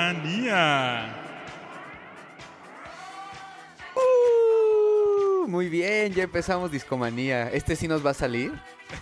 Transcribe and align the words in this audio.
Uh, 3.95 5.47
muy 5.47 5.69
bien, 5.69 6.13
ya 6.13 6.23
empezamos 6.23 6.69
Discomanía. 6.69 7.49
¿Este 7.49 7.77
sí 7.77 7.87
nos 7.87 8.05
va 8.05 8.09
a 8.09 8.13
salir? 8.13 8.51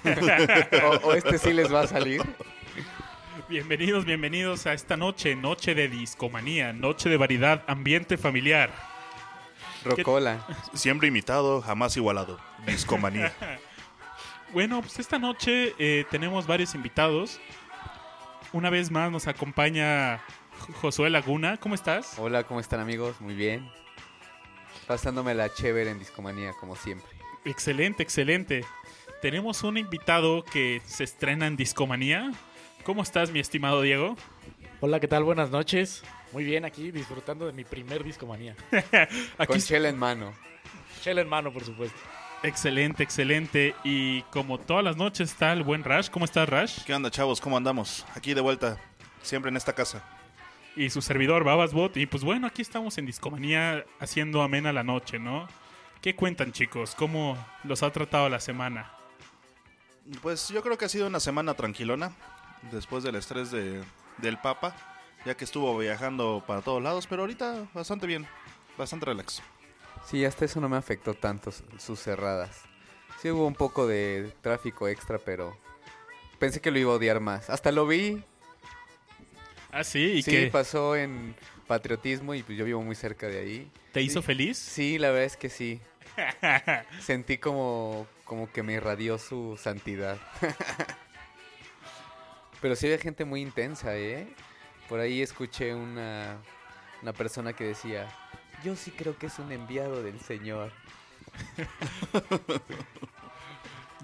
¿O, 1.04 1.07
o 1.07 1.14
este 1.14 1.39
sí 1.39 1.52
les 1.52 1.74
va 1.74 1.82
a 1.82 1.88
salir? 1.88 2.21
Bienvenidos, 3.50 4.06
bienvenidos 4.06 4.68
a 4.68 4.74
esta 4.74 4.96
noche, 4.96 5.36
noche 5.36 5.74
de 5.74 5.89
discomanía, 5.89 6.71
noche 6.71 7.10
de 7.10 7.18
variedad, 7.18 7.64
ambiente 7.66 8.20
familiar. 8.20 8.71
Rocola. 9.84 10.46
Siempre 10.75 11.07
imitado, 11.07 11.60
jamás 11.64 11.97
igualado. 11.97 12.39
Discomanía. 12.68 13.34
Bueno, 14.52 14.82
pues 14.82 14.97
esta 14.97 15.20
noche 15.20 15.75
eh, 15.78 16.06
tenemos 16.10 16.47
varios 16.47 16.74
invitados. 16.74 17.39
Una 18.52 18.71
vez 18.71 18.89
más 18.89 19.12
nos 19.12 19.28
acompaña 19.28 20.21
Josué 20.82 21.12
Laguna. 21.12 21.57
¿Cómo 21.57 21.76
estás? 21.76 22.18
Hola, 22.18 22.46
¿cómo 22.46 22.60
están 22.60 22.80
amigos? 22.80 23.21
Muy 23.21 23.36
bien. 23.36 23.70
Pasándome 24.88 25.36
la 25.36 25.54
chévere 25.54 25.92
en 25.92 26.00
Discomanía, 26.00 26.54
como 26.60 26.76
siempre. 26.76 27.07
Excelente, 27.46 28.02
excelente. 28.02 28.66
Tenemos 29.21 29.64
un 29.64 29.78
invitado 29.78 30.43
que 30.43 30.82
se 30.86 31.04
estrena 31.04 31.46
en 31.46 31.57
Discomanía. 31.57 32.31
¿Cómo 32.84 33.04
estás, 33.04 33.30
mi 33.30 33.40
estimado 33.40 33.81
Diego? 33.81 34.16
Hola, 34.80 35.00
¿qué 35.00 35.08
tal? 35.08 35.23
Buenas 35.23 35.52
noches. 35.52 36.04
Muy 36.31 36.44
bien, 36.44 36.66
aquí 36.66 36.90
disfrutando 36.90 37.45
de 37.45 37.54
mi 37.54 37.66
primer 37.66 38.04
discomanía. 38.04 38.56
Aquí 39.38 39.48
Con 39.48 39.60
chela 39.60 39.90
en 39.90 39.98
mano. 39.98 40.34
Chela 41.02 41.22
en 41.22 41.30
mano, 41.30 41.52
por 41.52 41.64
supuesto. 41.64 42.00
Excelente, 42.42 43.04
excelente. 43.04 43.76
Y 43.84 44.22
como 44.23 44.58
todas 44.58 44.84
las 44.84 44.95
noches 44.95 45.32
está 45.32 45.52
el 45.52 45.64
buen 45.64 45.84
Rash. 45.84 46.09
¿Cómo 46.09 46.26
estás, 46.26 46.48
Rash? 46.48 46.84
¿Qué 46.86 46.94
onda, 46.94 47.12
chavos? 47.12 47.42
¿Cómo 47.42 47.58
andamos? 47.58 48.06
Aquí 48.16 48.34
de 48.34 48.42
vuelta. 48.42 48.78
Siempre 49.22 49.50
en 49.50 49.58
esta 49.58 49.73
casa. 49.73 50.04
Y 50.76 50.90
su 50.90 51.02
servidor, 51.02 51.44
Babasbot. 51.44 51.98
Y 51.98 52.06
pues 52.06 52.23
bueno, 52.23 52.48
aquí 52.48 52.62
estamos 52.62 52.98
en 52.98 53.06
Discomanía 53.06 53.86
haciendo 54.00 54.42
amena 54.42 54.72
la 54.72 54.84
noche, 54.84 55.20
¿no? 55.20 55.48
¿Qué 56.02 56.16
cuentan, 56.16 56.54
chicos? 56.54 56.95
¿Cómo 56.95 57.38
los 57.66 57.84
ha 57.84 57.92
tratado 57.92 58.30
la 58.30 58.40
semana? 58.40 58.90
Pues 60.22 60.48
yo 60.48 60.64
creo 60.64 60.78
que 60.78 60.86
ha 60.86 60.90
sido 60.90 61.08
una 61.08 61.20
semana 61.20 61.56
tranquilona. 61.56 62.14
Después 62.72 63.04
del 63.04 63.16
estrés 63.16 63.52
de, 63.52 63.84
del 64.17 64.38
Papa. 64.38 64.73
Ya 65.26 65.36
que 65.36 65.44
estuvo 65.44 65.78
viajando 65.78 66.42
para 66.48 66.62
todos 66.62 66.82
lados. 66.82 67.06
Pero 67.06 67.23
ahorita 67.23 67.67
bastante 67.73 68.08
bien. 68.08 68.26
Bastante 68.78 69.08
relax. 69.08 69.42
Sí, 70.10 70.26
hasta 70.26 70.46
eso 70.46 70.60
no 70.60 70.70
me 70.70 70.78
afectó 70.78 71.14
tanto 71.14 71.52
su- 71.52 71.64
sus 71.78 72.00
cerradas. 72.00 72.62
Sí 73.22 73.30
hubo 73.30 73.46
un 73.46 73.54
poco 73.56 73.86
de 73.88 74.32
tráfico 74.42 74.88
extra, 74.88 75.20
pero 75.20 75.58
pensé 76.40 76.62
que 76.62 76.72
lo 76.72 76.80
iba 76.80 76.92
a 76.92 76.96
odiar 76.96 77.20
más. 77.20 77.50
Hasta 77.50 77.72
lo 77.72 77.86
vi. 77.86 78.24
Ah, 79.72 79.84
sí, 79.84 80.14
y 80.14 80.24
sí, 80.24 80.32
que 80.32 80.48
pasó 80.48 80.96
en 80.96 81.36
patriotismo 81.68 82.34
y 82.34 82.42
pues 82.42 82.58
yo 82.58 82.66
vivo 82.66 82.82
muy 82.82 82.96
cerca 82.96 83.28
de 83.28 83.40
ahí. 83.40 83.72
te 83.92 84.02
hizo 84.02 84.22
sí. 84.22 84.26
feliz. 84.26 84.58
Sí, 84.58 84.98
la 84.98 85.10
verdad 85.10 85.26
es 85.26 85.38
que 85.38 85.50
sí. 85.50 85.80
Sentí 87.02 87.38
como, 87.38 88.08
como 88.26 88.52
que 88.52 88.64
me 88.64 88.73
irradió 88.73 89.20
su 89.20 89.58
santidad. 89.62 90.18
Pero 92.62 92.76
sí 92.76 92.88
había 92.88 92.98
gente 92.98 93.26
muy 93.26 93.42
intensa, 93.42 93.96
¿eh? 93.96 94.28
Por 94.90 95.00
ahí 95.00 95.22
escuché 95.22 95.73
una, 95.76 96.38
una 97.02 97.14
persona 97.14 97.54
que 97.54 97.66
decía, 97.66 98.08
yo 98.64 98.76
sí 98.76 98.92
creo 98.92 99.18
que 99.18 99.28
es 99.28 99.40
un 99.40 99.52
enviado 99.52 100.04
del 100.04 100.20
Señor. 100.20 100.72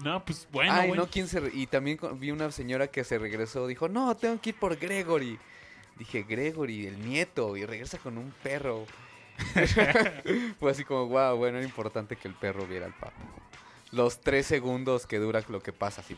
No, 0.02 0.22
pues 0.24 0.46
bueno, 0.52 0.72
Ay, 0.74 0.92
no, 0.92 1.06
¿quién 1.08 1.26
se... 1.26 1.50
Y 1.54 1.66
también 1.66 1.98
vi 2.14 2.30
una 2.30 2.50
señora 2.50 2.88
que 2.88 3.02
se 3.02 3.18
regresó, 3.18 3.66
dijo, 3.66 3.88
no, 3.88 4.14
tengo 4.14 4.40
que 4.40 4.50
ir 4.50 4.56
por 4.56 4.76
Gregory. 4.76 5.38
Dije, 5.98 6.24
Gregory, 6.24 6.86
el 6.86 7.00
nieto, 7.08 7.56
y 7.56 7.64
regresa 7.64 7.96
con 7.98 8.18
un 8.18 8.32
perro. 8.42 8.84
Fue 10.60 10.70
así 10.70 10.84
como, 10.84 11.06
wow, 11.06 11.36
bueno, 11.36 11.58
era 11.58 11.66
importante 11.66 12.16
que 12.16 12.28
el 12.28 12.34
perro 12.34 12.66
viera 12.66 12.86
al 12.86 12.92
papa. 12.92 13.16
Los 13.92 14.20
tres 14.20 14.46
segundos 14.46 15.06
que 15.06 15.18
dura 15.18 15.42
lo 15.48 15.62
que 15.62 15.72
pasa, 15.72 16.02
así. 16.02 16.16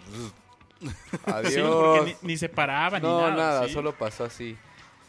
Adiós. 1.27 1.53
Sí, 1.53 1.61
porque 1.61 2.17
ni, 2.23 2.29
ni 2.31 2.37
se 2.37 2.49
paraba 2.49 2.99
ni 2.99 3.07
no, 3.07 3.21
nada. 3.21 3.37
nada, 3.37 3.67
¿sí? 3.67 3.73
solo 3.73 3.93
pasó 3.93 4.25
así. 4.25 4.57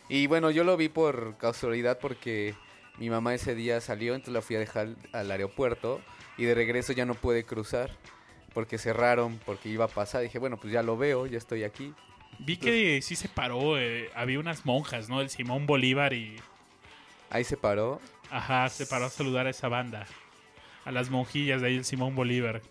Y 0.08 0.26
bueno, 0.28 0.50
yo 0.50 0.64
lo 0.64 0.76
vi 0.78 0.90
por 0.90 1.38
casualidad 1.38 2.00
porque 2.00 2.56
mi 3.00 3.10
mamá 3.10 3.34
ese 3.34 3.56
día 3.56 3.80
salió, 3.82 4.14
entonces 4.14 4.34
la 4.34 4.42
fui 4.42 4.56
a 4.56 4.60
dejar 4.60 4.90
al 5.14 5.32
aeropuerto 5.32 6.02
y 6.38 6.44
de 6.46 6.54
regreso 6.56 6.94
ya 6.94 7.06
no 7.06 7.16
pude 7.16 7.44
cruzar 7.46 7.90
porque 8.54 8.78
cerraron, 8.78 9.40
porque 9.46 9.70
iba 9.70 9.86
a 9.86 9.88
pasar. 9.90 10.22
Dije, 10.22 10.40
bueno, 10.40 10.58
pues 10.58 10.74
ya 10.74 10.84
lo 10.84 10.98
veo, 10.98 11.26
ya 11.28 11.38
estoy 11.38 11.64
aquí. 11.64 11.94
Vi 12.40 12.58
que 12.58 13.02
sí 13.02 13.16
se 13.16 13.30
paró. 13.30 13.80
eh, 13.80 14.09
había 14.16 14.40
unas 14.40 14.66
monjas, 14.66 15.09
¿no? 15.09 15.22
El 15.22 15.30
Simón 15.30 15.66
Bolívar 15.66 16.14
y. 16.14 16.36
Ahí 17.30 17.44
se 17.44 17.58
paró. 17.58 18.02
Ajá, 18.32 18.70
se 18.70 18.86
paró 18.86 19.06
a 19.06 19.09
saludar 19.09 19.48
a 19.48 19.50
esa 19.50 19.68
banda. 19.68 20.06
A 20.86 20.92
las 20.92 21.09
monjillas 21.09 21.62
de 21.62 21.68
ahí, 21.68 21.76
el 21.78 21.86
Simón 21.86 22.16
Bolívar. 22.16 22.62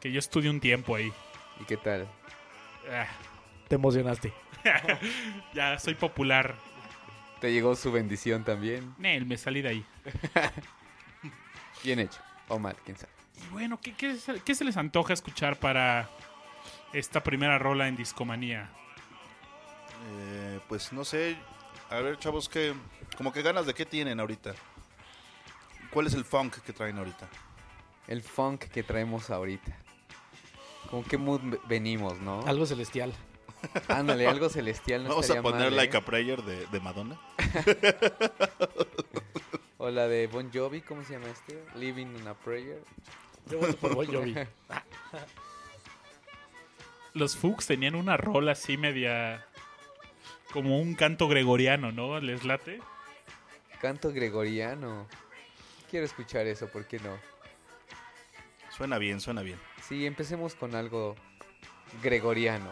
Que 0.00 0.12
yo 0.12 0.18
estudié 0.18 0.50
un 0.50 0.60
tiempo 0.60 0.94
ahí. 0.94 1.12
¿Y 1.60 1.64
qué 1.64 1.76
tal? 1.76 2.08
Ah, 2.90 3.06
Te 3.68 3.74
emocionaste. 3.74 4.32
ya 5.54 5.78
soy 5.78 5.94
popular. 5.94 6.54
¿Te 7.40 7.52
llegó 7.52 7.74
su 7.74 7.90
bendición 7.90 8.44
también? 8.44 8.94
Nel, 8.98 9.24
me 9.26 9.36
salí 9.38 9.62
de 9.62 9.68
ahí. 9.70 9.86
Bien 11.84 11.98
hecho. 12.00 12.20
O 12.48 12.58
mal, 12.58 12.76
quién 12.84 12.96
sabe. 12.96 13.12
Y 13.46 13.52
bueno, 13.52 13.78
¿qué, 13.80 13.94
qué 13.94 14.16
se- 14.16 14.40
qué 14.40 14.54
se 14.54 14.64
les 14.64 14.76
antoja 14.76 15.12
escuchar 15.14 15.56
para 15.58 16.10
esta 16.92 17.22
primera 17.22 17.58
rola 17.58 17.88
en 17.88 17.96
Discomanía? 17.96 18.68
Eh, 20.12 20.60
pues 20.68 20.92
no 20.92 21.04
sé. 21.04 21.36
A 21.88 21.96
ver, 22.00 22.18
chavos, 22.18 22.48
que 22.48 22.74
como 23.16 23.32
que 23.32 23.42
ganas 23.42 23.66
de 23.66 23.74
qué 23.74 23.86
tienen 23.86 24.20
ahorita. 24.20 24.54
¿Cuál 25.92 26.06
es 26.06 26.14
el 26.14 26.24
funk 26.24 26.56
que 26.58 26.72
traen 26.72 26.98
ahorita? 26.98 27.28
El 28.06 28.22
funk 28.22 28.64
que 28.64 28.82
traemos 28.82 29.30
ahorita. 29.30 29.76
¿Con 30.90 31.02
qué 31.04 31.16
mood 31.16 31.40
ve- 31.44 31.60
venimos, 31.68 32.18
no? 32.20 32.40
Algo 32.46 32.66
celestial. 32.66 33.12
Ándale, 33.88 34.26
algo 34.26 34.48
celestial. 34.48 35.04
No 35.04 35.10
Vamos 35.10 35.30
a 35.30 35.42
poner 35.42 35.70
mal, 35.70 35.76
Like 35.76 35.96
¿eh? 35.96 36.00
a 36.00 36.04
Prayer 36.04 36.42
de, 36.42 36.66
de 36.66 36.80
Madonna. 36.80 37.18
O 39.78 39.90
la 39.90 40.08
de 40.08 40.26
Bon 40.26 40.50
Jovi, 40.52 40.82
¿cómo 40.82 41.04
se 41.04 41.14
llama 41.14 41.28
este? 41.28 41.62
Living 41.74 42.06
in 42.18 42.28
a 42.28 42.34
Prayer. 42.34 42.82
Yo 43.50 43.58
voto 43.58 43.76
por 43.76 43.94
Bon 43.94 44.06
Jovi. 44.06 44.34
Los 47.14 47.36
Fuchs 47.36 47.66
tenían 47.66 47.94
una 47.94 48.16
rola 48.16 48.52
así 48.52 48.76
media. 48.76 49.44
como 50.52 50.80
un 50.80 50.94
canto 50.94 51.28
gregoriano, 51.28 51.92
¿no? 51.92 52.20
¿Les 52.20 52.44
late? 52.44 52.80
Canto 53.80 54.12
gregoriano. 54.12 55.06
Quiero 55.90 56.06
escuchar 56.06 56.46
eso, 56.46 56.68
¿por 56.68 56.86
qué 56.86 56.98
no? 57.00 57.18
Suena 58.76 58.98
bien, 58.98 59.20
suena 59.20 59.42
bien. 59.42 59.58
Sí, 59.82 60.06
empecemos 60.06 60.54
con 60.54 60.74
algo 60.74 61.16
gregoriano. 62.02 62.70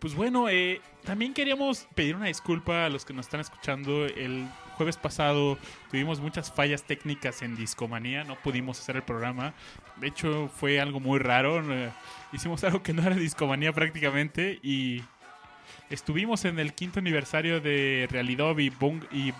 Pues 0.00 0.14
bueno, 0.14 0.48
eh, 0.48 0.80
también 1.04 1.34
queríamos 1.34 1.86
pedir 1.94 2.16
una 2.16 2.24
disculpa 2.24 2.86
a 2.86 2.88
los 2.88 3.04
que 3.04 3.12
nos 3.12 3.26
están 3.26 3.40
escuchando. 3.40 4.06
El 4.06 4.48
jueves 4.76 4.96
pasado 4.96 5.58
tuvimos 5.90 6.20
muchas 6.20 6.50
fallas 6.50 6.84
técnicas 6.84 7.42
en 7.42 7.54
Discomanía, 7.54 8.24
no 8.24 8.36
pudimos 8.36 8.80
hacer 8.80 8.96
el 8.96 9.02
programa. 9.02 9.52
De 9.96 10.06
hecho, 10.06 10.48
fue 10.48 10.80
algo 10.80 11.00
muy 11.00 11.18
raro. 11.18 11.62
eh, 11.70 11.90
hicimos 12.32 12.64
algo 12.64 12.82
que 12.82 12.94
no 12.94 13.02
era 13.02 13.14
Discomanía 13.14 13.74
prácticamente 13.74 14.58
y 14.62 15.02
estuvimos 15.90 16.46
en 16.46 16.58
el 16.58 16.72
quinto 16.72 17.00
aniversario 17.00 17.60
de 17.60 18.08
Realidad 18.10 18.56
y, 18.56 18.70
Bung 18.70 19.04
y. 19.12 19.34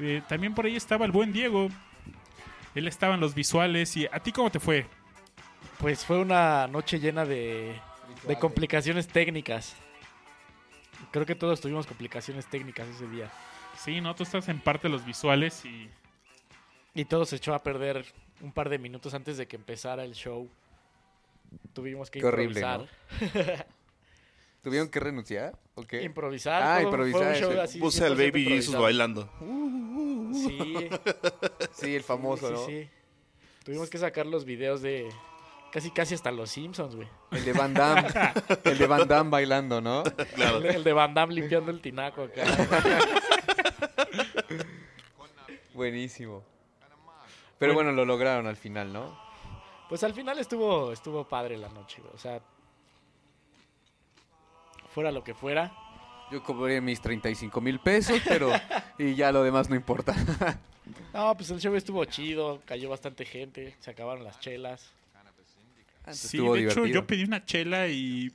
Eh, 0.00 0.22
también 0.28 0.56
por 0.56 0.66
ahí 0.66 0.74
estaba 0.74 1.06
el 1.06 1.12
buen 1.12 1.32
Diego. 1.32 1.68
Él 2.74 2.88
estaba 2.88 3.14
en 3.14 3.20
los 3.20 3.36
visuales 3.36 3.96
y 3.96 4.06
¿a 4.06 4.18
ti 4.18 4.32
cómo 4.32 4.50
te 4.50 4.58
fue? 4.58 4.86
Pues 5.80 6.04
fue 6.04 6.18
una 6.18 6.66
noche 6.68 6.98
llena 7.00 7.24
de, 7.24 7.74
de 8.26 8.38
complicaciones 8.38 9.08
técnicas. 9.08 9.74
Creo 11.10 11.24
que 11.24 11.34
todos 11.34 11.60
tuvimos 11.60 11.86
complicaciones 11.86 12.46
técnicas 12.46 12.86
ese 12.88 13.06
día. 13.08 13.30
Sí, 13.78 14.00
no, 14.00 14.14
tú 14.14 14.22
estás 14.24 14.48
en 14.48 14.60
parte 14.60 14.88
de 14.88 14.92
los 14.92 15.04
visuales 15.06 15.64
y 15.64 15.88
Y 16.94 17.04
todo 17.06 17.24
se 17.24 17.36
echó 17.36 17.54
a 17.54 17.62
perder 17.62 18.04
un 18.42 18.52
par 18.52 18.68
de 18.68 18.78
minutos 18.78 19.14
antes 19.14 19.36
de 19.38 19.46
que 19.46 19.56
empezara 19.56 20.04
el 20.04 20.12
show. 20.14 20.48
Tuvimos 21.72 22.10
que 22.10 22.20
Qué 22.20 22.26
horrible, 22.26 22.60
improvisar. 22.60 23.66
¿Tuvieron 24.62 24.88
que 24.90 25.00
renunciar? 25.00 25.58
¿O 25.74 25.82
qué? 25.82 26.02
Improvisar. 26.02 26.62
Ah, 26.62 26.74
fue- 26.76 26.84
improvisar, 26.84 27.20
Fue 27.22 27.28
un 27.30 27.40
show 27.40 27.52
sí. 27.52 27.58
así 27.58 27.78
Puse 27.78 28.04
al 28.04 28.16
100% 28.16 28.18
Baby 28.18 28.44
Jesus 28.44 28.76
bailando. 28.78 29.30
Sí, 30.34 30.88
Sí, 31.72 31.94
el 31.96 32.02
famoso, 32.02 32.48
sí, 32.48 32.52
¿no? 32.52 32.66
sí. 32.66 32.88
Tuvimos 33.64 33.88
que 33.88 33.98
sacar 33.98 34.26
los 34.26 34.44
videos 34.44 34.82
de 34.82 35.08
casi 35.72 35.90
casi 35.90 36.14
hasta 36.14 36.30
los 36.30 36.50
Simpsons, 36.50 36.96
güey. 36.96 37.08
El 37.32 37.44
de 37.44 37.52
Van 37.52 37.74
Damme. 37.74 38.08
el 38.64 38.78
de 38.78 38.86
Van 38.86 39.08
Damme 39.08 39.30
bailando, 39.30 39.80
¿no? 39.80 40.02
Claro. 40.34 40.58
El, 40.58 40.66
el 40.66 40.84
de 40.84 40.92
Van 40.92 41.14
Damme 41.14 41.34
limpiando 41.34 41.70
el 41.70 41.80
tinaco 41.80 42.22
acá. 42.22 42.44
Buenísimo. 45.74 46.42
Pero 47.58 47.74
bueno, 47.74 47.92
lo 47.92 48.04
lograron 48.04 48.46
al 48.46 48.56
final, 48.56 48.92
¿no? 48.92 49.18
Pues 49.88 50.02
al 50.04 50.14
final 50.14 50.38
estuvo 50.38 50.92
estuvo 50.92 51.28
padre 51.28 51.56
la 51.56 51.68
noche, 51.68 52.00
güey. 52.00 52.14
O 52.14 52.18
sea, 52.18 52.40
fuera 54.88 55.10
lo 55.10 55.24
que 55.24 55.34
fuera. 55.34 55.72
Yo 56.30 56.42
cobré 56.42 56.80
mis 56.80 57.00
35 57.00 57.60
mil 57.60 57.80
pesos, 57.80 58.20
pero... 58.26 58.52
y 58.98 59.14
ya 59.14 59.32
lo 59.32 59.42
demás 59.42 59.68
no 59.68 59.76
importa. 59.76 60.14
No, 61.12 61.36
pues 61.36 61.50
el 61.50 61.60
show 61.60 61.74
estuvo 61.74 62.04
chido, 62.04 62.62
cayó 62.64 62.88
bastante 62.88 63.24
gente, 63.24 63.76
se 63.80 63.90
acabaron 63.90 64.24
las 64.24 64.40
chelas. 64.40 64.90
Sí, 66.08 66.38
Estuvo 66.38 66.54
de 66.54 66.64
hecho 66.64 66.86
yo 66.86 67.06
pedí 67.06 67.24
una 67.24 67.44
chela 67.44 67.88
y 67.88 68.32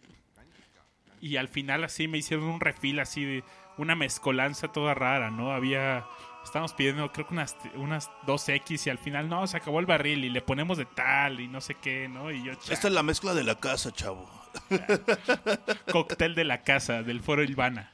y 1.22 1.38
al 1.38 1.48
final 1.48 1.84
así 1.84 2.08
me 2.08 2.18
hicieron 2.20 2.46
un 2.46 2.60
refil 2.60 3.00
así 3.00 3.24
de 3.26 3.44
una 3.78 3.96
mezcolanza 3.96 4.68
toda 4.70 4.94
rara, 4.94 5.32
¿no? 5.32 5.52
Había 5.52 6.06
estábamos 6.44 6.74
pidiendo 6.74 7.12
creo 7.12 7.28
que 7.28 7.34
unas 7.34 7.58
unas 7.76 8.10
2X 8.28 8.88
y 8.88 8.90
al 8.90 9.00
final 9.00 9.28
no, 9.28 9.46
se 9.48 9.58
acabó 9.58 9.80
el 9.80 9.86
barril 9.88 10.24
y 10.24 10.30
le 10.30 10.42
ponemos 10.42 10.78
de 10.78 10.86
tal 10.86 11.40
y 11.40 11.48
no 11.48 11.62
sé 11.62 11.76
qué, 11.76 12.08
¿no? 12.08 12.32
Y 12.32 12.44
yo 12.44 12.52
Esta 12.54 12.88
es 12.88 12.94
la 12.94 13.04
mezcla 13.04 13.34
de 13.34 13.44
la 13.44 13.56
casa, 13.56 13.92
chavo. 13.92 14.30
cóctel 15.92 16.36
de 16.36 16.44
la 16.46 16.62
casa 16.62 17.04
del 17.04 17.22
Foro 17.22 17.44
Ilvana. 17.44 17.92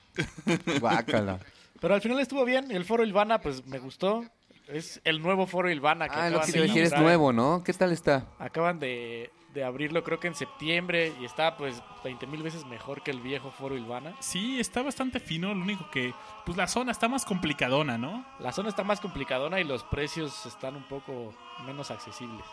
Guácala. 0.79 1.39
Pero 1.79 1.95
al 1.95 2.01
final 2.01 2.19
estuvo 2.19 2.45
bien, 2.45 2.69
el 2.71 2.85
foro 2.85 3.03
Ilvana 3.03 3.41
pues 3.41 3.65
me 3.65 3.79
gustó. 3.79 4.23
Es 4.67 5.01
el 5.03 5.21
nuevo 5.21 5.47
foro 5.47 5.69
Ilvana 5.69 6.07
que 6.07 6.15
Ah, 6.15 6.29
lo 6.29 6.37
acaban 6.37 6.45
que 6.45 6.51
de 6.51 6.61
decir 6.67 6.83
es 6.83 6.89
inaugurar. 6.89 7.03
nuevo, 7.03 7.33
¿no? 7.33 7.63
¿Qué 7.63 7.73
tal 7.73 7.91
está? 7.91 8.27
Acaban 8.37 8.79
de, 8.79 9.31
de 9.53 9.63
abrirlo 9.63 10.03
creo 10.03 10.19
que 10.19 10.27
en 10.27 10.35
septiembre 10.35 11.13
y 11.19 11.25
está 11.25 11.57
pues 11.57 11.81
20 12.03 12.27
mil 12.27 12.41
veces 12.43 12.65
mejor 12.65 13.01
que 13.01 13.11
el 13.11 13.19
viejo 13.19 13.51
foro 13.51 13.75
Ilvana. 13.75 14.15
Sí, 14.19 14.59
está 14.59 14.81
bastante 14.81 15.19
fino, 15.19 15.53
lo 15.53 15.61
único 15.61 15.89
que 15.91 16.13
pues 16.45 16.57
la 16.57 16.67
zona 16.67 16.91
está 16.91 17.07
más 17.07 17.25
complicadona, 17.25 17.97
¿no? 17.97 18.25
La 18.39 18.51
zona 18.51 18.69
está 18.69 18.83
más 18.83 18.99
complicadona 18.99 19.59
y 19.59 19.63
los 19.63 19.83
precios 19.83 20.45
están 20.45 20.75
un 20.75 20.83
poco 20.83 21.33
menos 21.65 21.91
accesibles. 21.91 22.45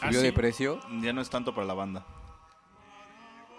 Ah, 0.00 0.08
¿Subió 0.08 0.20
sí. 0.20 0.26
de 0.26 0.32
precio? 0.32 0.80
Ya 1.00 1.12
no 1.12 1.20
es 1.20 1.30
tanto 1.30 1.54
para 1.54 1.66
la 1.66 1.74
banda. 1.74 2.04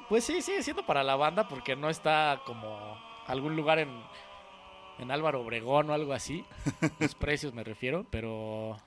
Pues 0.10 0.24
sí, 0.24 0.42
sigue 0.42 0.62
siendo 0.62 0.86
para 0.86 1.04
la 1.04 1.16
banda 1.16 1.48
porque 1.48 1.76
no 1.76 1.90
está 1.90 2.42
como 2.46 2.98
algún 3.28 3.56
lugar 3.56 3.80
en, 3.80 3.90
en 5.00 5.12
Álvaro 5.12 5.42
Obregón 5.42 5.90
o 5.90 5.94
algo 5.94 6.14
así. 6.14 6.46
Los 7.00 7.16
precios 7.16 7.54
me 7.54 7.64
refiero, 7.64 8.06
pero 8.12 8.78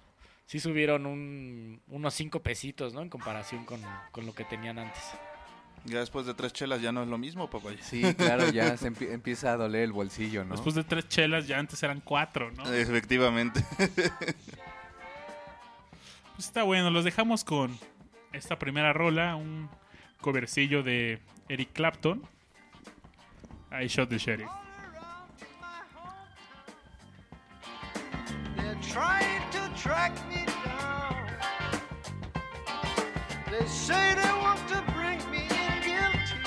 sí 0.49 0.59
subieron 0.61 1.05
un- 1.05 1.81
unos 1.89 2.15
5 2.15 2.41
pesitos, 2.41 2.95
¿no? 2.95 3.03
En 3.03 3.11
comparación 3.11 3.65
con, 3.67 3.81
con 4.13 4.25
lo 4.25 4.35
que 4.35 4.45
tenían 4.45 4.79
antes. 4.79 5.03
Ya 5.85 6.01
después 6.01 6.25
de 6.27 6.33
tres 6.35 6.53
chelas 6.55 6.81
ya 6.83 6.91
no 6.91 7.03
es 7.03 7.09
lo 7.09 7.19
mismo, 7.19 7.49
papá. 7.49 7.69
Sí, 7.83 8.03
claro, 8.15 8.49
ya 8.51 8.77
se 8.79 8.91
empie- 8.91 9.13
empieza 9.13 9.53
a 9.53 9.57
doler 9.57 9.83
el 9.83 9.93
bolsillo, 9.93 10.45
¿no? 10.45 10.53
Después 10.55 10.75
de 10.75 10.85
tres 10.85 11.07
chelas 11.09 11.47
ya 11.47 11.59
antes 11.59 11.81
eran 11.83 12.01
cuatro, 12.01 12.51
¿no? 12.51 12.71
Efectivamente. 12.73 13.65
Pues 16.35 16.47
está 16.47 16.63
bueno, 16.63 16.89
los 16.91 17.05
dejamos 17.05 17.43
con 17.43 17.77
esta 18.33 18.61
primera 18.61 18.93
rola, 18.93 19.35
un 19.35 19.69
covercillo 20.21 20.85
de 20.85 21.21
Eric 21.49 21.73
Clapton. 21.73 22.23
I 23.73 23.89
Shot 23.89 24.09
the 24.09 24.19
Sheriff. 24.19 24.49
Track 29.83 30.13
me 30.29 30.45
down. 30.65 31.15
They 33.49 33.65
say 33.67 34.15
they 34.17 34.33
want 34.43 34.59
to 34.71 34.83
bring 34.93 35.19
me 35.31 35.43
in 35.43 35.83
guilty 35.87 36.41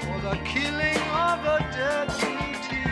for 0.00 0.20
the 0.22 0.36
killing 0.44 1.02
of 1.12 1.44
a 1.44 1.58
deputy, 1.76 2.84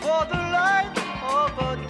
for 0.00 0.24
the 0.26 0.42
life 0.60 0.96
of 1.24 1.58
a 1.58 1.87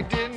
I 0.00 0.02
did 0.02 0.29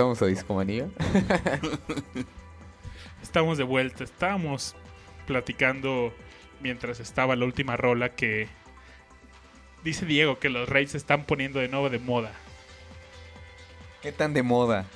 Regresamos 0.00 0.22
a 0.22 0.26
Discomanía. 0.26 0.88
Estamos 3.22 3.58
de 3.58 3.64
vuelta. 3.64 4.02
Estábamos 4.02 4.74
platicando 5.26 6.14
mientras 6.62 7.00
estaba 7.00 7.36
la 7.36 7.44
última 7.44 7.76
rola 7.76 8.14
que 8.14 8.48
dice 9.84 10.06
Diego 10.06 10.38
que 10.38 10.48
los 10.48 10.70
raves 10.70 10.92
se 10.92 10.96
están 10.96 11.24
poniendo 11.24 11.60
de 11.60 11.68
nuevo 11.68 11.90
de 11.90 11.98
moda. 11.98 12.32
¿Qué 14.00 14.10
tan 14.10 14.32
de 14.32 14.42
moda? 14.42 14.86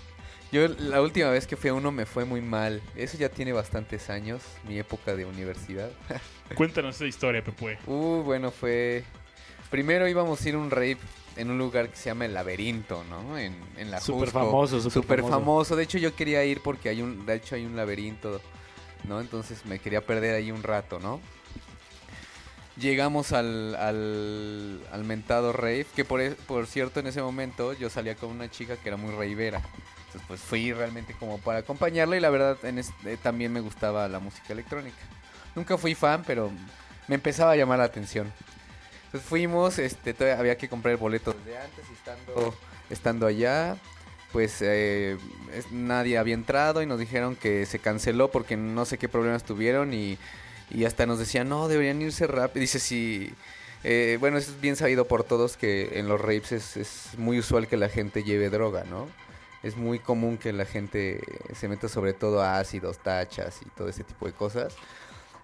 Yo 0.51 0.69
la 0.69 1.03
última 1.03 1.29
vez 1.29 1.47
que 1.47 1.59
fui 1.59 1.69
a 1.69 1.75
uno 1.75 1.93
me 1.93 2.07
fue 2.07 2.25
muy 2.25 2.41
mal. 2.41 2.81
Eso 2.97 3.19
ya 3.19 3.29
tiene 3.29 3.53
bastantes 3.53 4.09
años, 4.09 4.43
mi 4.67 4.79
época 4.79 5.15
de 5.15 5.27
universidad. 5.27 5.91
Cuéntanos 6.55 6.95
esa 6.95 7.05
historia, 7.05 7.45
Pepue. 7.45 7.77
Uh, 7.87 8.23
bueno, 8.23 8.51
fue... 8.51 9.05
Primero 9.71 10.09
íbamos 10.09 10.41
a 10.41 10.49
ir 10.49 10.55
a 10.55 10.59
un 10.59 10.71
rave 10.71 10.97
en 11.37 11.51
un 11.51 11.59
lugar 11.59 11.89
que 11.91 11.97
se 11.97 12.07
llama 12.11 12.25
El 12.27 12.35
Laberinto, 12.35 13.05
¿no? 13.05 13.37
En, 13.39 13.57
en 13.77 13.91
la 13.91 14.01
Súper 14.01 14.31
famoso, 14.31 14.79
súper 14.79 14.93
Súper 14.93 15.21
famoso. 15.21 15.39
famoso. 15.41 15.77
De 15.77 15.83
hecho, 15.85 15.99
yo 15.99 16.15
quería 16.15 16.45
ir 16.45 16.61
porque 16.61 16.89
hay 16.89 17.03
un... 17.03 17.27
De 17.27 17.35
hecho, 17.35 17.55
hay 17.57 17.65
un 17.67 17.77
laberinto, 17.77 18.41
¿no? 19.05 19.21
Entonces 19.21 19.65
me 19.67 19.79
quería 19.79 20.01
perder 20.01 20.35
ahí 20.35 20.51
un 20.51 20.63
rato, 20.63 20.99
¿no? 21.01 21.21
Llegamos 22.77 23.33
al, 23.33 23.77
al, 23.77 24.81
al 24.91 25.05
mentado 25.05 25.53
rave, 25.53 25.87
que 25.95 26.05
por, 26.05 26.35
por 26.37 26.67
cierto 26.67 26.99
en 26.99 27.07
ese 27.07 27.23
momento 27.23 27.73
yo 27.73 27.89
salía 27.89 28.17
con 28.17 28.31
una 28.31 28.51
chica 28.51 28.77
que 28.77 28.89
era 28.89 28.97
muy 28.97 29.13
ravera. 29.13 29.63
Entonces 30.07 30.23
pues 30.27 30.41
fui 30.41 30.73
realmente 30.73 31.15
como 31.15 31.39
para 31.39 31.61
acompañarla 31.61 32.17
y 32.17 32.21
la 32.21 32.31
verdad 32.31 32.57
en 32.65 32.79
es- 32.81 32.93
eh, 33.05 33.17
también 33.23 33.53
me 33.53 33.61
gustaba 33.61 34.09
la 34.09 34.19
música 34.19 34.53
electrónica. 34.53 34.97
Nunca 35.55 35.79
fui 35.79 35.95
fan, 35.95 36.25
pero 36.27 36.51
me 37.07 37.15
empezaba 37.15 37.53
a 37.53 37.57
llamar 37.57 37.79
la 37.79 37.85
atención. 37.85 38.33
Entonces 39.15 39.29
fuimos, 39.29 39.79
este, 39.79 40.13
todavía 40.13 40.41
había 40.41 40.59
que 40.59 40.69
comprar 40.69 40.91
el 40.91 40.99
boleto 40.99 41.33
desde 41.35 41.57
antes 41.57 41.85
y 41.89 41.93
estando, 41.93 42.55
estando 42.91 43.27
allá, 43.29 43.77
pues 44.33 44.57
eh, 44.61 45.17
nadie 45.71 46.19
había 46.19 46.35
entrado 46.35 46.83
y 46.83 46.87
nos 46.87 46.99
dijeron 46.99 47.37
que 47.37 47.65
se 47.65 47.79
canceló 47.79 48.33
porque 48.33 48.57
no 48.57 48.85
sé 48.85 48.99
qué 48.99 49.09
problemas 49.09 49.45
tuvieron 49.45 49.95
y, 49.95 50.19
y 50.69 50.85
hasta 50.85 51.07
nos 51.07 51.21
decían, 51.21 51.49
no, 51.49 51.69
deberían 51.69 52.03
irse 52.03 52.27
rápido. 52.27 52.63
Dice, 52.63 52.81
sí, 52.81 53.33
eh, 53.85 54.17
bueno, 54.19 54.37
es 54.37 54.61
bien 54.61 54.75
sabido 54.75 55.07
por 55.07 55.23
todos 55.23 55.57
que 55.57 56.01
en 56.01 56.09
los 56.09 56.21
rapes 56.21 56.51
es, 56.51 56.77
es 56.77 57.11
muy 57.17 57.39
usual 57.39 57.69
que 57.69 57.77
la 57.77 57.89
gente 57.89 58.25
lleve 58.25 58.51
droga, 58.51 58.83
¿no? 58.83 59.07
Es 59.63 59.77
muy 59.77 60.01
común 60.01 60.39
que 60.39 60.53
la 60.53 60.65
gente 60.65 61.21
se 61.55 61.69
meta 61.69 61.89
sobre 61.89 62.15
todo 62.15 62.43
a 62.43 62.59
ácidos, 62.59 62.99
tachas 62.99 63.61
y 63.65 63.67
todo 63.77 63.89
ese 63.89 64.03
tipo 64.03 64.27
de 64.27 64.33
cosas. 64.33 64.75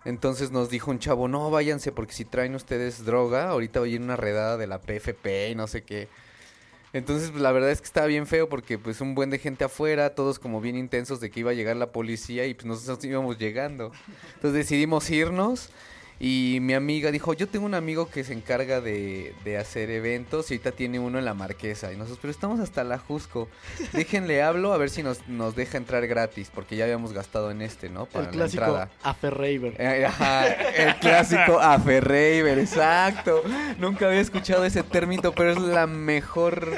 Entonces 0.05 0.51
nos 0.51 0.71
dijo 0.71 0.91
un 0.91 0.99
chavo, 0.99 1.29
no, 1.29 1.51
váyanse 1.51 1.93
porque 1.93 2.13
si 2.13 2.25
traen 2.25 2.55
ustedes 2.55 3.05
droga, 3.05 3.51
ahorita 3.51 3.81
voy 3.81 3.93
a 3.93 3.95
ir 3.97 4.01
una 4.01 4.17
redada 4.17 4.57
de 4.57 4.67
la 4.67 4.81
PFP 4.81 5.51
y 5.51 5.55
no 5.55 5.67
sé 5.67 5.83
qué. 5.83 6.09
Entonces, 6.93 7.31
pues, 7.31 7.43
la 7.43 7.53
verdad 7.53 7.71
es 7.71 7.81
que 7.81 7.87
estaba 7.87 8.07
bien 8.07 8.27
feo 8.27 8.49
porque 8.49 8.79
pues 8.79 9.01
un 9.01 9.15
buen 9.15 9.31
de 9.31 9.39
gente 9.39 9.63
afuera, 9.65 10.15
todos 10.15 10.39
como 10.39 10.61
bien 10.61 10.77
intensos 10.77 11.21
de 11.21 11.31
que 11.31 11.41
iba 11.41 11.53
a 11.53 11.55
llegar 11.55 11.77
la 11.77 11.93
policía 11.93 12.47
y 12.47 12.55
pues 12.55 12.67
nosotros 12.67 13.05
íbamos 13.05 13.39
llegando. 13.39 13.93
Entonces 14.35 14.55
decidimos 14.55 15.09
irnos 15.11 15.71
y 16.23 16.59
mi 16.61 16.75
amiga 16.75 17.11
dijo, 17.11 17.33
yo 17.33 17.49
tengo 17.49 17.65
un 17.65 17.73
amigo 17.73 18.11
que 18.11 18.25
se 18.25 18.35
encarga 18.35 18.83
de, 18.83 19.35
de 19.43 19.57
hacer 19.57 19.91
eventos 19.91 20.51
y 20.51 20.55
ahorita 20.55 20.73
tiene 20.73 20.99
uno 20.99 21.19
en 21.19 21.25
la 21.25 21.33
Marquesa. 21.33 21.95
Y 21.95 21.97
nosotros, 21.97 22.19
pero 22.21 22.31
estamos 22.31 22.61
hasta 22.61 22.85
la 22.85 22.99
Jusco. 22.99 23.49
Déjenle 23.95 24.43
hablo 24.43 24.75
a 24.75 24.77
ver 24.77 24.91
si 24.91 25.03
nos, 25.03 25.27
nos 25.29 25.57
deja 25.57 25.79
entrar 25.79 26.07
gratis 26.07 26.51
porque 26.55 26.77
ya 26.77 26.85
habíamos 26.85 27.15
gastado 27.15 27.51
en 27.51 27.63
este, 27.63 27.89
¿no? 27.89 28.05
Para 28.05 28.29
el 28.29 28.39
la 28.39 28.45
entrada. 28.45 28.91
Aferraver. 29.03 29.81
Eh, 29.81 30.05
ajá, 30.05 30.47
el 30.47 30.97
clásico 30.97 31.59
aferreiver, 31.59 32.59
exacto. 32.59 33.43
Nunca 33.79 34.07
había 34.07 34.21
escuchado 34.21 34.67
ese 34.67 34.83
término, 34.83 35.33
pero 35.33 35.53
es 35.53 35.59
la 35.59 35.87
mejor, 35.87 36.69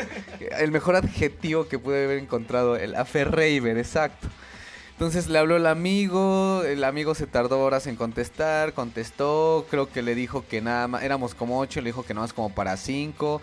el 0.56 0.70
mejor 0.70 0.94
adjetivo 0.94 1.66
que 1.66 1.80
pude 1.80 2.04
haber 2.04 2.18
encontrado, 2.18 2.76
el 2.76 2.94
aferreiver, 2.94 3.76
exacto. 3.76 4.28
Entonces 5.02 5.28
le 5.28 5.40
habló 5.40 5.56
el 5.56 5.66
amigo, 5.66 6.62
el 6.62 6.85
amigo 6.85 7.16
se 7.16 7.26
tardó 7.26 7.59
horas 7.59 7.88
en 7.88 7.97
contestar, 7.97 8.73
contestó, 8.73 9.66
creo 9.68 9.90
que 9.90 10.00
le 10.00 10.14
dijo 10.14 10.44
que 10.49 10.61
nada 10.61 10.87
más, 10.87 11.02
éramos 11.02 11.35
como 11.35 11.59
ocho, 11.59 11.80
le 11.80 11.87
dijo 11.87 12.04
que 12.04 12.14
nada 12.14 12.26
más 12.26 12.32
como 12.32 12.54
para 12.54 12.76
cinco. 12.76 13.40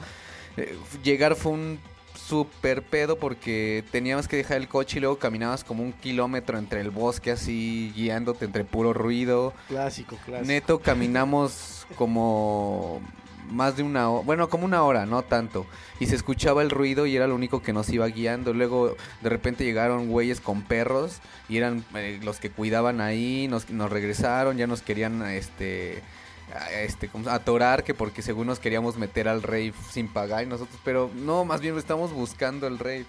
Eh, 0.56 0.78
llegar 1.04 1.36
fue 1.36 1.52
un 1.52 1.80
super 2.16 2.82
pedo 2.82 3.20
porque 3.20 3.84
teníamos 3.92 4.30
que 4.30 4.38
dejar 4.38 4.56
el 4.56 4.70
coche 4.70 5.00
y 5.00 5.02
luego 5.02 5.20
caminabas 5.20 5.66
como 5.66 5.84
un 5.84 5.92
kilómetro 5.92 6.58
entre 6.58 6.80
el 6.80 6.92
bosque 6.92 7.30
así, 7.30 7.92
guiándote 7.94 8.46
entre 8.46 8.64
puro 8.64 8.94
ruido. 8.94 9.54
Clásico, 9.68 10.18
clásico. 10.24 10.48
Neto 10.48 10.80
caminamos 10.80 11.86
como 11.98 13.02
más 13.50 13.78
de 13.78 13.84
una 13.84 14.10
hora, 14.10 14.26
bueno, 14.26 14.50
como 14.50 14.66
una 14.66 14.84
hora, 14.84 15.06
no 15.06 15.22
tanto. 15.24 15.66
Y 16.00 16.08
se 16.08 16.16
escuchaba 16.16 16.62
el 16.62 16.70
ruido 16.70 17.06
y 17.06 17.16
era 17.16 17.28
lo 17.28 17.36
único 17.36 17.62
que 17.62 17.74
nos 17.74 17.90
iba 17.90 18.08
guiando. 18.08 18.54
Luego 18.54 18.96
de 19.22 19.30
repente 19.30 19.64
llegaron 19.64 20.10
güeyes 20.10 20.42
con 20.42 20.62
perros 20.62 21.20
y 21.48 21.58
eran 21.58 21.84
eh, 21.96 22.20
los 22.24 22.40
que 22.40 22.50
cuidaban 22.50 23.02
ahí, 23.02 23.48
nos, 23.50 23.70
nos 23.70 23.92
regresaron, 23.92 24.58
ya 24.58 24.68
nos 24.68 24.82
querían 24.82 25.22
este 25.24 26.02
este 26.74 27.10
atorar 27.28 27.84
que 27.84 27.94
porque 27.94 28.22
según 28.22 28.48
nos 28.48 28.60
queríamos 28.60 28.98
meter 28.98 29.28
al 29.28 29.44
rave 29.44 29.74
sin 29.92 30.08
pagar 30.08 30.44
y 30.44 30.48
nosotros, 30.48 30.80
pero 30.84 31.12
no, 31.14 31.46
más 31.46 31.62
bien 31.62 31.78
estamos 31.78 32.12
buscando 32.12 32.68
el 32.68 32.80
rave. 32.80 33.06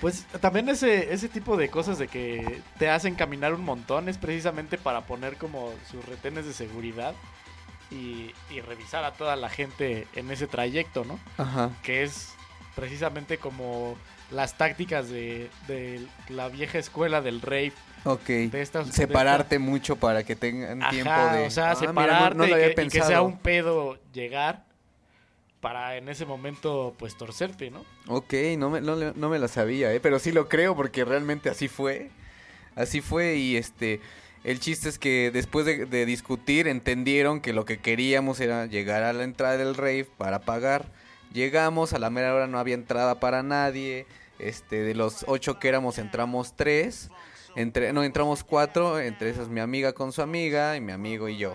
Pues 0.00 0.24
también 0.40 0.68
ese, 0.68 1.12
ese 1.12 1.28
tipo 1.28 1.56
de 1.56 1.68
cosas 1.68 1.96
de 1.96 2.08
que 2.08 2.60
te 2.78 2.90
hacen 2.90 3.14
caminar 3.14 3.54
un 3.54 3.64
montón 3.64 4.08
es 4.08 4.18
precisamente 4.18 4.76
para 4.76 5.02
poner 5.02 5.36
como 5.36 5.72
sus 5.90 6.04
retenes 6.04 6.44
de 6.44 6.52
seguridad 6.52 7.14
y, 7.92 8.32
y 8.50 8.60
revisar 8.60 9.04
a 9.04 9.12
toda 9.12 9.36
la 9.36 9.48
gente 9.48 10.06
en 10.14 10.30
ese 10.30 10.46
trayecto, 10.46 11.04
¿no? 11.04 11.20
Ajá. 11.36 11.70
Que 11.82 12.02
es 12.02 12.32
precisamente 12.74 13.38
como 13.38 13.96
las 14.30 14.56
tácticas 14.56 15.08
de, 15.10 15.50
de 15.68 16.00
la 16.28 16.48
vieja 16.48 16.78
escuela 16.78 17.20
del 17.20 17.40
rave. 17.42 17.72
Ok. 18.04 18.26
De 18.26 18.62
estas- 18.62 18.86
de 18.86 18.92
Separarte 18.92 19.58
mucho 19.58 19.96
para 19.96 20.24
que 20.24 20.34
tengan 20.34 20.80
tiempo 20.90 21.10
de 21.32 21.46
o 21.46 21.50
sea, 21.50 21.72
Ah, 21.72 21.76
mira, 21.80 21.92
no- 21.92 22.00
separarte 22.00 22.38
no 22.38 22.46
lo 22.46 22.56
y 22.58 22.74
que- 22.74 22.82
y, 22.82 22.88
que, 22.88 23.02
sea 23.02 23.22
un 23.22 23.38
pedo 23.38 23.98
llegar 24.12 24.64
para 25.60 25.96
en 25.96 26.08
ese 26.08 26.24
momento 26.26 26.94
pues 26.98 27.16
torcerte, 27.16 27.70
¿no? 27.70 27.84
Ok, 28.08 28.32
no 28.58 28.70
me, 28.70 28.80
no, 28.80 28.96
no 28.96 29.28
me 29.28 29.38
la 29.38 29.46
sabía, 29.48 29.92
¿eh? 29.92 30.00
pero 30.00 30.18
sí 30.18 30.32
lo 30.32 30.48
creo 30.48 30.74
porque 30.74 31.04
realmente 31.04 31.50
así 31.50 31.68
fue. 31.68 32.10
Así 32.74 33.00
fue 33.02 33.36
y 33.36 33.56
este... 33.56 34.00
El 34.44 34.58
chiste 34.58 34.88
es 34.88 34.98
que 34.98 35.30
después 35.32 35.64
de, 35.66 36.06
discutir 36.06 36.66
entendieron 36.66 37.40
que 37.40 37.52
lo 37.52 37.64
que 37.64 37.78
queríamos 37.78 38.40
era 38.40 38.66
llegar 38.66 39.04
a 39.04 39.12
la 39.12 39.22
entrada 39.22 39.56
del 39.56 39.74
rave 39.76 40.06
para 40.18 40.40
pagar. 40.40 40.86
Llegamos, 41.32 41.92
a 41.92 41.98
la 41.98 42.10
mera 42.10 42.34
hora 42.34 42.48
no 42.48 42.58
había 42.58 42.74
entrada 42.74 43.20
para 43.20 43.42
nadie. 43.42 44.06
Este, 44.38 44.82
de 44.82 44.94
los 44.94 45.24
ocho 45.28 45.60
que 45.60 45.68
éramos 45.68 45.98
entramos 45.98 46.54
tres. 46.56 47.10
Entre, 47.54 47.92
no, 47.92 48.02
entramos 48.02 48.42
cuatro, 48.42 48.98
entre 48.98 49.30
esas 49.30 49.48
mi 49.48 49.60
amiga 49.60 49.92
con 49.92 50.10
su 50.10 50.22
amiga 50.22 50.76
y 50.76 50.80
mi 50.80 50.90
amigo 50.90 51.28
y 51.28 51.36
yo. 51.36 51.54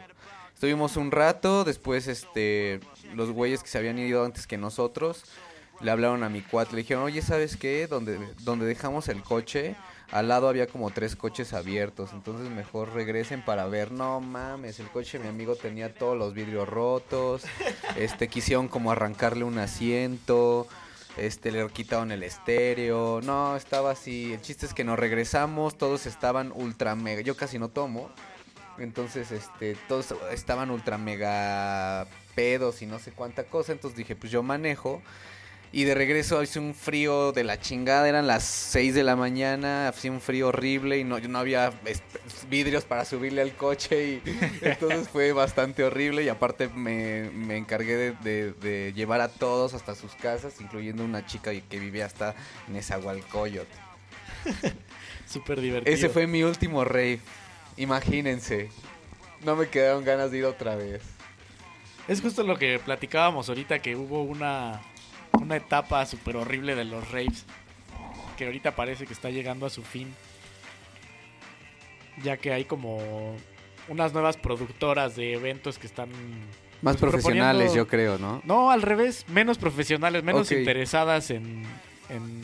Estuvimos 0.54 0.96
un 0.96 1.12
rato, 1.12 1.64
después 1.66 2.08
este 2.08 2.80
los 3.14 3.32
güeyes 3.32 3.62
que 3.64 3.70
se 3.70 3.78
habían 3.78 4.00
ido 4.00 4.24
antes 4.24 4.48
que 4.48 4.58
nosotros 4.58 5.24
le 5.82 5.92
hablaron 5.92 6.24
a 6.24 6.30
mi 6.30 6.42
cuate, 6.42 6.72
le 6.72 6.82
dijeron, 6.82 7.04
oye, 7.04 7.22
¿sabes 7.22 7.58
qué? 7.58 7.88
Donde, 7.88 8.20
donde 8.40 8.66
dejamos 8.66 9.08
el 9.10 9.22
coche, 9.22 9.76
al 10.12 10.28
lado 10.28 10.48
había 10.48 10.68
como 10.68 10.90
tres 10.92 11.16
coches 11.16 11.54
abiertos, 11.54 12.12
entonces 12.14 12.50
mejor 12.50 12.94
regresen 12.94 13.44
para 13.44 13.66
ver, 13.68 13.92
no 13.92 14.20
mames, 14.22 14.80
el 14.80 14.90
coche 14.90 15.18
de 15.18 15.26
mi 15.26 15.30
amigo 15.30 15.56
tenía 15.56 15.94
todos 15.94 16.18
los 16.18 16.34
vidrios 16.34 16.68
rotos, 16.68 17.44
este, 17.98 18.28
quisieron 18.28 18.68
como 18.68 18.92
arrancarle 18.92 19.44
un 19.44 19.58
asiento, 19.60 20.68
este, 21.18 21.52
le 21.52 21.68
quitaron 21.70 22.12
el 22.12 22.24
estéreo, 22.24 23.22
no, 23.24 23.56
estaba 23.56 23.92
así, 23.92 24.34
el 24.34 24.42
chiste 24.42 24.66
es 24.66 24.74
que 24.74 24.84
nos 24.84 24.98
regresamos, 24.98 25.78
todos 25.78 26.06
estaban 26.06 26.52
ultra 26.54 26.96
mega, 26.96 27.22
yo 27.22 27.36
casi 27.36 27.60
no 27.60 27.70
tomo, 27.70 28.10
entonces, 28.80 29.32
este, 29.32 29.76
todos 29.88 30.14
estaban 30.32 30.70
ultra 30.70 30.98
mega 30.98 32.08
pedos 32.36 32.82
y 32.82 32.86
no 32.86 33.00
sé 33.00 33.12
cuánta 33.12 33.44
cosa. 33.46 33.72
Entonces 33.72 33.98
dije, 33.98 34.16
pues 34.16 34.32
yo 34.32 34.44
manejo. 34.44 35.02
Y 35.74 35.84
de 35.84 35.94
regreso 35.94 36.42
hice 36.42 36.60
un 36.60 36.74
frío 36.74 37.34
de 37.34 37.44
la 37.44 37.60
chingada. 37.60 38.08
Eran 38.08 38.26
las 38.26 38.44
6 38.44 38.96
de 38.96 39.04
la 39.04 39.16
mañana. 39.16 39.90
Hacía 39.90 40.12
un 40.12 40.22
frío 40.22 40.48
horrible 40.48 40.98
y 40.98 41.04
no, 41.04 41.20
no 41.20 41.40
había 41.40 41.72
vidrios 42.50 42.86
para 42.86 43.04
subirle 43.06 43.42
al 43.42 43.54
coche. 43.56 44.22
Y 44.26 44.38
entonces 44.62 45.10
fue 45.10 45.34
bastante 45.34 45.84
horrible. 45.84 46.24
Y 46.24 46.30
aparte 46.30 46.70
me, 46.70 47.30
me 47.32 47.58
encargué 47.58 47.96
de, 47.98 48.12
de- 48.14 48.54
de 48.54 48.94
llevar 48.94 49.20
a 49.22 49.28
todos 49.28 49.74
hasta 49.74 49.94
sus 49.94 50.14
casas, 50.16 50.60
incluyendo 50.62 51.04
una 51.04 51.26
chica 51.26 51.52
que 51.52 51.80
vivía 51.80 52.06
hasta 52.06 52.34
Nezahualcóyotl. 52.70 53.68
Súper 55.28 55.60
divertido. 55.60 55.94
Ese 55.94 56.10
fue 56.10 56.28
mi 56.28 56.44
último 56.44 56.86
rave. 56.86 57.20
Imagínense. 57.76 58.70
No 59.44 59.56
me 59.56 59.68
quedaron 59.68 60.04
ganas 60.04 60.32
de 60.32 60.40
ir 60.40 60.46
otra 60.46 60.76
vez. 60.76 61.02
Es 62.08 62.22
justo 62.22 62.42
lo 62.44 62.58
que 62.58 62.80
platicábamos 62.80 63.50
ahorita, 63.50 63.80
que 63.80 63.96
hubo 63.96 64.24
una, 64.24 64.82
una 65.42 65.56
etapa 65.56 66.06
súper 66.06 66.38
horrible 66.38 66.76
de 66.76 66.86
los 66.86 67.10
raves, 67.12 67.46
que 68.38 68.46
ahorita 68.46 68.76
parece 68.76 69.06
que 69.06 69.14
está 69.14 69.30
llegando 69.30 69.66
a 69.66 69.70
su 69.70 69.84
fin, 69.84 70.14
ya 72.24 72.38
que 72.38 72.54
hay 72.54 72.66
como 72.66 73.36
unas 73.88 74.14
nuevas 74.14 74.38
productoras 74.38 75.16
de 75.16 75.34
eventos 75.34 75.78
que 75.78 75.88
están... 75.88 76.10
Más 76.82 76.98
Pues 76.98 77.12
profesionales, 77.12 77.74
yo 77.74 77.88
creo, 77.88 78.20
¿no? 78.20 78.42
No, 78.44 78.70
al 78.70 78.84
revés, 78.84 79.26
menos 79.30 79.58
profesionales, 79.58 80.24
menos 80.24 80.52
interesadas 80.52 81.32
en, 81.32 81.64
en 82.10 82.44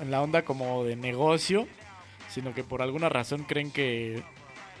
en 0.00 0.10
la 0.10 0.22
onda 0.22 0.42
como 0.42 0.82
de 0.84 0.96
negocio, 0.96 1.68
sino 2.28 2.54
que 2.54 2.64
por 2.64 2.82
alguna 2.82 3.08
razón 3.08 3.44
creen 3.44 3.70
que, 3.70 4.22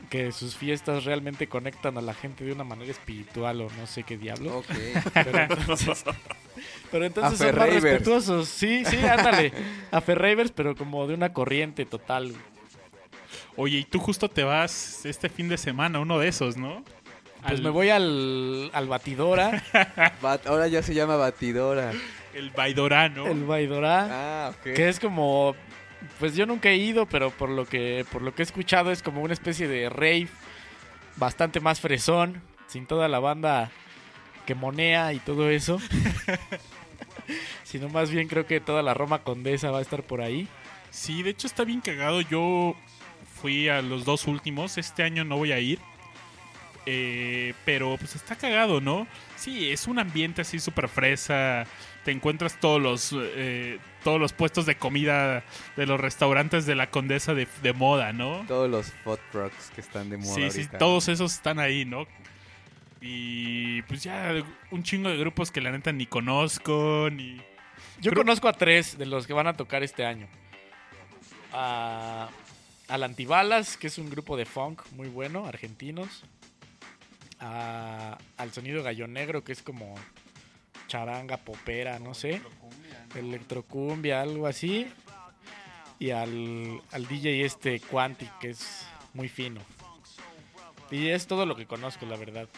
que 0.08 0.32
sus 0.32 0.56
fiestas 0.56 1.04
realmente 1.04 1.46
conectan 1.46 1.98
a 1.98 2.00
la 2.00 2.14
gente 2.14 2.44
de 2.44 2.52
una 2.52 2.64
manera 2.64 2.90
espiritual 2.90 3.60
o 3.60 3.68
no 3.78 3.86
sé 3.86 4.02
qué 4.02 4.16
diablo. 4.16 4.58
Ok. 4.58 4.66
Pero 5.14 5.38
entonces, 5.42 6.04
pero 6.90 7.04
entonces 7.06 7.38
son 7.38 7.46
más 7.48 7.54
Ferreivers. 7.56 7.82
respetuosos. 7.84 8.48
Sí, 8.48 8.84
sí, 8.84 8.96
ándale. 9.06 9.52
A 9.92 10.00
Ferreivers, 10.00 10.50
pero 10.52 10.74
como 10.74 11.06
de 11.06 11.14
una 11.14 11.32
corriente 11.32 11.84
total. 11.86 12.34
Oye, 13.56 13.78
y 13.78 13.84
tú 13.84 13.98
justo 14.00 14.28
te 14.28 14.42
vas 14.42 15.04
este 15.06 15.28
fin 15.28 15.48
de 15.48 15.56
semana, 15.58 16.00
uno 16.00 16.18
de 16.18 16.28
esos, 16.28 16.56
¿no? 16.56 16.82
Pues 17.42 17.52
Al- 17.54 17.62
me 17.62 17.70
voy 17.70 17.88
al, 17.90 18.70
al 18.74 18.88
Batidora, 18.88 19.62
Bat- 20.22 20.46
ahora 20.46 20.66
ya 20.68 20.82
se 20.82 20.92
llama 20.94 21.16
batidora. 21.16 21.92
El 22.34 22.50
Baidorano. 22.50 23.26
el 23.26 23.44
Baidora, 23.44 24.08
Ah, 24.10 24.50
ok. 24.50 24.74
que 24.74 24.88
es 24.88 25.00
como... 25.00 25.54
Pues 26.18 26.34
yo 26.34 26.46
nunca 26.46 26.70
he 26.70 26.76
ido, 26.76 27.06
pero 27.06 27.30
por 27.30 27.48
lo 27.50 27.66
que 27.66 28.04
por 28.10 28.22
lo 28.22 28.34
que 28.34 28.42
he 28.42 28.44
escuchado 28.44 28.90
es 28.90 29.02
como 29.02 29.22
una 29.22 29.32
especie 29.32 29.68
de 29.68 29.88
rave 29.88 30.28
bastante 31.16 31.60
más 31.60 31.80
fresón, 31.80 32.42
sin 32.66 32.86
toda 32.86 33.08
la 33.08 33.18
banda 33.18 33.70
que 34.46 34.54
monea 34.54 35.12
y 35.12 35.18
todo 35.18 35.50
eso. 35.50 35.78
Sino 37.64 37.88
más 37.88 38.10
bien 38.10 38.28
creo 38.28 38.46
que 38.46 38.60
toda 38.60 38.82
la 38.82 38.94
Roma 38.94 39.22
Condesa 39.22 39.70
va 39.70 39.78
a 39.78 39.82
estar 39.82 40.02
por 40.02 40.20
ahí. 40.20 40.48
Sí, 40.90 41.22
de 41.22 41.30
hecho 41.30 41.46
está 41.46 41.64
bien 41.64 41.80
cagado. 41.80 42.20
Yo 42.20 42.74
fui 43.40 43.68
a 43.68 43.82
los 43.82 44.04
dos 44.04 44.26
últimos. 44.26 44.78
Este 44.78 45.02
año 45.02 45.24
no 45.24 45.36
voy 45.36 45.52
a 45.52 45.60
ir. 45.60 45.78
Eh, 46.86 47.54
pero 47.64 47.96
pues 47.98 48.16
está 48.16 48.36
cagado, 48.36 48.80
¿no? 48.80 49.06
Sí, 49.36 49.70
es 49.70 49.86
un 49.86 49.98
ambiente 49.98 50.42
así 50.42 50.58
súper 50.58 50.88
fresa. 50.88 51.66
Te 52.04 52.10
encuentras 52.10 52.58
todos 52.58 52.80
los 52.80 53.14
eh, 53.16 53.78
todos 54.04 54.20
los 54.20 54.32
puestos 54.32 54.66
de 54.66 54.76
comida 54.76 55.44
de 55.76 55.86
los 55.86 56.00
restaurantes 56.00 56.66
de 56.66 56.74
la 56.74 56.90
Condesa 56.90 57.34
de, 57.34 57.46
de 57.62 57.72
moda, 57.72 58.12
¿no? 58.12 58.44
Todos 58.48 58.70
los 58.70 58.92
food 59.04 59.18
trucks 59.32 59.70
que 59.74 59.80
están 59.80 60.08
de 60.10 60.16
moda 60.16 60.34
Sí, 60.34 60.50
sí, 60.50 60.68
todos 60.78 61.08
esos 61.08 61.34
están 61.34 61.58
ahí, 61.58 61.84
¿no? 61.84 62.06
Y 63.00 63.82
pues 63.82 64.02
ya 64.02 64.34
un 64.70 64.82
chingo 64.82 65.08
de 65.08 65.16
grupos 65.16 65.50
que 65.50 65.60
la 65.60 65.70
neta 65.70 65.90
ni 65.92 66.06
conozco, 66.06 67.08
ni... 67.10 67.36
Yo 68.00 68.10
Creo- 68.10 68.22
conozco 68.24 68.48
a 68.48 68.52
tres 68.52 68.98
de 68.98 69.06
los 69.06 69.26
que 69.26 69.32
van 69.32 69.46
a 69.46 69.54
tocar 69.56 69.82
este 69.82 70.04
año. 70.04 70.26
A, 71.52 72.28
al 72.88 73.02
Antibalas, 73.02 73.76
que 73.76 73.86
es 73.86 73.98
un 73.98 74.10
grupo 74.10 74.36
de 74.36 74.44
funk 74.44 74.82
muy 74.92 75.08
bueno, 75.08 75.46
argentinos. 75.46 76.24
A- 77.40 78.18
al 78.36 78.52
Sonido 78.52 78.82
Gallo 78.82 79.06
Negro, 79.06 79.42
que 79.44 79.52
es 79.52 79.62
como 79.62 79.94
charanga, 80.90 81.36
popera, 81.36 81.98
no 82.00 82.14
sé. 82.14 82.42
Electrocumbia, 83.14 84.20
algo 84.22 84.46
así. 84.46 84.86
Y 85.98 86.10
al, 86.10 86.80
al 86.92 87.06
DJ 87.06 87.44
este 87.44 87.78
Quantic, 87.80 88.30
que 88.38 88.50
es 88.50 88.86
muy 89.14 89.28
fino. 89.28 89.60
Y 90.90 91.08
es 91.08 91.26
todo 91.26 91.46
lo 91.46 91.54
que 91.56 91.66
conozco, 91.66 92.06
la 92.06 92.16
verdad. 92.16 92.48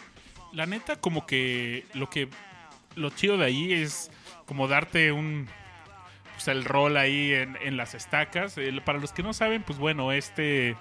La 0.53 0.67
neta 0.67 0.97
como 0.97 1.27
que 1.27 1.85
lo 1.95 2.09
que... 2.09 2.29
Lo 2.95 3.09
chido 3.11 3.37
de 3.39 3.47
ahí 3.47 3.73
es 3.73 4.11
como 4.47 4.69
darte 4.69 5.13
un... 5.13 5.49
Pues 6.35 6.49
el 6.49 6.65
rol 6.65 6.97
ahí 6.97 7.33
en, 7.33 7.57
en 7.63 7.77
las 7.77 7.95
estacas. 7.95 8.57
El- 8.59 8.83
para 8.83 8.99
los 8.99 9.13
que 9.13 9.23
no 9.23 9.33
saben, 9.33 9.63
pues 9.63 9.79
bueno, 9.79 10.13
este... 10.13 10.77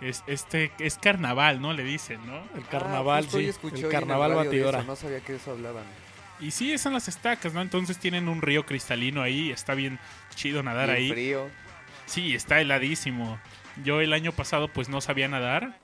Es, 0.00 0.24
este 0.26 0.72
es 0.80 0.98
carnaval, 0.98 1.60
¿no? 1.62 1.72
Le 1.72 1.84
dicen, 1.84 2.20
¿no? 2.26 2.42
El 2.56 2.66
carnaval, 2.66 3.24
Ah, 3.28 3.30
sí. 3.30 3.50
El 3.72 3.88
carnaval 3.88 4.34
batidora. 4.34 4.78
eso, 4.80 4.86
No 4.86 4.96
sabía 4.96 5.20
que 5.20 5.36
eso 5.36 5.52
hablaban. 5.52 5.84
Y 6.44 6.50
sí, 6.50 6.72
es 6.72 6.84
en 6.84 6.92
las 6.92 7.08
estacas, 7.08 7.54
¿no? 7.54 7.62
Entonces 7.62 7.98
tienen 7.98 8.28
un 8.28 8.42
río 8.42 8.66
cristalino 8.66 9.22
ahí. 9.22 9.50
Está 9.50 9.74
bien 9.74 9.98
chido 10.34 10.62
nadar 10.62 10.88
Bien 10.88 10.98
ahí. 10.98 11.10
frío. 11.10 11.50
Sí, 12.04 12.34
está 12.34 12.60
heladísimo. 12.60 13.40
Yo 13.82 14.02
el 14.02 14.12
año 14.12 14.30
pasado 14.32 14.68
pues 14.68 14.90
no 14.90 15.00
sabía 15.00 15.26
nadar 15.26 15.78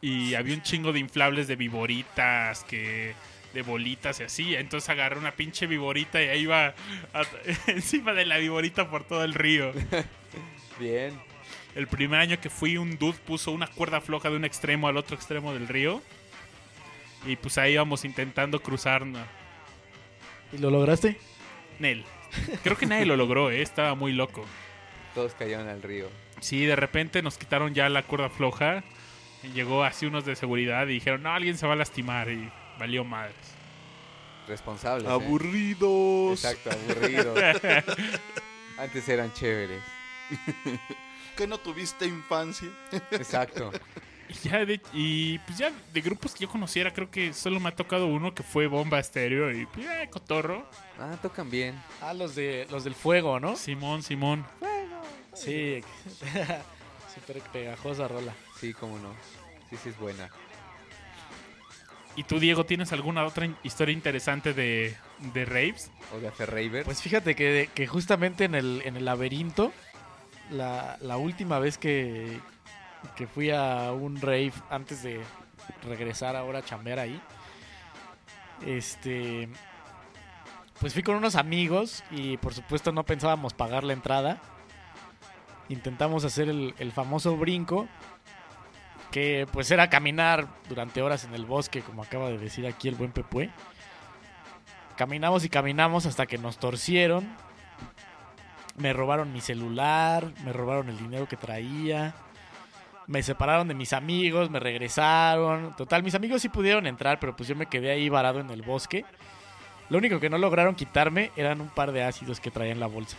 y 0.00 0.34
había 0.34 0.54
un 0.54 0.62
chingo 0.62 0.92
de 0.92 1.00
inflables 1.00 1.48
de 1.48 1.56
viboritas, 1.56 2.62
que 2.64 3.14
de 3.54 3.62
bolitas 3.62 4.20
y 4.20 4.22
así. 4.22 4.54
Entonces 4.54 4.88
agarré 4.88 5.18
una 5.18 5.32
pinche 5.32 5.66
viborita 5.66 6.22
y 6.22 6.28
ahí 6.28 6.42
iba 6.42 6.74
encima 7.66 8.12
de 8.12 8.24
la 8.24 8.38
viborita 8.38 8.88
por 8.88 9.02
todo 9.04 9.24
el 9.24 9.34
río. 9.34 9.72
Bien. 10.78 11.20
El 11.74 11.88
primer 11.88 12.20
año 12.20 12.40
que 12.40 12.50
fui 12.50 12.76
un 12.76 12.98
dude 12.98 13.18
puso 13.26 13.50
una 13.50 13.66
cuerda 13.66 14.00
floja 14.00 14.30
de 14.30 14.36
un 14.36 14.44
extremo 14.44 14.86
al 14.86 14.96
otro 14.96 15.16
extremo 15.16 15.52
del 15.52 15.66
río. 15.66 16.00
Y 17.26 17.34
pues 17.34 17.58
ahí 17.58 17.72
íbamos 17.72 18.04
intentando 18.04 18.62
cruzar. 18.62 19.04
¿Y 20.54 20.58
lo 20.58 20.70
lograste? 20.70 21.16
Nel. 21.78 22.04
Creo 22.62 22.76
que 22.76 22.86
nadie 22.86 23.06
lo 23.06 23.16
logró, 23.16 23.50
¿eh? 23.50 23.62
estaba 23.62 23.94
muy 23.94 24.12
loco. 24.12 24.44
Todos 25.14 25.34
cayeron 25.34 25.68
al 25.68 25.82
río. 25.82 26.08
Sí, 26.40 26.64
de 26.64 26.76
repente 26.76 27.22
nos 27.22 27.38
quitaron 27.38 27.74
ya 27.74 27.88
la 27.88 28.02
cuerda 28.02 28.28
floja. 28.28 28.84
Llegó 29.54 29.84
así 29.84 30.06
unos 30.06 30.24
de 30.24 30.36
seguridad 30.36 30.86
y 30.86 30.94
dijeron, 30.94 31.22
no, 31.22 31.32
alguien 31.32 31.56
se 31.58 31.66
va 31.66 31.74
a 31.74 31.76
lastimar. 31.76 32.28
Y 32.30 32.50
valió 32.78 33.04
madres. 33.04 33.34
Responsables. 34.48 35.06
¿eh? 35.06 35.12
Aburridos. 35.12 36.44
Exacto, 36.44 36.70
aburridos. 36.70 37.38
Antes 38.78 39.08
eran 39.08 39.32
chéveres. 39.32 39.82
Que 41.36 41.46
no 41.46 41.58
tuviste 41.58 42.06
infancia. 42.06 42.68
Exacto. 43.12 43.70
Y, 44.42 44.48
ya 44.48 44.64
de, 44.64 44.80
y 44.92 45.38
pues 45.40 45.58
ya 45.58 45.72
de 45.92 46.00
grupos 46.00 46.34
que 46.34 46.44
yo 46.44 46.48
conociera, 46.48 46.92
creo 46.92 47.10
que 47.10 47.32
solo 47.32 47.60
me 47.60 47.68
ha 47.68 47.76
tocado 47.76 48.06
uno 48.06 48.34
que 48.34 48.42
fue 48.42 48.66
Bomba 48.66 48.98
Estéreo 48.98 49.50
y 49.52 49.66
pues, 49.66 49.86
eh, 49.86 50.08
Cotorro. 50.10 50.66
Ah, 50.98 51.16
tocan 51.20 51.50
bien. 51.50 51.80
Ah, 52.00 52.14
los 52.14 52.34
de 52.34 52.66
los 52.70 52.84
del 52.84 52.94
fuego, 52.94 53.40
¿no? 53.40 53.56
Simón, 53.56 54.02
Simón. 54.02 54.44
Sí. 55.34 55.80
Súper 57.14 57.40
pegajosa 57.52 58.08
rola. 58.08 58.32
Sí, 58.58 58.72
cómo 58.72 58.98
no. 58.98 59.14
Sí, 59.70 59.76
sí 59.82 59.88
es 59.90 59.98
buena. 59.98 60.28
¿Y 62.16 62.22
tú, 62.22 62.38
Diego, 62.38 62.64
tienes 62.64 62.92
alguna 62.92 63.24
otra 63.24 63.48
historia 63.64 63.92
interesante 63.92 64.54
de, 64.54 64.96
de 65.32 65.44
raves? 65.44 65.90
O 66.14 66.20
de 66.20 66.30
Ferreiber. 66.30 66.84
Pues 66.84 67.02
fíjate 67.02 67.34
que, 67.34 67.68
que 67.74 67.86
justamente 67.88 68.44
en 68.44 68.54
el, 68.54 68.82
en 68.84 68.96
el 68.96 69.04
laberinto, 69.04 69.72
la, 70.50 70.96
la 71.00 71.16
última 71.16 71.58
vez 71.58 71.76
que, 71.76 72.38
que 73.16 73.26
fui 73.26 73.50
a 73.50 73.92
un 73.92 74.20
rave 74.20 74.52
antes 74.70 75.02
de 75.02 75.20
regresar 75.84 76.36
ahora 76.36 76.60
a 76.60 76.64
chambear 76.64 76.98
ahí, 76.98 77.20
este, 78.64 79.48
pues 80.80 80.92
fui 80.92 81.02
con 81.02 81.16
unos 81.16 81.36
amigos 81.36 82.04
y 82.10 82.36
por 82.38 82.54
supuesto 82.54 82.92
no 82.92 83.04
pensábamos 83.04 83.54
pagar 83.54 83.84
la 83.84 83.92
entrada. 83.92 84.40
Intentamos 85.68 86.24
hacer 86.24 86.48
el, 86.48 86.92
famoso 86.92 87.36
brinco, 87.36 87.88
que 89.10 89.46
pues 89.52 89.70
era 89.70 89.88
caminar 89.88 90.46
durante 90.68 91.00
horas 91.00 91.24
en 91.24 91.34
el 91.34 91.46
bosque, 91.46 91.80
como 91.80 92.02
acaba 92.02 92.28
de 92.28 92.38
decir 92.38 92.66
aquí 92.66 92.88
el 92.88 92.96
buen 92.96 93.12
Pepue. 93.12 93.50
Caminamos 94.96 95.44
y 95.44 95.48
caminamos 95.48 96.06
hasta 96.06 96.26
que 96.26 96.38
nos 96.38 96.58
torcieron. 96.58 97.26
Me 98.76 98.92
robaron 98.92 99.32
mi 99.32 99.40
celular, 99.40 100.32
me 100.44 100.52
robaron 100.52 100.88
el 100.88 100.98
dinero 100.98 101.26
que 101.26 101.36
traía. 101.36 102.14
Me 103.06 103.22
separaron 103.22 103.68
de 103.68 103.74
mis 103.74 103.92
amigos, 103.92 104.50
me 104.50 104.60
regresaron. 104.60 105.74
Total, 105.76 106.02
mis 106.02 106.14
amigos 106.14 106.40
sí 106.42 106.48
pudieron 106.48 106.86
entrar, 106.86 107.20
pero 107.20 107.36
pues 107.36 107.48
yo 107.48 107.54
me 107.56 107.66
quedé 107.66 107.90
ahí 107.90 108.08
varado 108.08 108.40
en 108.40 108.50
el 108.50 108.62
bosque. 108.62 109.04
Lo 109.90 109.98
único 109.98 110.18
que 110.20 110.30
no 110.30 110.38
lograron 110.38 110.74
quitarme 110.74 111.30
eran 111.36 111.60
un 111.60 111.68
par 111.68 111.92
de 111.92 112.02
ácidos 112.02 112.40
que 112.40 112.50
traía 112.50 112.72
en 112.72 112.80
la 112.80 112.86
bolsa. 112.86 113.16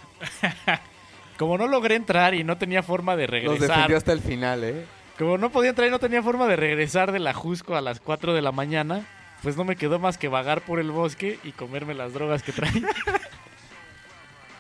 Como 1.38 1.58
no 1.58 1.68
logré 1.68 1.96
entrar 1.96 2.34
y 2.34 2.44
no 2.44 2.58
tenía 2.58 2.82
forma 2.82 3.16
de 3.16 3.24
Los 3.24 3.32
regresar. 3.32 3.68
defendió 3.68 3.98
hasta 3.98 4.14
el 4.14 4.22
final, 4.22 4.64
¿eh? 4.64 4.86
Como 5.18 5.38
no 5.38 5.50
podía 5.52 5.70
entrar 5.70 5.88
y 5.88 5.92
no 5.92 6.00
tenía 6.00 6.24
forma 6.24 6.48
de 6.48 6.56
regresar 6.56 7.12
de 7.12 7.20
la 7.20 7.34
Jusco 7.34 7.76
a 7.76 7.82
las 7.82 8.00
4 8.00 8.34
de 8.34 8.42
la 8.42 8.52
mañana, 8.52 9.06
pues 9.44 9.56
no 9.56 9.64
me 9.64 9.76
quedó 9.76 10.00
más 10.00 10.18
que 10.18 10.28
vagar 10.28 10.62
por 10.62 10.80
el 10.80 10.92
bosque 10.92 11.40
y 11.44 11.52
comerme 11.52 11.94
las 11.94 12.14
drogas 12.14 12.42
que 12.42 12.52
traía. 12.52 12.88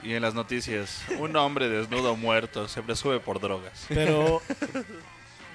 Y 0.04 0.14
en 0.14 0.22
las 0.22 0.36
noticias, 0.36 1.04
un 1.18 1.36
hombre 1.36 1.68
desnudo 1.68 2.16
muerto 2.16 2.68
se 2.68 2.84
presume 2.84 3.20
por 3.20 3.40
drogas. 3.40 3.86
Pero 3.90 4.42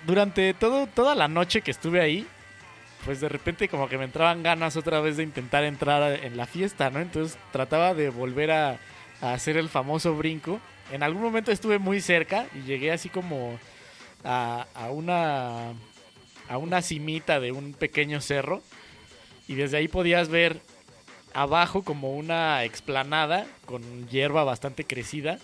durante 0.06 0.54
toda 0.54 1.14
la 1.14 1.28
noche 1.28 1.62
que 1.62 1.70
estuve 1.70 2.00
ahí, 2.00 2.26
pues 3.04 3.20
de 3.20 3.28
repente 3.28 3.68
como 3.68 3.88
que 3.88 3.98
me 3.98 4.04
entraban 4.04 4.42
ganas 4.42 4.76
otra 4.76 5.00
vez 5.00 5.16
de 5.16 5.22
intentar 5.22 5.64
entrar 5.64 6.24
en 6.24 6.36
la 6.36 6.46
fiesta, 6.46 6.90
¿no? 6.90 7.00
Entonces 7.00 7.38
trataba 7.52 7.94
de 7.94 8.10
volver 8.10 8.50
a, 8.50 8.78
a 9.20 9.32
hacer 9.32 9.56
el 9.56 9.68
famoso 9.68 10.14
brinco. 10.14 10.60
En 10.92 11.02
algún 11.02 11.22
momento 11.22 11.52
estuve 11.52 11.78
muy 11.78 12.00
cerca 12.00 12.46
y 12.54 12.66
llegué 12.66 12.92
así 12.92 13.08
como 13.08 13.58
a, 14.24 14.66
a 14.74 14.90
una 14.90 15.72
a 16.48 16.58
una 16.58 16.82
cimita 16.82 17.38
de 17.38 17.52
un 17.52 17.74
pequeño 17.74 18.20
cerro 18.20 18.60
y 19.46 19.54
desde 19.54 19.76
ahí 19.76 19.86
podías 19.86 20.28
ver 20.28 20.60
abajo 21.32 21.84
como 21.84 22.12
una 22.12 22.64
explanada 22.64 23.46
con 23.66 24.08
hierba 24.08 24.42
bastante 24.42 24.84
crecida 24.84 25.38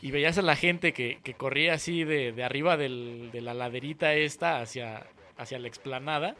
y 0.00 0.10
veías 0.10 0.38
a 0.38 0.42
la 0.42 0.56
gente 0.56 0.92
que, 0.92 1.18
que 1.22 1.34
corría 1.34 1.74
así 1.74 2.04
de, 2.04 2.32
de 2.32 2.44
arriba 2.44 2.76
de 2.76 3.40
la 3.40 3.54
laderita 3.54 4.14
esta 4.14 4.60
hacia, 4.60 5.06
hacia 5.36 5.58
la 5.58 5.68
explanada 5.68 6.36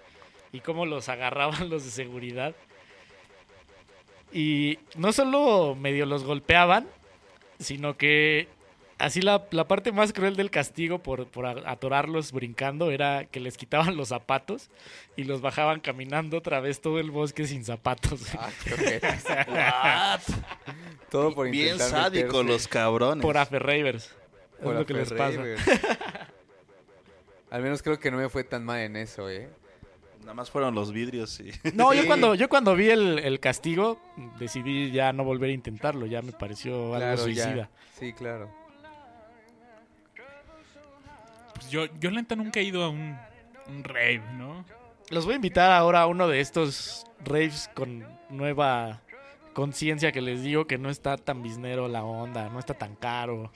y 0.52 0.60
cómo 0.60 0.86
los 0.86 1.08
agarraban 1.08 1.68
los 1.70 1.84
de 1.84 1.90
seguridad. 1.90 2.54
Y 4.32 4.78
no 4.96 5.12
solo 5.12 5.74
medio 5.74 6.06
los 6.06 6.24
golpeaban, 6.24 6.86
sino 7.58 7.96
que 7.96 8.48
así 8.98 9.20
la, 9.22 9.44
la 9.50 9.66
parte 9.68 9.92
más 9.92 10.12
cruel 10.12 10.36
del 10.36 10.50
castigo 10.50 10.98
por, 10.98 11.26
por 11.26 11.46
atorarlos 11.46 12.32
brincando 12.32 12.90
era 12.90 13.24
que 13.26 13.40
les 13.40 13.56
quitaban 13.56 13.96
los 13.96 14.08
zapatos 14.08 14.70
y 15.16 15.24
los 15.24 15.40
bajaban 15.40 15.80
caminando 15.80 16.38
otra 16.38 16.60
vez 16.60 16.80
todo 16.80 16.98
el 16.98 17.10
bosque 17.10 17.46
sin 17.46 17.64
zapatos. 17.64 18.20
Ah, 18.38 18.50
qué. 18.64 19.00
Todo 21.10 21.34
por 21.34 21.50
Bien 21.50 21.72
intentar 21.74 21.90
sádico 21.90 22.38
meterse 22.38 22.52
los 22.52 22.68
cabrones. 22.68 23.22
por 23.22 23.36
Aferravers. 23.38 24.04
Es 24.04 24.62
por 24.62 24.74
lo 24.74 24.84
que 24.86 24.94
les 24.94 25.12
pasa. 25.12 25.40
Al 27.50 27.62
menos 27.62 27.82
creo 27.82 27.98
que 27.98 28.10
no 28.10 28.18
me 28.18 28.28
fue 28.28 28.44
tan 28.44 28.64
mal 28.64 28.80
en 28.80 28.96
eso, 28.96 29.30
¿eh? 29.30 29.48
Nada 30.20 30.34
más 30.34 30.50
fueron 30.50 30.74
los 30.74 30.92
vidrios 30.92 31.40
y... 31.40 31.50
No, 31.74 31.94
yo 31.94 32.06
cuando, 32.06 32.34
yo 32.34 32.48
cuando 32.50 32.74
vi 32.74 32.90
el, 32.90 33.18
el 33.20 33.40
castigo 33.40 33.98
decidí 34.38 34.90
ya 34.90 35.12
no 35.14 35.24
volver 35.24 35.48
a 35.50 35.52
intentarlo, 35.54 36.04
ya 36.04 36.20
me 36.20 36.32
pareció 36.32 36.74
algo 36.94 36.96
Claro, 36.96 37.22
suicida. 37.22 37.54
ya. 37.54 37.70
Sí, 37.98 38.12
claro. 38.12 38.50
Pues 41.58 41.70
yo, 41.70 41.86
yo 41.98 42.10
la 42.10 42.20
neta 42.20 42.36
nunca 42.36 42.60
he 42.60 42.62
ido 42.62 42.84
a 42.84 42.88
un, 42.88 43.18
un 43.66 43.84
rave, 43.84 44.22
¿no? 44.34 44.64
Los 45.10 45.24
voy 45.24 45.32
a 45.32 45.36
invitar 45.36 45.72
ahora 45.72 46.02
a 46.02 46.06
uno 46.06 46.28
de 46.28 46.40
estos 46.40 47.04
raves 47.24 47.68
con 47.74 48.06
nueva 48.30 49.02
conciencia 49.54 50.12
que 50.12 50.20
les 50.20 50.42
digo 50.42 50.66
que 50.66 50.78
no 50.78 50.88
está 50.88 51.16
tan 51.16 51.42
biznero 51.42 51.88
la 51.88 52.04
onda, 52.04 52.48
no 52.48 52.58
está 52.60 52.74
tan 52.74 52.94
caro. 52.94 53.50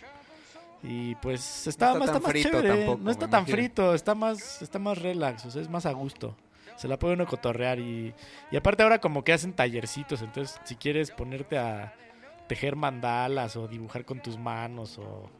Y 0.82 1.14
pues 1.16 1.66
está, 1.68 1.90
está 1.90 1.98
más, 1.98 2.08
está 2.08 2.20
más 2.20 2.30
frito 2.32 2.50
chévere, 2.50 2.68
tampoco, 2.68 3.04
no 3.04 3.10
está 3.12 3.28
tan 3.28 3.40
imagino. 3.42 3.56
frito, 3.56 3.94
está 3.94 4.14
más, 4.16 4.62
está 4.62 4.78
más 4.80 4.98
relax, 4.98 5.46
o 5.46 5.50
sea, 5.52 5.62
es 5.62 5.70
más 5.70 5.86
a 5.86 5.92
gusto. 5.92 6.36
Se 6.76 6.88
la 6.88 6.98
puede 6.98 7.14
uno 7.14 7.26
cotorrear 7.26 7.78
y, 7.78 8.12
y 8.50 8.56
aparte 8.56 8.82
ahora 8.82 8.98
como 9.00 9.22
que 9.22 9.32
hacen 9.32 9.52
tallercitos, 9.52 10.22
entonces 10.22 10.58
si 10.64 10.74
quieres 10.74 11.12
ponerte 11.12 11.56
a 11.56 11.94
tejer 12.48 12.74
mandalas 12.74 13.56
o 13.56 13.68
dibujar 13.68 14.04
con 14.04 14.20
tus 14.20 14.38
manos 14.38 14.98
o... 14.98 15.30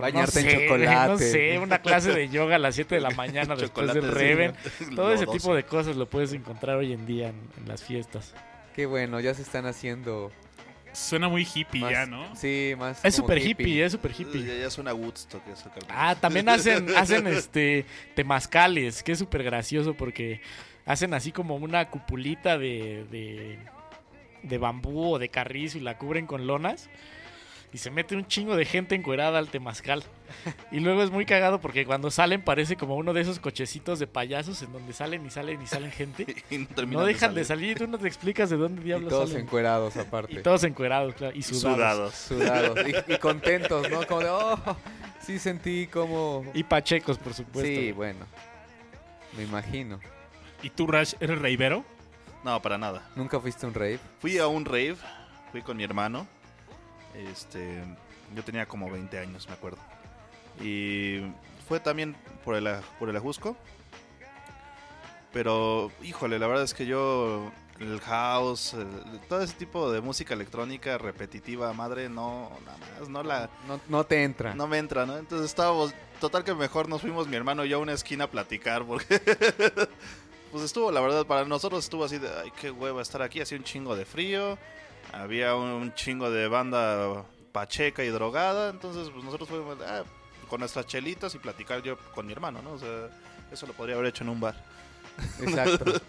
Bañarte 0.00 0.40
en 0.40 0.46
no 0.46 0.50
sé, 0.52 0.66
chocolate. 0.66 1.08
No 1.08 1.18
sé, 1.18 1.58
una 1.58 1.78
clase 1.80 2.12
de 2.12 2.28
yoga 2.28 2.56
a 2.56 2.58
las 2.58 2.74
7 2.74 2.94
de 2.94 3.00
la 3.00 3.10
mañana 3.10 3.56
después 3.56 3.92
del 3.92 4.10
Reven. 4.10 4.54
Todo 4.94 5.12
ese 5.12 5.26
tipo 5.26 5.54
de 5.54 5.64
cosas 5.64 5.96
lo 5.96 6.06
puedes 6.06 6.32
encontrar 6.32 6.76
hoy 6.76 6.92
en 6.92 7.06
día 7.06 7.28
en, 7.28 7.40
en 7.56 7.68
las 7.68 7.82
fiestas. 7.82 8.34
Qué 8.74 8.86
bueno, 8.86 9.20
ya 9.20 9.34
se 9.34 9.42
están 9.42 9.66
haciendo 9.66 10.30
Suena 10.92 11.28
muy 11.28 11.46
hippie 11.54 11.80
más... 11.80 11.90
ya, 11.92 12.06
¿no? 12.06 12.34
Sí, 12.34 12.74
más 12.78 13.04
Es 13.04 13.14
súper 13.14 13.38
hippie, 13.38 13.84
es 13.84 13.92
súper 13.92 14.12
Ya, 14.12 14.22
hippie. 14.22 14.60
ya 14.60 14.70
suena 14.70 14.94
Woodstock 14.94 15.46
eso. 15.48 15.70
Ah, 15.88 16.16
también 16.18 16.48
hacen, 16.48 16.88
hacen 16.96 17.26
este 17.26 17.84
temazcales, 18.14 19.02
que 19.02 19.12
es 19.12 19.18
súper 19.18 19.42
gracioso 19.42 19.94
porque 19.94 20.40
hacen 20.86 21.14
así 21.14 21.32
como 21.32 21.56
una 21.56 21.90
cupulita 21.90 22.58
de, 22.58 23.04
de, 23.10 23.58
de 24.42 24.58
bambú 24.58 25.14
o 25.14 25.18
de 25.18 25.28
carrizo 25.28 25.78
y 25.78 25.82
la 25.82 25.98
cubren 25.98 26.26
con 26.26 26.46
lonas. 26.46 26.88
Y 27.70 27.76
se 27.78 27.90
mete 27.90 28.16
un 28.16 28.26
chingo 28.26 28.56
de 28.56 28.64
gente 28.64 28.94
encuerada 28.94 29.38
al 29.38 29.48
temazcal. 29.48 30.02
Y 30.72 30.80
luego 30.80 31.02
es 31.02 31.10
muy 31.10 31.26
cagado 31.26 31.60
porque 31.60 31.84
cuando 31.84 32.10
salen 32.10 32.42
parece 32.42 32.76
como 32.76 32.96
uno 32.96 33.12
de 33.12 33.20
esos 33.20 33.38
cochecitos 33.40 33.98
de 33.98 34.06
payasos 34.06 34.62
en 34.62 34.72
donde 34.72 34.94
salen 34.94 35.26
y 35.26 35.30
salen 35.30 35.60
y 35.60 35.66
salen 35.66 35.90
gente. 35.90 36.24
Y 36.50 36.58
no, 36.58 36.66
terminan 36.68 37.00
No 37.02 37.06
dejan 37.06 37.34
de 37.34 37.44
salir. 37.44 37.76
salir, 37.76 37.78
tú 37.78 37.86
no 37.86 37.98
te 37.98 38.08
explicas 38.08 38.48
de 38.48 38.56
dónde 38.56 38.80
Y 38.80 38.84
diablos 38.84 39.10
todos 39.10 39.28
salen. 39.30 39.44
encuerados 39.44 39.96
aparte. 39.98 40.32
Y 40.32 40.42
todos 40.42 40.64
encuerados, 40.64 41.14
claro, 41.14 41.36
y 41.36 41.42
sudados. 41.42 42.14
Sudados. 42.14 42.74
Sudados. 42.74 42.78
Y, 43.08 43.12
y 43.12 43.18
contentos, 43.18 43.90
¿no? 43.90 44.06
Como 44.06 44.20
de, 44.20 44.30
oh, 44.30 44.76
sí 45.20 45.38
sentí 45.38 45.88
como... 45.88 46.44
Y 46.54 46.62
pachecos, 46.62 47.18
por 47.18 47.34
supuesto. 47.34 47.68
Sí, 47.68 47.92
bueno. 47.92 48.24
Me 49.36 49.42
imagino. 49.42 50.00
¿Y 50.62 50.70
tú, 50.70 50.86
Rash, 50.86 51.14
eres 51.20 51.38
raivero? 51.38 51.84
No, 52.44 52.62
para 52.62 52.78
nada. 52.78 53.10
¿Nunca 53.14 53.38
fuiste 53.40 53.66
a 53.66 53.68
un 53.68 53.74
rave? 53.74 53.98
Fui 54.20 54.38
a 54.38 54.46
un 54.46 54.64
rave, 54.64 54.96
fui 55.52 55.60
con 55.60 55.76
mi 55.76 55.84
hermano. 55.84 56.26
Este, 57.14 57.82
yo 58.34 58.44
tenía 58.44 58.66
como 58.66 58.90
20 58.90 59.18
años, 59.18 59.46
me 59.48 59.54
acuerdo. 59.54 59.78
Y 60.60 61.20
fue 61.68 61.80
también 61.80 62.16
por 62.44 62.54
el, 62.54 62.68
por 62.98 63.08
el 63.08 63.16
Ajusco. 63.16 63.56
Pero, 65.32 65.92
híjole, 66.02 66.38
la 66.38 66.46
verdad 66.46 66.64
es 66.64 66.72
que 66.74 66.86
yo, 66.86 67.50
el 67.80 68.00
house, 68.00 68.72
el- 68.74 69.20
todo 69.28 69.42
ese 69.42 69.54
tipo 69.54 69.92
de 69.92 70.00
música 70.00 70.32
electrónica 70.34 70.96
repetitiva, 70.96 71.72
madre, 71.74 72.08
no, 72.08 72.50
nada 72.64 72.78
más, 72.98 73.08
no 73.08 73.22
la, 73.22 73.50
No, 73.68 73.78
no 73.88 74.04
te 74.04 74.24
entra. 74.24 74.54
no 74.54 74.66
me 74.66 74.78
entra, 74.78 75.04
¿no? 75.04 75.18
Entonces 75.18 75.46
estábamos, 75.46 75.92
total 76.18 76.44
que 76.44 76.54
mejor 76.54 76.88
nos 76.88 77.02
fuimos 77.02 77.28
mi 77.28 77.36
hermano 77.36 77.64
y 77.64 77.68
yo 77.68 77.76
a 77.76 77.80
una 77.80 77.92
esquina 77.92 78.24
a 78.24 78.30
platicar 78.30 78.84
porque 78.86 79.20
pues 80.50 80.64
estuvo, 80.64 80.90
la 80.90 81.00
verdad, 81.02 81.26
para 81.26 81.44
nosotros 81.44 81.84
estuvo 81.84 82.04
así 82.04 82.18
de, 82.18 82.28
ay, 82.42 82.50
qué 82.58 82.70
hueva 82.70 83.02
estar 83.02 83.20
aquí, 83.20 83.40
hacía 83.40 83.58
un 83.58 83.64
chingo 83.64 83.94
de 83.94 84.06
frío, 84.06 84.56
había 85.12 85.54
un 85.54 85.94
chingo 85.94 86.30
de 86.30 86.48
banda 86.48 87.24
pacheca 87.52 88.04
y 88.04 88.08
drogada, 88.08 88.70
entonces 88.70 89.10
pues 89.10 89.24
nosotros 89.24 89.48
fuimos 89.48 89.78
ah, 89.86 90.04
con 90.48 90.60
nuestras 90.60 90.86
chelitas 90.86 91.34
y 91.34 91.38
platicar 91.38 91.82
yo 91.82 91.98
con 92.14 92.26
mi 92.26 92.32
hermano, 92.32 92.62
¿no? 92.62 92.72
O 92.72 92.78
sea, 92.78 93.08
eso 93.50 93.66
lo 93.66 93.72
podría 93.72 93.96
haber 93.96 94.08
hecho 94.08 94.24
en 94.24 94.30
un 94.30 94.40
bar, 94.40 94.54
Exacto. 95.42 96.00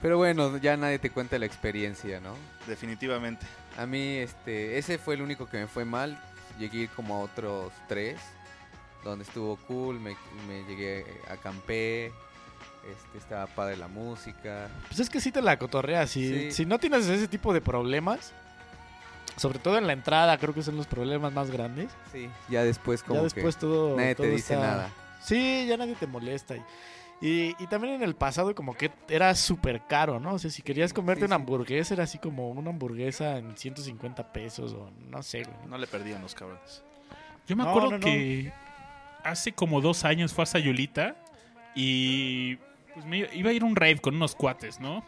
Pero 0.00 0.16
bueno, 0.16 0.56
ya 0.56 0.76
nadie 0.76 0.98
te 0.98 1.10
cuenta 1.10 1.38
la 1.38 1.46
experiencia, 1.46 2.20
¿no? 2.20 2.34
definitivamente. 2.66 3.46
A 3.76 3.84
mí, 3.86 4.16
este, 4.16 4.78
ese 4.78 4.98
fue 4.98 5.14
el 5.14 5.22
único 5.22 5.46
que 5.46 5.58
me 5.58 5.66
fue 5.66 5.84
mal. 5.84 6.18
Llegué 6.58 6.88
como 6.88 7.16
a 7.16 7.18
otros 7.20 7.72
tres, 7.86 8.18
donde 9.04 9.24
estuvo 9.24 9.56
cool, 9.56 10.00
me, 10.00 10.16
me 10.48 10.64
llegué, 10.64 11.04
acampé, 11.28 12.12
este, 12.88 13.18
estaba 13.18 13.46
padre 13.46 13.76
la 13.76 13.88
música. 13.88 14.68
Pues 14.88 15.00
es 15.00 15.10
que 15.10 15.20
sí 15.20 15.32
te 15.32 15.42
la 15.42 15.58
cotorreas. 15.58 16.10
Si, 16.10 16.28
Sí. 16.28 16.52
si 16.52 16.66
no 16.66 16.78
tienes 16.78 17.06
ese 17.08 17.28
tipo 17.28 17.52
de 17.52 17.60
problemas, 17.60 18.32
sobre 19.36 19.58
todo 19.58 19.78
en 19.78 19.86
la 19.86 19.92
entrada, 19.92 20.36
creo 20.38 20.54
que 20.54 20.62
son 20.62 20.76
los 20.76 20.86
problemas 20.86 21.32
más 21.32 21.50
grandes. 21.50 21.90
Sí, 22.12 22.28
ya 22.48 22.62
después 22.64 23.02
como 23.02 23.20
ya 23.20 23.24
después 23.24 23.56
que 23.56 23.60
todo. 23.62 23.96
nadie 23.96 24.14
todo 24.14 24.26
te 24.26 24.32
dice 24.32 24.54
está- 24.54 24.66
nada. 24.66 24.90
Sí, 25.22 25.66
ya 25.68 25.76
nadie 25.76 25.94
te 25.94 26.06
molesta. 26.06 26.56
Y, 26.56 26.62
y, 27.20 27.56
y 27.58 27.66
también 27.66 27.94
en 27.94 28.02
el 28.02 28.14
pasado, 28.14 28.54
como 28.54 28.74
que 28.74 28.90
era 29.08 29.34
súper 29.34 29.82
caro, 29.86 30.18
¿no? 30.18 30.34
O 30.34 30.38
sea, 30.38 30.50
si 30.50 30.62
querías 30.62 30.92
comerte 30.94 31.20
Sí, 31.20 31.26
una 31.26 31.36
sí. 31.36 31.42
hamburguesa, 31.42 31.94
era 31.94 32.04
así 32.04 32.18
como 32.18 32.50
una 32.50 32.70
hamburguesa 32.70 33.36
en 33.36 33.56
150 33.56 34.32
pesos 34.32 34.72
o 34.72 34.90
no 35.10 35.22
sé, 35.22 35.42
güey. 35.44 35.56
No 35.68 35.76
le 35.78 35.86
perdían 35.86 36.22
los 36.22 36.34
cabrones. 36.34 36.82
Yo 37.46 37.56
me 37.56 37.64
No, 37.64 37.70
acuerdo 37.70 37.90
no, 37.92 37.98
no. 37.98 38.04
que 38.04 38.52
hace 39.24 39.52
como 39.52 39.80
dos 39.82 40.04
años 40.04 40.32
fue 40.32 40.44
a 40.44 40.46
Sayulita 40.46 41.16
y 41.74 42.56
pues 42.94 43.06
me 43.06 43.28
iba 43.32 43.50
a 43.50 43.52
ir 43.52 43.62
a 43.62 43.66
un 43.66 43.76
rave 43.76 43.98
con 43.98 44.16
unos 44.16 44.34
cuates, 44.34 44.80
¿no? 44.80 45.04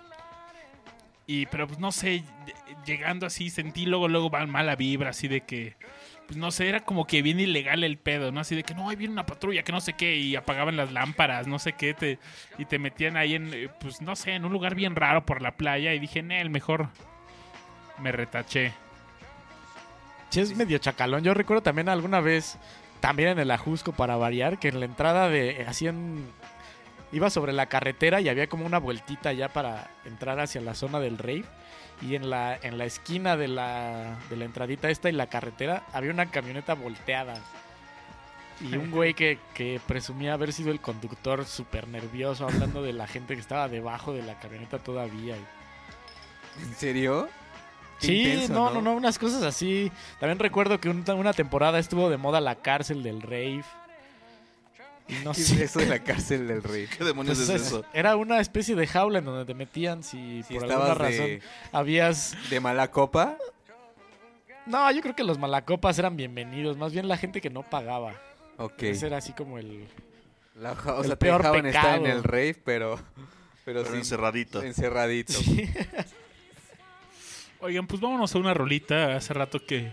Y 1.27 1.47
pero 1.47 1.67
pues 1.67 1.79
no 1.79 1.93
sé, 1.93 2.25
llegando 2.85 3.27
así 3.27 3.49
sentí 3.49 3.87
luego 3.87 4.09
luego 4.09 4.29
mal- 4.31 4.49
mala 4.49 4.75
vibra 4.77 5.11
así 5.11 5.29
de 5.29 5.43
que 5.43 5.77
pues 6.27 6.37
no 6.37 6.51
sé, 6.51 6.69
era 6.69 6.81
como 6.81 7.07
que 7.07 7.21
bien 7.21 7.41
ilegal 7.41 7.85
el 7.85 7.99
pedo, 7.99 8.33
¿no? 8.33 8.41
Así 8.41 8.55
de 8.55 8.63
que 8.63 8.75
no, 8.75 8.89
ahí 8.89 8.97
viene 8.97 9.13
una 9.13 9.27
patrulla, 9.27 9.65
que 9.65 9.73
no 9.73 9.81
sé 9.81 9.93
qué, 9.95 10.17
y 10.17 10.35
apagaban 10.37 10.77
las 10.77 10.91
lámparas, 10.93 11.47
no 11.47 11.59
sé 11.59 11.75
qué, 11.75 11.95
te, 11.95 12.19
y 12.59 12.65
te 12.65 12.79
metían 12.79 13.17
ahí 13.17 13.35
en, 13.35 13.53
eh, 13.53 13.69
pues 13.81 14.01
no 14.01 14.17
sé, 14.17 14.33
en 14.35 14.45
un 14.45 14.53
lugar 14.53 14.75
bien 14.75 14.95
raro 14.97 15.27
por 15.27 15.43
la 15.43 15.57
playa, 15.57 15.93
y 15.93 15.99
dije, 15.99 16.21
el 16.21 16.49
mejor 16.49 16.89
me 17.99 18.13
retaché. 18.13 18.73
Sí, 20.31 20.41
es 20.41 20.57
medio 20.57 20.79
chacalón. 20.79 21.23
Yo 21.23 21.35
recuerdo 21.35 21.63
también 21.63 21.89
alguna 21.91 22.21
vez, 22.21 22.57
también 23.01 23.31
en 23.31 23.39
el 23.41 23.51
Ajusco 23.51 23.93
para 23.93 24.17
variar, 24.17 24.59
que 24.59 24.69
en 24.69 24.81
la 24.81 24.87
entrada 24.87 25.29
de 25.29 25.67
hacían 25.69 26.25
iba 27.13 27.31
sobre 27.31 27.53
la 27.53 27.67
carretera 27.67 28.21
y 28.21 28.29
había 28.29 28.49
como 28.49 28.67
una 28.67 28.79
vueltita 28.79 29.33
ya 29.33 29.49
para 29.49 29.91
entrar 30.05 30.41
hacia 30.41 30.61
la 30.61 30.75
zona 30.75 30.99
del 30.99 31.19
rave 31.19 31.45
y 32.01 32.15
en 32.17 32.31
la 32.31 32.57
en 32.63 32.79
la 32.79 32.85
esquina 32.85 33.37
de 33.37 33.49
la 33.49 34.17
de 34.31 34.37
la 34.37 34.45
entradita 34.45 34.91
esta 34.91 35.09
y 35.09 35.13
la 35.13 35.29
carretera 35.29 35.85
había 35.93 36.11
una 36.11 36.27
camioneta 36.31 36.75
volteada. 36.75 37.35
Y 38.61 38.77
un 38.77 38.91
güey 38.93 39.15
que, 39.15 39.39
que 39.55 39.81
presumía 39.87 40.35
haber 40.35 40.53
sido 40.53 40.71
el 40.71 40.81
conductor 40.81 41.45
súper 41.45 41.89
nervioso 41.89 42.45
hablando 42.47 42.83
de 42.83 42.93
la 42.93 43.07
gente 43.07 43.35
que 43.35 43.41
estaba 43.41 43.69
debajo 43.69 44.13
de 44.13 44.23
la 44.23 44.39
camioneta 44.39 44.79
todavía. 44.79 45.37
¿En 46.63 46.75
serio? 46.77 47.29
Sí, 47.99 48.23
intenso, 48.23 48.53
no, 48.53 48.71
no, 48.71 48.83
no, 48.83 48.93
unas 48.95 49.19
cosas 49.19 49.43
así. 49.45 49.91
También 50.19 50.39
recuerdo 50.41 50.81
que 50.81 50.89
un- 50.89 51.05
una 51.13 51.33
temporada 51.33 51.79
estuvo 51.79 52.11
de 52.11 52.17
moda 52.17 52.41
la 52.41 52.57
cárcel 52.57 53.03
del 53.03 53.23
rave. 53.23 53.63
No 55.25 55.33
¿Qué 55.35 55.41
es 55.43 55.47
sé. 55.49 55.65
eso 55.65 55.79
de 55.81 55.87
la 55.87 55.99
cárcel 56.01 56.47
del 56.49 56.63
rey? 56.63 56.87
¿Qué 56.87 57.05
demonios 57.05 57.39
pues, 57.39 57.49
es 57.49 57.55
es- 57.61 57.67
eso? 57.69 57.85
era 57.93 58.17
una 58.17 58.41
especie 58.41 58.75
de 58.75 58.87
jaula 58.87 59.19
en 59.19 59.25
donde 59.25 59.45
te 59.45 59.55
metían 59.55 60.03
si, 60.03 60.43
Si 60.43 60.55
por 60.55 60.65
alguna 60.71 60.95
razón 60.95 61.27
de, 61.27 61.43
habías... 61.73 62.37
de 62.51 62.61
mala 62.61 62.91
copa, 62.91 63.37
No, 64.67 64.91
yo 64.93 65.01
creo 65.03 65.15
que 65.17 65.25
los 65.25 65.39
malacopas 65.39 65.99
eran 65.99 66.17
bienvenidos. 66.17 66.77
Más 66.77 66.93
bien 66.93 67.09
la 67.09 67.17
gente 67.17 67.41
que 67.41 67.51
no 67.51 67.63
pagaba. 67.63 68.15
ok. 68.59 68.83
Ese 68.85 69.07
era 69.07 69.17
así 69.19 69.33
como 69.33 69.59
el... 69.59 69.87
La, 70.55 70.73
o 70.73 71.01
el 71.01 71.07
sea, 71.07 71.17
te 71.17 71.17
peor 71.17 71.39
dejaban 71.43 71.67
estar 71.67 71.99
en 71.99 72.07
el 72.07 72.23
rave, 72.23 72.55
pero... 72.65 72.97
Pero, 73.65 73.83
Pero 73.85 73.93
sí, 73.93 73.99
encerradito. 73.99 74.61
encerradito. 74.63 75.33
Sí. 75.35 75.71
Oigan, 77.61 77.87
pues 77.87 78.01
vámonos 78.01 78.35
a 78.35 78.39
una 78.39 78.55
rolita. 78.55 79.15
Hace 79.17 79.35
rato 79.35 79.65
que 79.65 79.93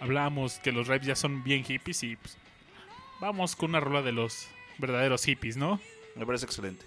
hablábamos 0.00 0.58
que 0.60 0.70
los 0.72 0.86
raves 0.86 1.06
ya 1.06 1.16
son 1.16 1.42
bien 1.42 1.64
hippies 1.64 2.02
y 2.04 2.14
pues 2.16 2.36
vamos 3.20 3.56
con 3.56 3.70
una 3.70 3.80
rola 3.80 4.02
de 4.02 4.12
los 4.12 4.46
verdaderos 4.78 5.24
hippies, 5.24 5.56
¿no? 5.56 5.80
Me 6.14 6.26
parece 6.26 6.46
excelente. 6.46 6.84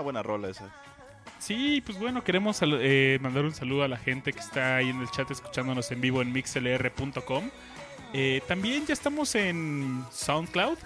Una 0.00 0.04
buena 0.04 0.22
rola 0.22 0.48
esa. 0.48 0.70
Sí, 1.38 1.82
pues 1.84 1.98
bueno, 1.98 2.24
queremos 2.24 2.60
eh, 2.62 3.18
mandar 3.20 3.44
un 3.44 3.54
saludo 3.54 3.84
a 3.84 3.88
la 3.88 3.96
gente 3.96 4.32
que 4.32 4.40
está 4.40 4.76
ahí 4.76 4.88
en 4.90 5.00
el 5.00 5.10
chat 5.10 5.30
escuchándonos 5.30 5.90
en 5.90 6.00
vivo 6.00 6.22
en 6.22 6.32
mixlr.com. 6.32 7.50
Eh, 8.12 8.42
también 8.48 8.86
ya 8.86 8.92
estamos 8.92 9.34
en 9.34 10.04
SoundCloud. 10.10 10.78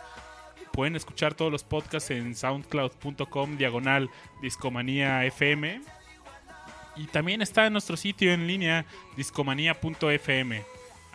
Pueden 0.72 0.96
escuchar 0.96 1.34
todos 1.34 1.50
los 1.52 1.62
podcasts 1.62 2.10
en 2.10 2.34
soundcloud.com 2.34 3.56
diagonal 3.56 4.10
discomanía 4.42 5.24
FM. 5.24 5.80
Y 6.96 7.06
también 7.06 7.42
está 7.42 7.66
en 7.66 7.72
nuestro 7.72 7.96
sitio 7.96 8.32
en 8.32 8.46
línea 8.46 8.84
discomanía.fm. 9.16 10.62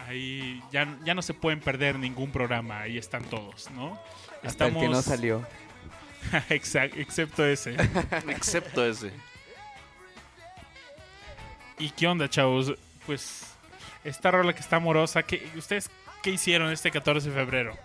Ahí 0.08 0.64
ya, 0.72 0.98
ya 1.06 1.14
no 1.14 1.22
se 1.22 1.34
pueden 1.34 1.60
perder 1.60 2.00
ningún 2.00 2.32
programa, 2.32 2.80
ahí 2.80 2.98
están 2.98 3.24
todos, 3.26 3.70
¿no? 3.72 4.00
Hasta 4.44 4.68
el 4.68 4.78
que 4.78 4.88
no 4.88 5.02
salió. 5.02 5.46
Exact- 6.50 6.98
excepto 6.98 7.46
ese. 7.46 7.76
Excepto 8.28 8.86
ese. 8.86 9.12
¿Y 11.78 11.90
qué 11.92 12.08
onda, 12.08 12.30
chavos? 12.30 12.74
Pues 13.06 13.46
esta 14.04 14.32
rola 14.32 14.54
que 14.54 14.60
está 14.60 14.78
amorosa, 14.78 15.24
¿qué, 15.24 15.50
¿ustedes 15.56 15.90
qué 16.22 16.32
hicieron 16.32 16.72
este 16.72 16.92
14 16.92 17.30
de 17.30 17.36
febrero? 17.36 17.78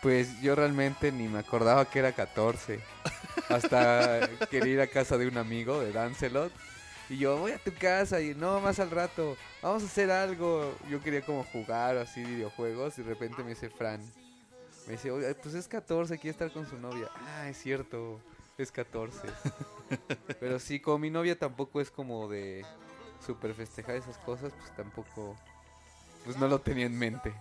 Pues 0.00 0.40
yo 0.40 0.54
realmente 0.54 1.12
ni 1.12 1.28
me 1.28 1.38
acordaba 1.38 1.84
que 1.84 1.98
era 2.00 2.12
14. 2.12 2.80
Hasta 3.48 4.28
quería 4.50 4.72
ir 4.72 4.80
a 4.80 4.86
casa 4.86 5.16
de 5.18 5.28
un 5.28 5.36
amigo, 5.38 5.80
de 5.80 5.92
Dancelot. 5.92 6.52
Y 7.08 7.18
yo, 7.18 7.36
voy 7.36 7.52
a 7.52 7.58
tu 7.58 7.72
casa 7.74 8.20
y 8.20 8.34
no, 8.34 8.60
más 8.60 8.80
al 8.80 8.90
rato, 8.90 9.36
vamos 9.60 9.82
a 9.82 9.86
hacer 9.86 10.10
algo. 10.10 10.74
Yo 10.90 11.00
quería 11.02 11.20
como 11.20 11.44
jugar 11.44 11.98
así 11.98 12.24
videojuegos 12.24 12.98
y 12.98 13.02
de 13.02 13.08
repente 13.10 13.42
me 13.44 13.50
dice 13.50 13.68
Fran. 13.68 14.00
Me 14.86 14.92
dice, 14.92 15.10
oye, 15.10 15.34
pues 15.36 15.54
es 15.54 15.68
14, 15.68 16.18
quiere 16.18 16.30
estar 16.30 16.52
con 16.52 16.68
su 16.68 16.76
novia. 16.76 17.08
Ah, 17.14 17.48
es 17.48 17.56
cierto, 17.58 18.20
es 18.58 18.72
14. 18.72 19.28
Pero 20.40 20.58
sí, 20.58 20.80
como 20.80 20.98
mi 20.98 21.10
novia 21.10 21.38
tampoco 21.38 21.80
es 21.80 21.90
como 21.90 22.28
de 22.28 22.64
super 23.24 23.54
festejar 23.54 23.96
esas 23.96 24.18
cosas, 24.18 24.52
pues 24.58 24.74
tampoco, 24.76 25.36
pues 26.24 26.36
no 26.36 26.48
lo 26.48 26.60
tenía 26.60 26.86
en 26.86 26.98
mente. 26.98 27.32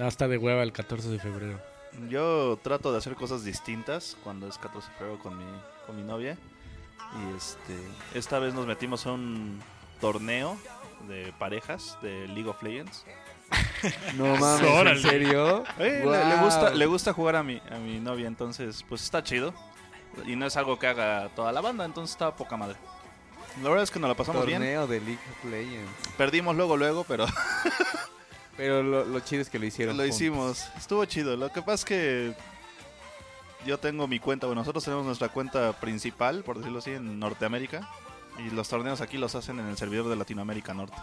Hasta 0.00 0.28
de 0.28 0.38
hueva 0.38 0.62
el 0.62 0.72
14 0.72 1.08
de 1.08 1.18
febrero. 1.18 1.60
Yo 2.08 2.58
trato 2.62 2.92
de 2.92 2.98
hacer 2.98 3.14
cosas 3.14 3.44
distintas 3.44 4.16
cuando 4.22 4.48
es 4.48 4.58
14 4.58 4.88
de 4.90 4.96
febrero 4.96 5.18
con 5.18 5.38
mi, 5.38 5.44
con 5.86 5.96
mi 5.96 6.02
novia. 6.02 6.36
Y 7.14 7.36
este, 7.36 7.76
esta 8.14 8.38
vez 8.38 8.54
nos 8.54 8.66
metimos 8.66 9.06
a 9.06 9.12
un 9.12 9.60
torneo 10.00 10.56
de 11.08 11.32
parejas 11.38 11.96
de 12.02 12.26
League 12.28 12.48
of 12.48 12.62
Legends. 12.62 13.04
No 14.16 14.36
mames, 14.36 14.68
Órale. 14.70 14.90
¿en 14.92 15.02
serio? 15.02 15.64
Eh, 15.78 16.02
le, 16.04 16.24
le 16.24 16.36
gusta, 16.42 16.70
le 16.70 16.86
gusta 16.86 17.12
jugar 17.12 17.36
a 17.36 17.42
mi, 17.42 17.60
a 17.70 17.76
mi 17.76 18.00
novia, 18.00 18.26
entonces 18.26 18.84
pues 18.88 19.02
está 19.02 19.22
chido. 19.22 19.54
Y 20.26 20.34
no 20.34 20.46
es 20.46 20.56
algo 20.56 20.78
que 20.78 20.86
haga 20.86 21.28
toda 21.36 21.52
la 21.52 21.60
banda, 21.60 21.84
entonces 21.84 22.12
está 22.12 22.34
poca 22.34 22.56
madre. 22.56 22.76
La 23.62 23.68
verdad 23.68 23.84
es 23.84 23.90
que 23.90 23.98
nos 24.00 24.08
la 24.08 24.14
pasamos 24.16 24.44
bien. 24.46 24.58
Torneo 24.58 24.86
de 24.86 25.00
League 25.00 25.18
of 25.30 25.50
Legends. 25.50 25.90
Perdimos 26.16 26.56
luego, 26.56 26.76
luego, 26.76 27.04
pero 27.04 27.26
Pero 28.56 28.82
lo, 28.82 29.04
lo 29.04 29.20
chido 29.20 29.42
es 29.42 29.50
que 29.50 29.58
lo 29.58 29.66
hicieron 29.66 29.96
lo 29.96 30.02
juntos. 30.02 30.16
hicimos. 30.20 30.64
Estuvo 30.78 31.04
chido. 31.04 31.36
Lo 31.36 31.52
que 31.52 31.60
pasa 31.60 31.74
es 31.74 31.84
que 31.84 32.34
yo 33.66 33.78
tengo 33.78 34.06
mi 34.08 34.18
cuenta, 34.18 34.46
bueno, 34.46 34.62
nosotros 34.62 34.82
tenemos 34.84 35.04
nuestra 35.04 35.28
cuenta 35.28 35.74
principal, 35.74 36.42
por 36.42 36.56
decirlo 36.58 36.78
así, 36.78 36.92
en 36.92 37.18
Norteamérica. 37.18 37.88
Y 38.38 38.50
los 38.50 38.68
torneos 38.68 39.00
aquí 39.02 39.18
los 39.18 39.34
hacen 39.34 39.58
en 39.60 39.66
el 39.66 39.76
servidor 39.76 40.08
de 40.08 40.16
Latinoamérica 40.16 40.72
Norte. 40.74 40.96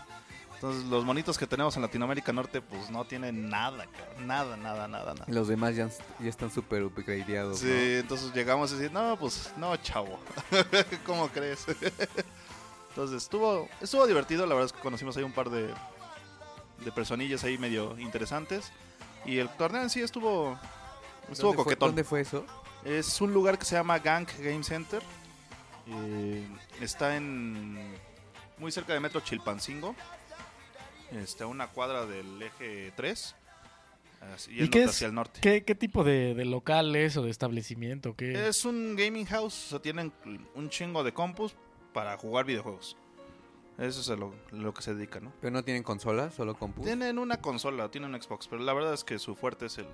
Entonces 0.63 0.85
los 0.89 1.03
monitos 1.03 1.37
que 1.37 1.45
tenemos 1.45 1.75
en 1.75 1.81
Latinoamérica 1.81 2.31
Norte 2.31 2.61
pues 2.61 2.89
no 2.89 3.03
tienen 3.03 3.49
nada, 3.49 3.85
cabrón. 3.85 4.27
nada, 4.27 4.55
nada, 4.55 4.87
nada, 4.87 5.13
nada. 5.13 5.25
Y 5.27 5.33
los 5.33 5.49
demás 5.49 5.75
ya, 5.75 5.89
ya 6.21 6.29
están 6.29 6.49
súper 6.49 6.83
upgradeados, 6.83 7.59
Sí, 7.59 7.65
¿no? 7.67 7.73
entonces 7.73 8.33
llegamos 8.33 8.71
y 8.71 8.75
decir, 8.75 8.93
no, 8.93 9.17
pues 9.19 9.51
no, 9.57 9.75
chavo. 9.75 10.17
¿Cómo 11.05 11.27
crees? 11.27 11.65
entonces 12.89 13.23
estuvo, 13.23 13.67
estuvo 13.81 14.07
divertido, 14.07 14.45
la 14.45 14.55
verdad 14.55 14.67
es 14.67 14.71
que 14.71 14.79
conocimos 14.79 15.17
ahí 15.17 15.23
un 15.23 15.33
par 15.33 15.49
de, 15.49 15.67
de 16.85 16.91
personillas 16.93 17.43
ahí 17.43 17.57
medio 17.57 17.99
interesantes. 17.99 18.71
Y 19.25 19.39
el 19.39 19.49
torneo 19.49 19.81
en 19.81 19.89
sí 19.89 20.01
estuvo, 20.01 20.57
estuvo 21.29 21.49
¿Dónde 21.49 21.55
fue- 21.57 21.63
coquetón. 21.65 21.89
¿Dónde 21.89 22.03
fue 22.05 22.21
eso? 22.21 22.45
Es 22.85 23.19
un 23.19 23.33
lugar 23.33 23.59
que 23.59 23.65
se 23.65 23.75
llama 23.75 23.99
Gank 23.99 24.29
Game 24.39 24.63
Center. 24.63 25.03
Eh, 25.87 26.47
está 26.79 27.17
en 27.17 27.93
muy 28.57 28.71
cerca 28.71 28.93
de 28.93 29.01
Metro 29.01 29.19
Chilpancingo. 29.19 29.93
Está 31.15 31.43
a 31.45 31.47
una 31.47 31.67
cuadra 31.67 32.05
del 32.05 32.41
eje 32.41 32.91
3. 32.95 33.35
así, 34.33 34.51
¿Y 34.63 34.69
qué 34.69 34.83
es? 34.83 34.89
hacia 34.89 35.07
el 35.07 35.13
norte. 35.13 35.39
¿Qué, 35.41 35.63
qué 35.63 35.75
tipo 35.75 36.03
de, 36.03 36.33
de 36.33 36.45
local 36.45 36.95
es 36.95 37.17
o 37.17 37.23
de 37.23 37.29
establecimiento? 37.29 38.15
¿Qué? 38.15 38.47
Es 38.47 38.65
un 38.65 38.95
gaming 38.95 39.25
house, 39.25 39.65
o 39.67 39.69
sea, 39.71 39.79
tienen 39.79 40.11
un 40.55 40.69
chingo 40.69 41.03
de 41.03 41.13
compus 41.13 41.55
para 41.93 42.17
jugar 42.17 42.45
videojuegos. 42.45 42.97
Eso 43.77 44.01
es 44.01 44.09
a 44.09 44.15
lo, 44.15 44.33
lo 44.51 44.73
que 44.73 44.81
se 44.83 44.93
dedica, 44.93 45.19
¿no? 45.19 45.33
Pero 45.41 45.51
no 45.51 45.63
tienen 45.63 45.81
consola, 45.83 46.29
solo 46.31 46.55
compu. 46.55 46.83
Tienen 46.83 47.17
una 47.17 47.41
consola, 47.41 47.89
tienen 47.89 48.13
un 48.13 48.21
Xbox, 48.21 48.47
pero 48.47 48.61
la 48.61 48.71
verdad 48.73 48.93
es 48.93 49.03
que 49.03 49.17
su 49.17 49.35
fuerte 49.35 49.65
es 49.65 49.77
el, 49.79 49.87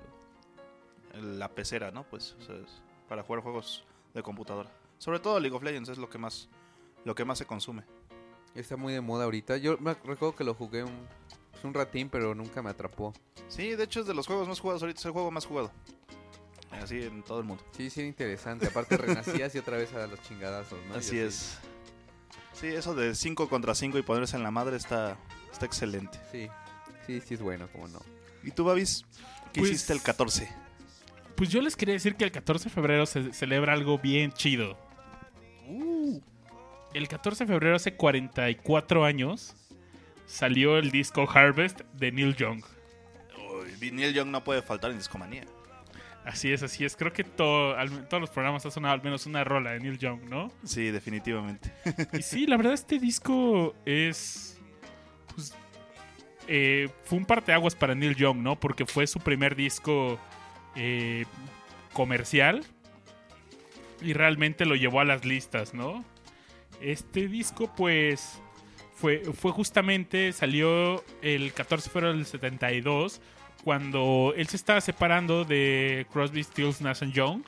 el- 1.14 1.40
la 1.40 1.50
pecera, 1.50 1.90
¿no? 1.92 2.04
Pues, 2.04 2.36
o 2.40 2.44
sea, 2.44 2.56
es 2.56 2.82
para 3.08 3.24
jugar 3.24 3.42
juegos 3.42 3.86
de 4.14 4.22
computadora. 4.22 4.70
Sobre 4.98 5.20
todo 5.20 5.40
League 5.40 5.56
of 5.56 5.64
Legends 5.64 5.88
es 5.90 5.98
lo 5.98 6.10
que 6.10 6.18
más, 6.18 6.50
lo 7.06 7.16
que 7.16 7.24
más 7.24 7.38
se 7.38 7.46
consume. 7.46 7.84
Está 8.56 8.76
muy 8.78 8.94
de 8.94 9.02
moda 9.02 9.26
ahorita. 9.26 9.58
Yo 9.58 9.78
me 9.80 9.94
recuerdo 9.94 10.36
que 10.36 10.44
lo 10.44 10.54
jugué 10.54 10.84
un, 10.84 11.08
pues, 11.52 11.64
un 11.64 11.74
ratín, 11.74 12.10
pero 12.10 12.34
nunca 12.36 12.62
me 12.62 12.70
atrapó. 12.70 13.14
Sí, 13.48 13.70
de 13.76 13.84
hecho 13.84 14.02
es 14.02 14.08
de 14.08 14.14
los 14.14 14.28
juegos 14.28 14.48
más 14.48 14.60
jugados 14.60 14.82
ahorita, 14.82 15.00
es 15.00 15.06
el 15.06 15.12
juego 15.12 15.32
más 15.32 15.46
jugado. 15.46 15.72
Así 16.72 17.02
en 17.04 17.24
todo 17.24 17.40
el 17.40 17.46
mundo. 17.46 17.64
Sí, 17.76 17.90
sí, 17.90 18.02
era 18.02 18.10
interesante. 18.10 18.68
Aparte 18.68 18.96
renacías 18.98 19.54
y 19.56 19.58
otra 19.58 19.78
vez 19.78 19.94
a 19.94 20.08
los 20.08 20.22
chingadazos, 20.24 20.80
¿no? 20.88 20.96
Así 20.96 21.20
es. 21.20 21.58
Sí, 22.54 22.68
eso 22.68 22.94
de 22.94 23.16
5 23.16 23.50
contra 23.50 23.74
5 23.74 23.98
y 23.98 24.02
ponerse 24.04 24.36
en 24.38 24.44
la 24.44 24.52
madre 24.52 24.78
está, 24.78 25.18
está 25.52 25.66
excelente. 25.66 26.20
Sí, 26.32 26.48
sí, 27.08 27.22
sí 27.22 27.34
es 27.36 27.42
bueno, 27.42 27.68
como 27.72 27.88
no. 27.88 28.00
¿Y 28.44 28.52
tú, 28.52 28.66
Babis? 28.66 29.06
¿Qué 29.54 29.62
Pues- 29.62 29.72
hiciste 29.72 29.94
el 29.94 30.02
14? 30.02 30.50
Pues 31.36 31.50
yo 31.50 31.62
les 31.62 31.76
quería 31.78 31.94
decir 31.94 32.16
que 32.16 32.26
el 32.26 32.32
14 32.32 32.66
de 32.66 32.70
febrero 32.70 33.06
se 33.06 33.32
celebra 33.34 33.74
algo 33.74 33.98
bien 33.98 34.32
chido. 34.34 34.78
El 36.94 37.08
14 37.08 37.46
de 37.46 37.48
febrero, 37.54 37.76
hace 37.76 37.94
44 37.96 39.06
años, 39.06 39.56
salió 40.26 40.78
el 40.78 40.92
disco 40.92 41.28
Harvest 41.32 41.82
de 41.94 42.12
Neil 42.12 42.36
Young. 42.36 42.64
Uy, 43.80 43.92
Neil 43.92 44.14
Young 44.14 44.30
no 44.30 44.44
puede 44.44 44.62
faltar 44.62 44.92
en 44.92 44.98
Discomanía. 44.98 45.44
Así 46.26 46.52
es, 46.52 46.62
así 46.64 46.84
es. 46.86 46.96
Creo 46.96 47.14
que 47.14 47.24
todo, 47.24 47.76
al- 47.78 48.08
todos 48.08 48.22
los 48.22 48.30
programas 48.30 48.66
ha 48.66 48.72
sonado 48.72 48.94
al 48.94 49.02
menos 49.04 49.26
una 49.26 49.44
rola 49.44 49.72
de 49.72 49.80
Neil 49.80 49.98
Young, 49.98 50.24
¿no? 50.30 50.52
Sí, 50.64 50.92
definitivamente. 50.92 51.72
Y 52.14 52.22
sí, 52.22 52.46
la 52.46 52.58
verdad, 52.58 52.74
este 52.74 53.00
disco 53.00 53.74
es. 53.86 54.60
Pues. 55.34 55.54
eh, 56.48 56.90
fue 57.04 57.18
un 57.20 57.26
parteaguas 57.26 57.76
para 57.76 57.96
Neil 57.96 58.16
Young, 58.16 58.38
¿no? 58.40 58.60
Porque 58.60 58.86
fue 58.86 59.08
su 59.08 59.20
primer 59.20 59.56
disco 59.56 60.20
eh, 60.76 61.26
comercial. 61.94 62.64
Y 64.02 64.14
realmente 64.14 64.66
lo 64.66 64.76
llevó 64.76 65.00
a 65.02 65.06
las 65.06 65.24
listas, 65.26 65.74
¿no? 65.74 66.04
Este 66.82 67.28
disco, 67.28 67.74
pues. 67.76 68.42
Fue, 68.94 69.24
fue 69.34 69.52
justamente. 69.52 70.34
Salió 70.34 71.04
el 71.22 71.54
14 71.54 71.90
de 71.90 71.94
febrero 71.94 72.14
del 72.14 72.26
72. 72.26 73.22
Cuando 73.64 74.34
él 74.36 74.48
se 74.48 74.58
estaba 74.58 74.82
separando 74.82 75.46
de 75.46 76.06
Crosby, 76.12 76.44
Stills, 76.44 76.82
Nash 76.82 77.04
Young. 77.12 77.44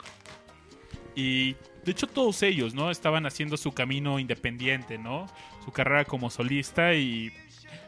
Y 1.14 1.54
de 1.84 1.92
hecho 1.92 2.06
todos 2.06 2.42
ellos, 2.42 2.74
¿no? 2.74 2.90
Estaban 2.90 3.26
haciendo 3.26 3.56
su 3.56 3.72
camino 3.72 4.18
independiente, 4.18 4.98
¿no? 4.98 5.26
Su 5.64 5.72
carrera 5.72 6.04
como 6.04 6.30
solista 6.30 6.94
y... 6.94 7.32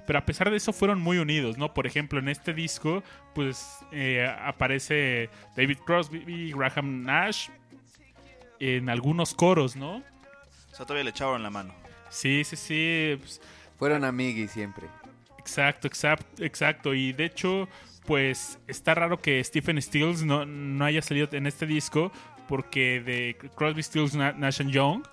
Pero 0.07 0.18
a 0.18 0.26
pesar 0.26 0.50
de 0.50 0.59
eso 0.59 0.74
fueron 0.74 1.00
muy 1.00 1.16
unidos, 1.16 1.57
¿no? 1.57 1.72
Por 1.72 1.87
ejemplo, 1.87 2.18
en 2.18 2.28
este 2.28 2.52
disco, 2.52 3.02
pues 3.35 3.78
eh, 3.90 4.30
aparece 4.42 5.30
David 5.57 5.78
Crosby 5.87 6.24
y 6.26 6.52
Graham 6.52 7.02
Nash 7.02 7.48
en 8.61 8.90
algunos 8.90 9.33
coros, 9.35 9.76
¿no? 9.76 10.02
O 10.74 10.76
sea, 10.76 10.87
todavía 10.87 11.04
le 11.04 11.10
echaron 11.10 11.40
la 11.40 11.50
mano. 11.50 11.72
Sí, 12.10 12.42
sí, 12.42 12.56
sí. 12.56 13.16
pues, 13.20 13.40
Fueron 13.78 14.02
amiguis 14.04 14.50
siempre. 14.50 14.88
Exacto, 15.38 15.87
exacto, 15.87 16.42
exacto. 16.42 16.94
Y 16.94 17.12
de 17.12 17.26
hecho, 17.26 17.68
pues 18.06 18.58
está 18.66 18.92
raro 18.96 19.20
que 19.20 19.42
Stephen 19.44 19.80
Stills 19.80 20.24
no, 20.24 20.44
no 20.44 20.84
haya 20.84 21.00
salido 21.00 21.28
en 21.30 21.46
este 21.46 21.64
disco 21.64 22.10
porque 22.48 23.00
de 23.00 23.37
Crosby, 23.54 23.84
Stills, 23.84 24.16
Na- 24.16 24.32
Nash 24.32 24.60
and 24.62 24.70
Young, 24.72 25.04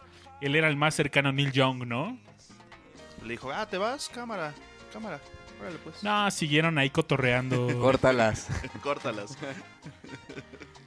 él 0.41 0.55
era 0.55 0.67
el 0.67 0.77
más 0.77 0.95
cercano 0.95 1.29
a 1.29 1.31
Neil 1.31 1.51
Young, 1.51 1.85
¿no? 1.85 2.17
Le 3.23 3.33
dijo, 3.33 3.51
ah, 3.51 3.67
¿te 3.69 3.77
vas? 3.77 4.09
Cámara, 4.09 4.55
cámara. 4.91 5.19
Órale, 5.61 5.77
pues. 5.83 6.01
No, 6.03 6.31
siguieron 6.31 6.79
ahí 6.79 6.89
cotorreando. 6.89 7.67
Córtalas. 7.79 8.47
Córtalas. 8.81 9.37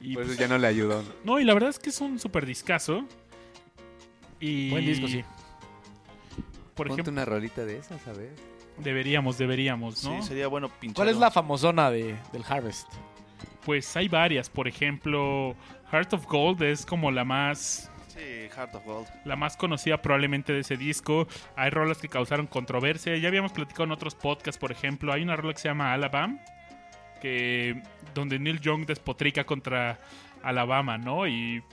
y, 0.01 0.15
Por 0.15 0.23
eso 0.23 0.29
pues, 0.31 0.37
ya 0.37 0.49
no 0.49 0.57
le 0.57 0.67
ayudó. 0.67 1.01
no, 1.23 1.39
y 1.39 1.45
la 1.45 1.53
verdad 1.53 1.69
es 1.69 1.79
que 1.79 1.91
es 1.91 2.01
un 2.01 2.19
super 2.19 2.45
discazo. 2.45 3.07
Y, 4.45 4.69
Buen 4.69 4.85
disco, 4.85 5.07
sí. 5.07 5.23
Por 6.75 6.87
Ponte 6.87 7.01
ejemplo, 7.01 7.13
una 7.13 7.25
rolita 7.25 7.65
de 7.65 7.77
esas, 7.77 8.05
a 8.07 8.13
ver. 8.13 8.35
deberíamos, 8.77 9.37
deberíamos, 9.37 10.03
¿no? 10.03 10.21
Sí, 10.21 10.27
sería 10.27 10.47
bueno 10.47 10.69
pinchar. 10.69 10.95
¿Cuál 10.95 11.09
es 11.09 11.17
la 11.17 11.31
famosona 11.31 11.89
de, 11.89 12.15
del 12.33 12.43
Harvest? 12.47 12.87
pues 13.65 13.95
hay 13.97 14.07
varias. 14.07 14.49
Por 14.49 14.67
ejemplo, 14.67 15.55
Heart 15.91 16.13
of 16.13 16.25
Gold 16.27 16.61
es 16.61 16.85
como 16.85 17.11
la 17.11 17.25
más 17.25 17.89
Sí, 18.07 18.47
Heart 18.55 18.75
of 18.75 18.85
Gold. 18.85 19.07
la 19.25 19.35
más 19.35 19.57
conocida 19.57 20.01
probablemente 20.01 20.53
de 20.53 20.59
ese 20.59 20.77
disco. 20.77 21.27
Hay 21.55 21.69
rolas 21.71 21.97
que 21.97 22.07
causaron 22.07 22.47
controversia. 22.47 23.17
Ya 23.17 23.27
habíamos 23.27 23.51
platicado 23.51 23.85
en 23.85 23.91
otros 23.91 24.15
podcasts, 24.15 24.59
por 24.59 24.71
ejemplo. 24.71 25.11
Hay 25.11 25.23
una 25.23 25.35
rola 25.35 25.53
que 25.53 25.59
se 25.59 25.67
llama 25.67 25.93
Alabama, 25.93 26.39
que 27.21 27.81
donde 28.13 28.37
Neil 28.39 28.59
Young 28.61 28.85
despotrica 28.85 29.43
contra 29.45 29.99
Alabama, 30.43 30.97
¿no? 30.97 31.27
Y 31.27 31.63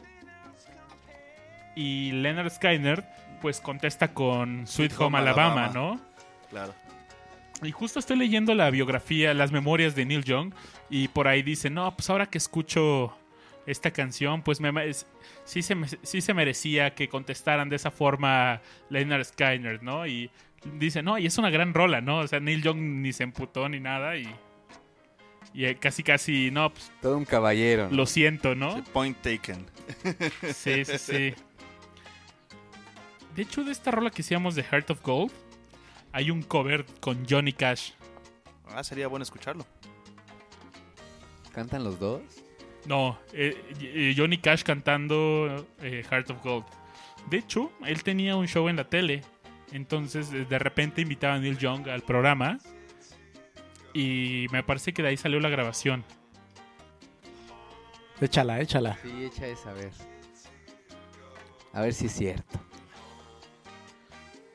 y 1.76 2.12
Leonard 2.12 2.50
Skinner 2.50 3.04
pues 3.40 3.60
contesta 3.60 4.08
con 4.14 4.66
Sweet 4.66 4.92
Home, 4.94 5.04
Home 5.06 5.18
Alabama, 5.18 5.64
Alabama. 5.66 5.72
¿no? 5.96 6.00
Claro. 6.50 6.74
Y 7.62 7.70
justo 7.72 7.98
estoy 7.98 8.16
leyendo 8.16 8.54
la 8.54 8.70
biografía, 8.70 9.34
las 9.34 9.52
memorias 9.52 9.94
de 9.94 10.04
Neil 10.04 10.24
Young, 10.24 10.52
y 10.90 11.08
por 11.08 11.28
ahí 11.28 11.42
dice, 11.42 11.70
no, 11.70 11.94
pues 11.96 12.10
ahora 12.10 12.26
que 12.26 12.38
escucho 12.38 13.16
esta 13.66 13.90
canción, 13.92 14.42
pues 14.42 14.60
me, 14.60 14.70
es- 14.88 15.06
sí, 15.44 15.62
se, 15.62 15.76
sí 16.02 16.20
se 16.20 16.34
merecía 16.34 16.94
que 16.94 17.08
contestaran 17.08 17.68
de 17.68 17.76
esa 17.76 17.90
forma 17.92 18.60
Leonard 18.90 19.24
Skinner, 19.24 19.80
¿no? 19.82 20.06
Y 20.06 20.30
dice, 20.74 21.02
no, 21.02 21.18
y 21.18 21.26
es 21.26 21.38
una 21.38 21.50
gran 21.50 21.72
rola, 21.72 22.00
¿no? 22.00 22.18
O 22.18 22.26
sea, 22.28 22.40
Neil 22.40 22.62
Young 22.62 22.78
ni 22.78 23.12
se 23.12 23.22
emputó 23.22 23.68
ni 23.68 23.78
nada, 23.78 24.16
y, 24.16 24.28
y 25.54 25.64
eh, 25.66 25.76
casi, 25.76 26.02
casi, 26.02 26.50
no, 26.50 26.72
pues 26.72 26.90
Todo 27.00 27.16
un 27.16 27.24
caballero. 27.24 27.88
¿no? 27.90 27.96
lo 27.96 28.06
siento, 28.06 28.54
¿no? 28.56 28.74
Sí, 28.76 28.82
Point 28.92 29.16
taken. 29.18 29.66
Sí, 30.52 30.84
sí, 30.84 30.98
sí. 30.98 31.34
De 33.34 33.42
hecho, 33.42 33.64
de 33.64 33.72
esta 33.72 33.90
rola 33.90 34.10
que 34.10 34.22
hacíamos 34.22 34.54
de 34.54 34.62
Heart 34.62 34.90
of 34.90 35.02
Gold, 35.02 35.32
hay 36.12 36.30
un 36.30 36.42
cover 36.42 36.84
con 37.00 37.26
Johnny 37.28 37.52
Cash. 37.52 37.92
Ah, 38.68 38.84
sería 38.84 39.08
bueno 39.08 39.22
escucharlo. 39.22 39.66
¿Cantan 41.54 41.84
los 41.84 41.98
dos? 41.98 42.22
No, 42.86 43.18
eh, 43.32 43.56
eh, 43.80 44.14
Johnny 44.16 44.38
Cash 44.38 44.62
cantando 44.62 45.66
eh, 45.80 46.04
Heart 46.10 46.30
of 46.30 46.42
Gold. 46.42 46.64
De 47.30 47.38
hecho, 47.38 47.72
él 47.86 48.02
tenía 48.02 48.36
un 48.36 48.46
show 48.48 48.68
en 48.68 48.76
la 48.76 48.84
tele. 48.84 49.22
Entonces, 49.72 50.32
eh, 50.32 50.44
de 50.44 50.58
repente 50.58 51.00
invitaba 51.00 51.34
a 51.34 51.38
Neil 51.38 51.56
Young 51.58 51.88
al 51.88 52.02
programa. 52.02 52.58
Y 53.94 54.46
me 54.52 54.62
parece 54.62 54.92
que 54.92 55.02
de 55.02 55.08
ahí 55.08 55.16
salió 55.16 55.40
la 55.40 55.48
grabación. 55.48 56.04
Échala, 58.20 58.60
échala. 58.60 58.98
Sí, 59.02 59.24
echa 59.24 59.46
esa, 59.46 59.70
a 59.70 59.74
ver. 59.74 59.92
A 61.72 61.80
ver 61.82 61.94
si 61.94 62.06
es 62.06 62.12
cierto. 62.12 62.60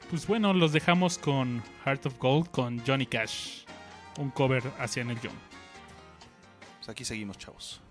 Pues 0.10 0.26
bueno, 0.26 0.54
los 0.54 0.72
dejamos 0.72 1.18
con 1.18 1.62
Heart 1.84 2.06
of 2.06 2.18
Gold 2.18 2.50
con 2.52 2.82
Johnny 2.88 3.06
Cash. 3.06 3.66
Un 4.18 4.30
cover 4.30 4.64
hacia 4.80 5.04
Neil 5.04 5.20
Young. 5.20 5.36
Pues 6.78 6.88
aquí 6.88 7.04
seguimos, 7.04 7.38
chavos. 7.38 7.82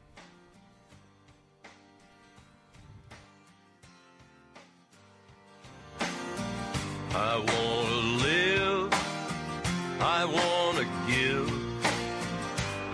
I 7.12 7.36
wanna 7.36 8.00
live, 8.24 8.94
I 10.00 10.24
wanna 10.24 10.88
give. 11.06 11.52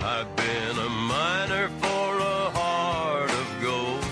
I've 0.03 0.35
been 0.35 0.79
a 0.79 0.89
miner 0.89 1.69
for 1.81 2.19
a 2.19 2.51
heart 2.51 3.31
of 3.31 3.63
gold. 3.63 4.05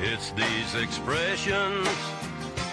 It's 0.00 0.30
these 0.30 0.80
expressions 0.80 1.88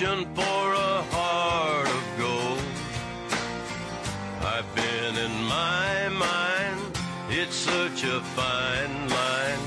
The 0.00 0.26
for 0.34 0.72
a 0.72 1.02
heart 1.12 1.86
of 1.86 2.04
gold. 2.18 2.58
I've 4.40 4.74
been 4.74 5.16
in 5.16 5.44
my 5.44 6.08
mind, 6.08 6.98
it's 7.28 7.54
such 7.54 8.04
a 8.04 8.20
fine 8.20 9.08
line 9.10 9.62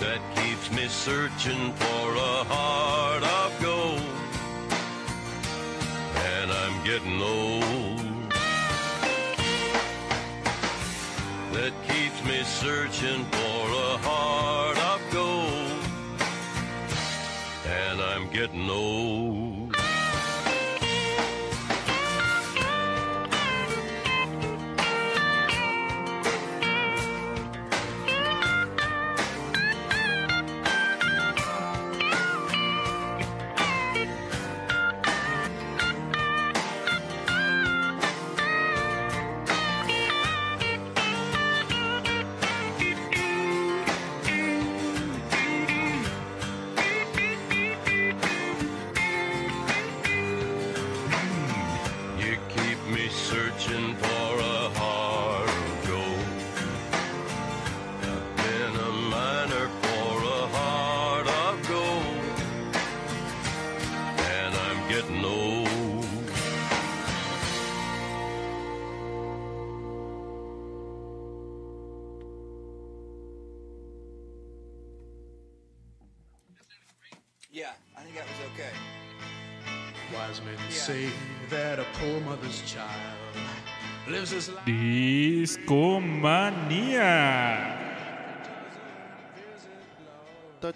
that 0.00 0.20
keeps 0.36 0.70
me 0.70 0.86
searching 0.86 1.72
for 1.72 2.14
a 2.14 2.44
heart 2.52 3.24
of 3.24 3.62
gold. 3.62 4.00
And 6.34 6.52
I'm 6.52 6.84
getting 6.84 7.20
old. 7.20 8.04
that 11.52 11.72
keeps 11.88 12.24
me 12.24 12.42
searching 12.44 13.24
for 13.24 13.62
a 13.90 13.96
heart 14.06 14.78
of 14.92 15.00
gold. 15.12 15.82
And 17.66 18.00
I'm 18.00 18.28
getting 18.30 18.68
old. 18.70 19.43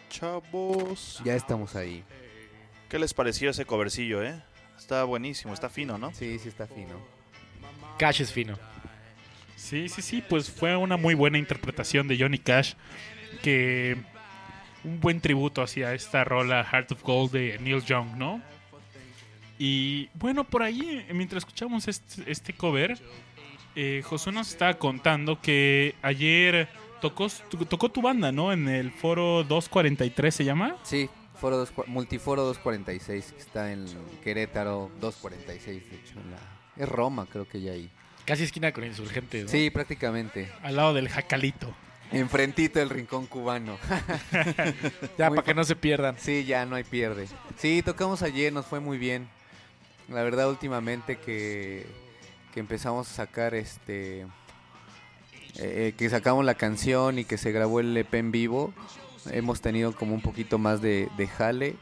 Chavos. 0.09 1.20
Ya 1.24 1.34
estamos 1.34 1.76
ahí. 1.76 2.04
¿Qué 2.88 2.98
les 2.98 3.12
pareció 3.14 3.50
ese 3.50 3.64
covercillo, 3.64 4.22
eh? 4.22 4.40
Está 4.76 5.04
buenísimo, 5.04 5.52
está 5.52 5.68
fino, 5.68 5.98
¿no? 5.98 6.12
Sí, 6.14 6.38
sí 6.38 6.48
está 6.48 6.66
fino. 6.66 6.94
Cash 7.98 8.22
es 8.22 8.32
fino. 8.32 8.59
Sí, 9.56 9.88
sí, 9.88 10.02
sí, 10.02 10.22
pues 10.26 10.50
fue 10.50 10.76
una 10.76 10.96
muy 10.96 11.14
buena 11.14 11.36
interpretación 11.36 12.09
de 12.09 12.18
Johnny 12.18 12.38
Cash. 12.38 12.74
Que 13.42 13.96
un 14.84 15.00
buen 15.00 15.20
tributo 15.20 15.62
hacia 15.62 15.92
esta 15.94 16.24
rola 16.24 16.64
Heart 16.64 16.92
of 16.92 17.02
Gold 17.02 17.32
de 17.32 17.59
Neil 17.59 17.84
Young, 17.84 18.16
¿no? 18.16 18.40
Y 19.59 20.09
bueno, 20.14 20.44
por 20.44 20.62
ahí, 20.62 21.04
mientras 21.12 21.40
escuchamos 21.40 21.88
este, 21.88 22.30
este 22.30 22.52
cover, 22.52 22.96
eh, 23.74 24.02
Josué 24.04 24.32
nos 24.32 24.48
estaba 24.50 24.74
contando 24.74 25.40
que 25.40 25.96
ayer 26.02 26.68
tocó, 27.01 27.28
tu- 27.49 27.64
tocó 27.66 27.88
tu 27.90 28.03
banda, 28.03 28.32
¿no? 28.32 28.53
En 28.53 28.68
el 28.68 28.90
foro 28.92 29.44
243 29.44 30.34
se 30.34 30.44
llama. 30.44 30.76
Sí, 30.82 31.09
foro 31.40 31.57
dos, 31.59 31.72
Multiforo 31.86 32.42
246, 32.44 33.32
que 33.32 33.40
está 33.40 33.72
en 33.72 33.86
Querétaro 34.24 34.90
246, 35.01 35.90
de 35.90 35.96
hecho. 35.96 36.14
En 36.20 36.30
la, 36.30 36.38
es 36.84 36.88
Roma, 36.88 37.26
creo 37.30 37.46
que 37.49 37.61
ya 37.61 37.72
ahí. 37.72 37.90
Casi 38.24 38.44
esquina 38.44 38.72
con 38.72 38.84
insurgentes. 38.84 39.44
¿no? 39.44 39.49
Sí, 39.51 39.70
prácticamente. 39.70 40.51
Al 40.62 40.76
lado 40.76 40.92
del 40.94 41.09
Jacalito. 41.09 41.74
Enfrentito 42.12 42.78
del 42.78 42.90
rincón 42.90 43.26
cubano. 43.26 43.76
Ya, 45.18 45.28
Muy 45.28 45.36
para 45.36 45.42
que 45.46 45.55
no 45.55 45.64
se 45.64 45.76
pierdan. 45.76 46.16
Sí, 46.18 46.44
ya 46.44 46.64
no 46.66 46.76
hay 46.76 46.84
pierde. 46.84 47.26
Sí, 47.57 47.82
tocamos 47.82 48.22
ayer, 48.22 48.53
nos 48.53 48.66
fue 48.66 48.80
muy 48.80 48.99
bien. 48.99 49.28
La 50.09 50.22
verdad, 50.22 50.49
últimamente 50.49 51.16
que, 51.18 51.86
que 52.55 52.61
empezamos 52.61 53.11
a 53.11 53.14
sacar 53.14 53.55
este. 53.55 54.26
Eh, 55.59 55.94
que 55.96 56.09
sacamos 56.09 56.44
la 56.44 56.54
canción 56.54 57.18
y 57.18 57.24
que 57.24 57.38
se 57.38 57.52
grabó 57.52 57.80
el 57.80 57.96
EP 57.96 58.14
en 58.14 58.30
vivo, 58.30 58.72
hemos 59.30 59.61
tenido 59.61 59.94
como 59.94 60.14
un 60.14 60.22
poquito 60.22 60.59
más 60.59 60.80
de, 60.80 61.09
de 61.16 61.26
jale. 61.26 61.76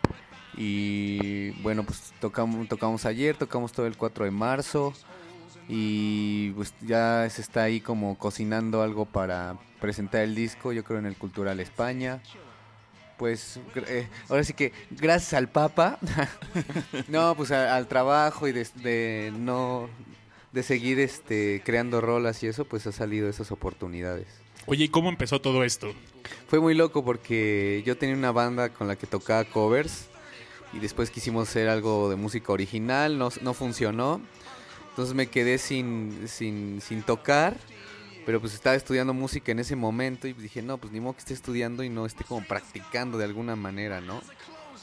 Y 0.57 1.51
bueno, 1.63 1.85
pues 1.85 2.13
tocamos, 2.21 2.69
tocamos 2.69 3.05
ayer, 3.05 3.37
tocamos 3.37 3.73
todo 3.73 3.87
el 3.87 3.97
4 3.97 4.25
de 4.25 4.31
marzo. 4.31 4.93
Y 5.69 6.51
pues 6.53 6.75
ya 6.81 7.29
se 7.29 7.43
está 7.43 7.65
ahí 7.65 7.81
como 7.81 8.17
cocinando 8.17 8.83
algo 8.83 9.05
para 9.05 9.57
presentar 9.81 10.23
el 10.23 10.35
disco, 10.35 10.73
yo 10.73 10.85
creo 10.85 10.99
en 10.99 11.07
el 11.07 11.17
Cultural 11.17 11.59
España 11.61 12.23
pues 13.17 13.59
eh, 13.75 14.09
ahora 14.29 14.45
sí 14.45 14.53
que 14.53 14.73
gracias 14.91 15.35
al 15.35 15.49
Papa, 15.49 15.99
no, 17.09 17.35
pues 17.35 17.51
al 17.51 17.87
trabajo 17.87 18.47
y 18.49 18.53
de, 18.53 18.67
de 18.83 19.33
no 19.37 19.89
de 20.53 20.63
seguir 20.63 20.99
este 21.01 21.63
creando 21.65 22.01
rolas 22.01 22.43
y 22.43 22.47
eso, 22.47 22.65
pues 22.65 22.87
ha 22.87 22.93
salido 22.93 23.29
esas 23.29 23.51
oportunidades. 23.53 24.27
Oye, 24.67 24.85
¿y 24.85 24.89
cómo 24.89 25.09
empezó 25.09 25.41
todo 25.41 25.63
esto? 25.65 25.93
Fue 26.49 26.59
muy 26.61 26.75
loco 26.75 27.05
porque 27.05 27.83
yo 27.87 27.97
tenía 27.97 28.17
una 28.17 28.33
banda 28.33 28.71
con 28.71 28.89
la 28.89 28.97
que 28.97 29.07
tocaba 29.07 29.45
covers 29.45 30.07
y 30.73 30.79
después 30.81 31.11
quisimos 31.11 31.49
hacer 31.49 31.69
algo 31.69 32.09
de 32.11 32.17
música 32.17 32.53
original, 32.53 33.19
no, 33.19 33.29
no 33.43 33.55
funcionó. 33.55 34.21
Entonces 34.91 35.15
me 35.15 35.27
quedé 35.29 35.59
sin, 35.59 36.27
sin, 36.27 36.81
sin 36.81 37.03
tocar, 37.03 37.57
pero 38.25 38.41
pues 38.41 38.55
estaba 38.55 38.75
estudiando 38.75 39.13
música 39.15 39.53
en 39.53 39.59
ese 39.59 39.77
momento 39.77 40.27
y 40.27 40.33
dije, 40.33 40.63
no, 40.63 40.79
pues 40.79 40.93
ni 40.93 41.01
modo 41.01 41.13
que 41.15 41.21
esté 41.21 41.35
estudiando 41.35 41.85
y 41.85 41.91
no 41.91 42.07
esté 42.07 42.25
como 42.25 42.45
practicando 42.47 43.19
de 43.19 43.25
alguna 43.25 43.57
manera, 43.57 44.01
¿no? 44.01 44.21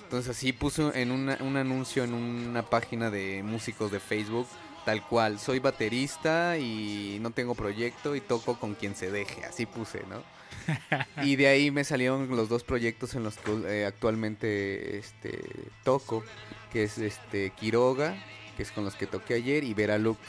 Entonces 0.03 0.29
así 0.37 0.53
puso 0.53 0.93
en 0.93 1.11
una- 1.11 1.39
un 1.41 1.57
anuncio 1.57 2.03
en 2.03 2.13
una 2.13 2.61
página 2.69 3.09
de 3.09 3.41
músicos 3.43 3.91
de 3.91 3.99
Facebook, 3.99 4.47
tal 4.85 5.01
cual, 5.03 5.39
soy 5.39 5.59
baterista 5.59 6.57
y 6.57 7.17
no 7.21 7.31
tengo 7.31 7.55
proyecto 7.55 8.15
y 8.15 8.21
toco 8.21 8.59
con 8.59 8.75
quien 8.75 8.95
se 8.95 9.11
deje, 9.11 9.45
así 9.45 9.65
puse, 9.65 10.03
¿no? 10.09 10.23
y 11.23 11.35
de 11.35 11.47
ahí 11.47 11.71
me 11.71 11.83
salieron 11.83 12.29
los 12.35 12.49
dos 12.49 12.63
proyectos 12.63 13.15
en 13.15 13.23
los 13.23 13.37
que 13.37 13.51
eh, 13.67 13.85
actualmente 13.85 14.97
este, 14.97 15.39
toco, 15.83 16.23
que 16.71 16.83
es 16.83 16.97
este 16.97 17.51
Quiroga, 17.51 18.15
que 18.55 18.63
es 18.63 18.71
con 18.71 18.85
los 18.85 18.95
que 18.95 19.07
toqué 19.07 19.35
ayer, 19.35 19.63
y 19.63 19.73
Veralux, 19.73 20.19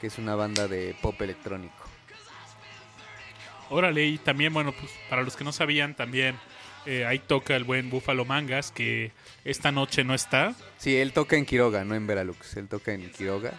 que 0.00 0.08
es 0.08 0.18
una 0.18 0.34
banda 0.34 0.68
de 0.68 0.96
pop 1.00 1.20
electrónico. 1.20 1.74
Órale, 3.70 4.04
y 4.06 4.18
también, 4.18 4.52
bueno, 4.52 4.72
pues 4.72 4.92
para 5.08 5.22
los 5.22 5.36
que 5.36 5.44
no 5.44 5.52
sabían, 5.52 5.94
también 5.94 6.36
eh, 6.86 7.04
ahí 7.06 7.18
toca 7.18 7.56
el 7.56 7.64
buen 7.64 7.90
Búfalo 7.90 8.24
Mangas, 8.24 8.70
que 8.70 9.12
esta 9.44 9.72
noche 9.72 10.04
no 10.04 10.14
está. 10.14 10.54
Sí, 10.78 10.96
él 10.96 11.12
toca 11.12 11.36
en 11.36 11.46
Quiroga, 11.46 11.84
no 11.84 11.94
en 11.94 12.06
Veralux, 12.06 12.56
él 12.56 12.68
toca 12.68 12.92
en 12.92 13.10
Quiroga. 13.10 13.52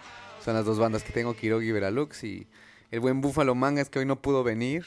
Son 0.44 0.54
las 0.54 0.64
dos 0.64 0.78
bandas 0.78 1.02
que 1.02 1.12
tengo, 1.12 1.34
Quiroga 1.34 1.64
y 1.64 1.72
Veralux, 1.72 2.22
y 2.24 2.46
el 2.90 3.00
buen 3.00 3.20
Búfalo 3.20 3.54
Mangas, 3.54 3.90
que 3.90 3.98
hoy 3.98 4.06
no 4.06 4.20
pudo 4.22 4.44
venir, 4.44 4.86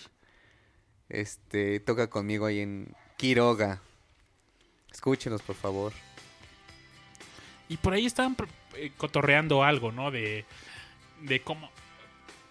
este 1.10 1.80
toca 1.80 2.10
conmigo 2.10 2.46
ahí 2.46 2.60
en 2.60 2.96
Quiroga. 3.18 3.82
Escúchenos, 4.92 5.42
por 5.42 5.56
favor. 5.56 5.94
Y 7.68 7.78
por 7.78 7.94
ahí 7.94 8.06
estaban 8.06 8.36
eh, 8.76 8.92
cotorreando 8.98 9.64
algo, 9.64 9.92
¿no? 9.92 10.12
De, 10.12 10.46
de 11.22 11.42
cómo, 11.42 11.70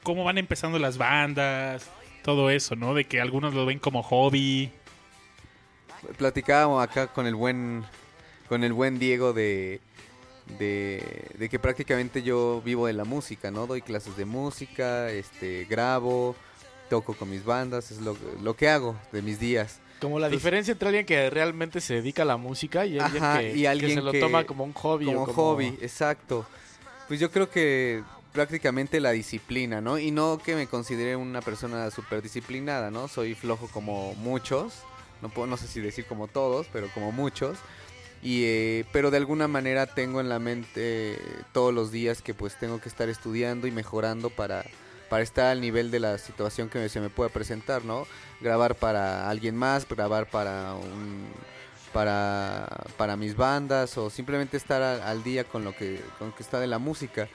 cómo 0.03 0.24
van 0.24 0.39
empezando 0.39 0.78
las 0.78 0.99
bandas, 0.99 1.91
todo 2.22 2.51
eso, 2.51 2.76
¿no? 2.76 2.95
De 2.95 3.05
que 3.05 3.20
algunos 3.20 3.55
lo 3.55 3.66
ven 3.66 3.78
como 3.78 4.03
hobby. 4.03 4.70
Platicábamos 6.16 6.82
acá 6.82 7.07
con 7.09 7.26
el 7.26 7.34
buen 7.34 7.84
con 8.49 8.64
el 8.64 8.72
buen 8.72 8.99
Diego 8.99 9.32
de, 9.32 9.80
de 10.59 11.03
de 11.38 11.49
que 11.49 11.59
prácticamente 11.59 12.22
yo 12.22 12.62
vivo 12.64 12.86
de 12.86 12.92
la 12.94 13.05
música, 13.05 13.51
¿no? 13.51 13.66
Doy 13.66 13.82
clases 13.82 14.16
de 14.16 14.24
música, 14.24 15.11
este 15.11 15.64
grabo, 15.68 16.34
toco 16.88 17.14
con 17.14 17.28
mis 17.30 17.44
bandas, 17.44 17.90
es 17.90 17.99
lo, 18.01 18.16
lo 18.42 18.57
que 18.57 18.68
hago 18.68 18.96
de 19.12 19.22
mis 19.22 19.38
días. 19.38 19.80
Como 20.01 20.18
la 20.18 20.26
Entonces- 20.28 20.42
diferencia 20.44 20.72
entre 20.72 20.88
alguien 20.88 21.07
que 21.07 21.28
realmente 21.28 21.80
se 21.80 21.94
dedica 21.94 22.22
a 22.22 22.24
la 22.24 22.36
música 22.36 22.86
y 22.86 22.99
alguien, 22.99 23.22
Ajá, 23.22 23.40
que, 23.40 23.51
y 23.51 23.61
que 23.62 23.68
alguien 23.68 23.94
se 23.94 24.01
lo 24.01 24.12
que- 24.12 24.20
toma 24.20 24.44
como 24.44 24.64
un 24.64 24.72
hobby. 24.72 25.07
o 25.09 25.12
como 25.24 25.32
hobby, 25.34 25.76
exacto. 25.82 26.46
Pues 27.09 27.18
yo 27.20 27.30
creo 27.30 27.51
que 27.51 28.03
prácticamente 28.32 29.01
la 29.01 29.11
disciplina, 29.11 29.80
¿no? 29.80 29.99
Y 29.99 30.11
no 30.12 30.38
que 30.38 30.55
me 30.55 30.66
considere 30.68 31.16
una 31.16 31.40
persona 31.42 31.90
súper 31.90 32.22
disciplinada, 32.22 32.90
¿no? 32.90 33.09
Soy 33.09 33.34
flojo 33.34 33.68
como 33.72 34.14
muchos, 34.14 34.74
no, 35.22 35.28
puedo, 35.28 35.46
no 35.46 35.56
sé 35.56 35.66
si 35.66 35.80
decir 35.80 36.06
como 36.06 36.28
todos, 36.28 36.66
pero 36.72 36.88
como 36.92 37.12
muchos. 37.12 37.58
Y, 38.22 38.44
eh, 38.44 38.84
pero 38.92 39.10
de 39.10 39.16
alguna 39.16 39.46
manera 39.46 39.86
tengo 39.86 40.20
en 40.20 40.28
la 40.28 40.38
mente 40.38 41.12
eh, 41.14 41.18
todos 41.52 41.72
los 41.72 41.92
días 41.92 42.20
que 42.20 42.34
pues 42.34 42.58
tengo 42.58 42.80
que 42.80 42.88
estar 42.88 43.08
estudiando 43.08 43.66
y 43.66 43.70
mejorando 43.70 44.28
para, 44.28 44.64
para 45.08 45.22
estar 45.22 45.46
al 45.46 45.60
nivel 45.60 45.90
de 45.90 46.00
la 46.00 46.18
situación 46.18 46.68
que 46.68 46.88
se 46.88 47.00
me 47.00 47.10
pueda 47.10 47.30
presentar, 47.30 47.84
¿no? 47.84 48.06
Grabar 48.40 48.74
para 48.74 49.30
alguien 49.30 49.54
más, 49.54 49.86
grabar 49.88 50.28
para 50.28 50.74
un, 50.74 51.26
para, 51.92 52.86
para 52.96 53.16
mis 53.16 53.36
bandas 53.36 53.96
o 53.98 54.10
simplemente 54.10 54.56
estar 54.56 54.82
al, 54.82 55.00
al 55.02 55.22
día 55.22 55.44
con 55.44 55.62
lo 55.64 55.74
que 55.76 56.00
con 56.18 56.28
lo 56.28 56.34
que 56.34 56.42
está 56.42 56.58
de 56.58 56.66
la 56.66 56.78
música 56.78 57.28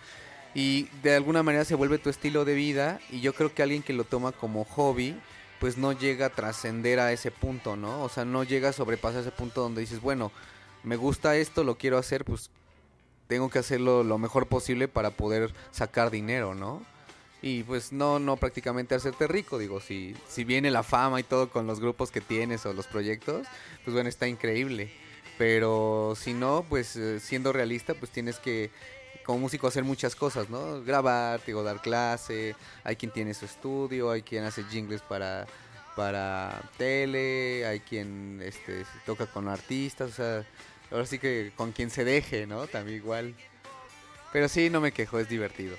y 0.54 0.88
de 1.02 1.16
alguna 1.16 1.44
manera 1.44 1.66
se 1.66 1.76
vuelve 1.76 1.98
tu 1.98 2.10
estilo 2.10 2.46
de 2.46 2.54
vida 2.54 3.00
y 3.10 3.22
yo 3.22 3.34
creo 3.34 3.54
que 3.54 3.64
alguien 3.64 3.82
que 3.82 3.94
lo 3.94 4.04
toma 4.04 4.32
como 4.32 4.66
hobby 4.66 5.16
pues 5.64 5.78
no 5.78 5.94
llega 5.94 6.26
a 6.26 6.30
trascender 6.30 7.00
a 7.00 7.14
ese 7.14 7.32
punto, 7.32 7.78
¿no? 7.78 8.04
O 8.04 8.10
sea, 8.10 8.26
no 8.26 8.44
llega 8.44 8.68
a 8.68 8.74
sobrepasar 8.74 9.22
ese 9.22 9.32
punto 9.32 9.62
donde 9.62 9.80
dices, 9.80 10.02
bueno, 10.02 10.30
me 10.84 10.98
gusta 10.98 11.38
esto, 11.38 11.64
lo 11.64 11.78
quiero 11.78 11.98
hacer, 11.98 12.26
pues 12.26 12.50
tengo 13.30 13.50
que 13.50 13.60
hacerlo 13.60 14.04
lo 14.04 14.18
mejor 14.18 14.48
posible 14.48 14.90
para 14.90 15.12
poder 15.12 15.54
sacar 15.72 16.12
dinero, 16.12 16.54
¿no? 16.54 16.84
Y 17.42 17.64
pues 17.64 17.94
no, 17.94 18.20
no 18.20 18.36
prácticamente 18.36 18.94
hacerte 18.94 19.26
rico, 19.26 19.58
digo, 19.58 19.80
si, 19.80 20.18
si 20.28 20.44
viene 20.44 20.70
la 20.70 20.84
fama 20.84 21.22
y 21.22 21.24
todo 21.24 21.50
con 21.50 21.66
los 21.66 21.80
grupos 21.80 22.12
que 22.12 22.20
tienes 22.20 22.66
o 22.66 22.74
los 22.74 22.88
proyectos, 22.88 23.48
pues 23.86 23.94
bueno, 23.94 24.10
está 24.10 24.28
increíble. 24.28 24.92
Pero 25.38 26.14
si 26.18 26.34
no, 26.34 26.66
pues 26.68 26.98
eh, 26.98 27.22
siendo 27.22 27.54
realista, 27.54 27.94
pues 27.94 28.12
tienes 28.12 28.38
que 28.38 28.70
como 29.26 29.40
músico 29.40 29.68
hacer 29.68 29.84
muchas 29.84 30.16
cosas, 30.16 30.50
¿no? 30.50 30.84
Grabar, 30.84 31.42
digo, 31.46 31.64
dar 31.64 31.82
clase, 31.82 32.56
hay 32.84 32.96
quien 32.96 33.12
tiene 33.12 33.34
su 33.34 33.46
estudio, 33.46 34.12
hay 34.12 34.22
quien 34.22 34.44
hace 34.44 34.64
jingles 34.66 35.02
para, 35.02 35.48
para 35.96 36.62
tele, 36.78 37.66
hay 37.66 37.80
quien 37.80 38.42
este, 38.44 38.84
se 38.84 39.00
toca 39.06 39.26
con 39.28 39.48
artistas, 39.48 40.12
o 40.12 40.14
sea, 40.14 40.46
ahora 40.92 41.06
sí 41.06 41.20
que 41.20 41.52
con 41.56 41.72
quien 41.72 41.90
se 41.90 42.04
deje, 42.04 42.46
¿no? 42.48 42.68
También 42.68 42.98
igual. 42.98 43.34
Pero 44.32 44.50
sí, 44.50 44.70
no 44.70 44.82
me 44.82 44.92
quejo, 44.92 45.20
es 45.20 45.30
divertido. 45.30 45.78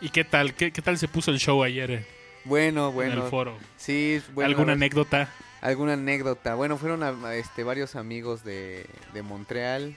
¿Y 0.00 0.10
qué 0.10 0.24
tal? 0.24 0.54
¿Qué, 0.54 0.72
qué 0.72 0.82
tal 0.82 0.98
se 0.98 1.08
puso 1.08 1.30
el 1.30 1.38
show 1.38 1.62
ayer 1.62 1.90
eh, 1.90 2.06
Bueno, 2.44 2.88
en 2.88 2.94
bueno. 2.94 3.24
el 3.24 3.30
foro? 3.30 3.58
Sí, 3.76 4.20
bueno. 4.34 4.48
¿Alguna 4.50 4.72
anécdota? 4.74 5.32
¿Alguna 5.62 5.94
anécdota? 5.94 6.54
Bueno, 6.54 6.76
fueron 6.76 7.02
a- 7.02 7.28
a, 7.28 7.34
este, 7.36 7.64
varios 7.64 7.96
amigos 7.96 8.44
de, 8.44 8.86
de 9.14 9.22
Montreal. 9.22 9.96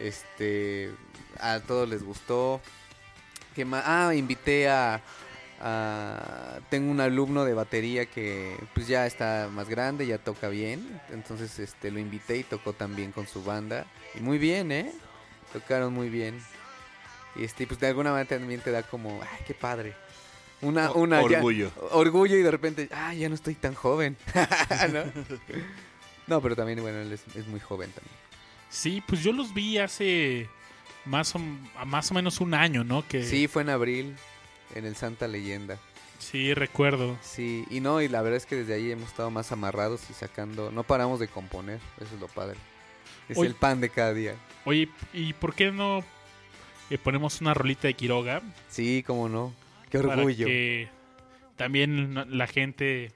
Este, 0.00 0.90
a 1.40 1.60
todos 1.60 1.88
les 1.88 2.02
gustó. 2.02 2.60
¿Qué 3.54 3.64
más? 3.64 3.82
Ah, 3.86 4.14
invité 4.14 4.68
a, 4.68 5.00
a- 5.60 6.58
Tengo 6.70 6.90
un 6.90 7.00
alumno 7.00 7.44
de 7.44 7.54
batería 7.54 8.06
que 8.06 8.56
pues 8.74 8.86
ya 8.86 9.06
está 9.06 9.48
más 9.52 9.68
grande, 9.68 10.06
ya 10.06 10.18
toca 10.18 10.48
bien. 10.48 11.00
Entonces 11.10 11.58
este, 11.58 11.90
lo 11.90 11.98
invité 11.98 12.36
y 12.38 12.44
tocó 12.44 12.72
también 12.72 13.12
con 13.12 13.26
su 13.26 13.42
banda. 13.42 13.86
Y 14.14 14.20
muy 14.20 14.38
bien, 14.38 14.70
¿eh? 14.72 14.92
Tocaron 15.52 15.92
muy 15.92 16.08
bien. 16.08 16.38
Y 17.36 17.44
este, 17.44 17.66
pues 17.66 17.80
de 17.80 17.88
alguna 17.88 18.10
manera 18.12 18.28
también 18.28 18.60
te 18.60 18.70
da 18.70 18.82
como, 18.82 19.20
ay, 19.22 19.44
qué 19.46 19.54
padre. 19.54 19.94
Una, 20.60 20.90
una 20.92 21.20
ya- 21.28 21.36
orgullo. 21.38 21.70
orgullo 21.92 22.36
y 22.36 22.42
de 22.42 22.50
repente, 22.50 22.88
ah, 22.92 23.14
ya 23.14 23.28
no 23.28 23.34
estoy 23.34 23.54
tan 23.54 23.74
joven. 23.74 24.16
¿No? 24.92 25.04
No, 26.26 26.42
pero 26.42 26.56
también, 26.56 26.80
bueno, 26.80 26.98
él 27.00 27.12
es, 27.12 27.22
es 27.36 27.46
muy 27.46 27.60
joven 27.60 27.90
también. 27.92 28.14
Sí, 28.70 29.02
pues 29.06 29.22
yo 29.22 29.32
los 29.32 29.54
vi 29.54 29.78
hace 29.78 30.48
más 31.04 31.34
o, 31.34 31.40
más 31.86 32.10
o 32.10 32.14
menos 32.14 32.40
un 32.40 32.54
año, 32.54 32.84
¿no? 32.84 33.06
Que, 33.06 33.24
Sí, 33.24 33.48
fue 33.48 33.62
en 33.62 33.70
abril, 33.70 34.14
en 34.74 34.84
el 34.84 34.94
Santa 34.96 35.26
Leyenda. 35.28 35.78
sí, 36.18 36.52
recuerdo. 36.54 37.16
Sí, 37.22 37.64
y 37.70 37.80
no, 37.80 38.02
y 38.02 38.08
la 38.08 38.20
verdad 38.22 38.36
es 38.36 38.46
que 38.46 38.56
desde 38.56 38.74
ahí 38.74 38.90
hemos 38.90 39.08
estado 39.08 39.30
más 39.30 39.50
amarrados 39.52 40.02
y 40.10 40.12
sacando, 40.12 40.70
no 40.70 40.82
paramos 40.82 41.18
de 41.20 41.28
componer, 41.28 41.80
eso 42.00 42.14
es 42.14 42.20
lo 42.20 42.28
padre. 42.28 42.56
Es 43.28 43.38
Oye. 43.38 43.48
el 43.48 43.54
pan 43.54 43.80
de 43.80 43.88
cada 43.90 44.12
día. 44.14 44.34
Oye, 44.64 44.88
¿y 45.12 45.32
por 45.34 45.54
qué 45.54 45.70
no 45.70 46.02
eh, 46.90 46.98
ponemos 46.98 47.40
una 47.40 47.54
rolita 47.54 47.88
de 47.88 47.94
Quiroga? 47.94 48.42
Sí, 48.68 49.02
cómo 49.06 49.28
no. 49.28 49.52
Qué 49.90 49.98
Para 50.00 50.14
orgullo. 50.14 50.46
que, 50.46 50.88
también 51.56 52.14
la 52.36 52.46
gente, 52.46 53.12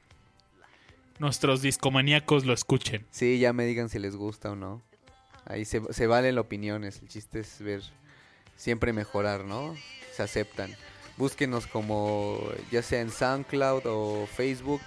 nuestros 1.19 1.61
discomaníacos 1.63 2.45
lo 2.45 2.53
escuchen. 2.53 3.07
Sí, 3.11 3.39
ya 3.39 3.53
me 3.53 3.65
digan 3.67 3.89
si 3.89 3.99
les 3.99 4.17
gusta 4.17 4.51
o 4.53 4.57
no. 4.57 4.83
Ahí 5.45 5.65
se, 5.65 5.81
se 5.93 6.07
valen 6.07 6.39
opiniones. 6.39 7.01
El 7.03 7.09
chiste 7.09 7.41
es 7.41 7.61
ver, 7.61 7.83
siempre 8.57 8.93
mejorar, 8.93 9.45
¿no? 9.45 9.75
Se 10.15 10.23
aceptan. 10.23 10.75
Búsquenos 11.17 11.67
como, 11.67 12.41
ya 12.71 12.83
sea 12.83 13.01
en 13.01 13.11
SoundCloud 13.11 13.83
o 13.87 14.27
Facebook, 14.27 14.81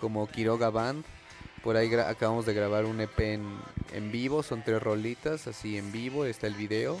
como 0.00 0.28
Quiroga 0.28 0.70
Band. 0.70 1.04
Por 1.62 1.76
ahí 1.76 1.92
acabamos 1.94 2.44
de 2.44 2.54
grabar 2.54 2.84
un 2.84 3.00
EP 3.00 3.20
en, 3.20 3.58
en 3.92 4.10
vivo, 4.10 4.42
son 4.42 4.62
tres 4.64 4.82
rolitas, 4.82 5.46
así 5.46 5.78
en 5.78 5.92
vivo, 5.92 6.24
está 6.24 6.46
el 6.46 6.54
video. 6.54 7.00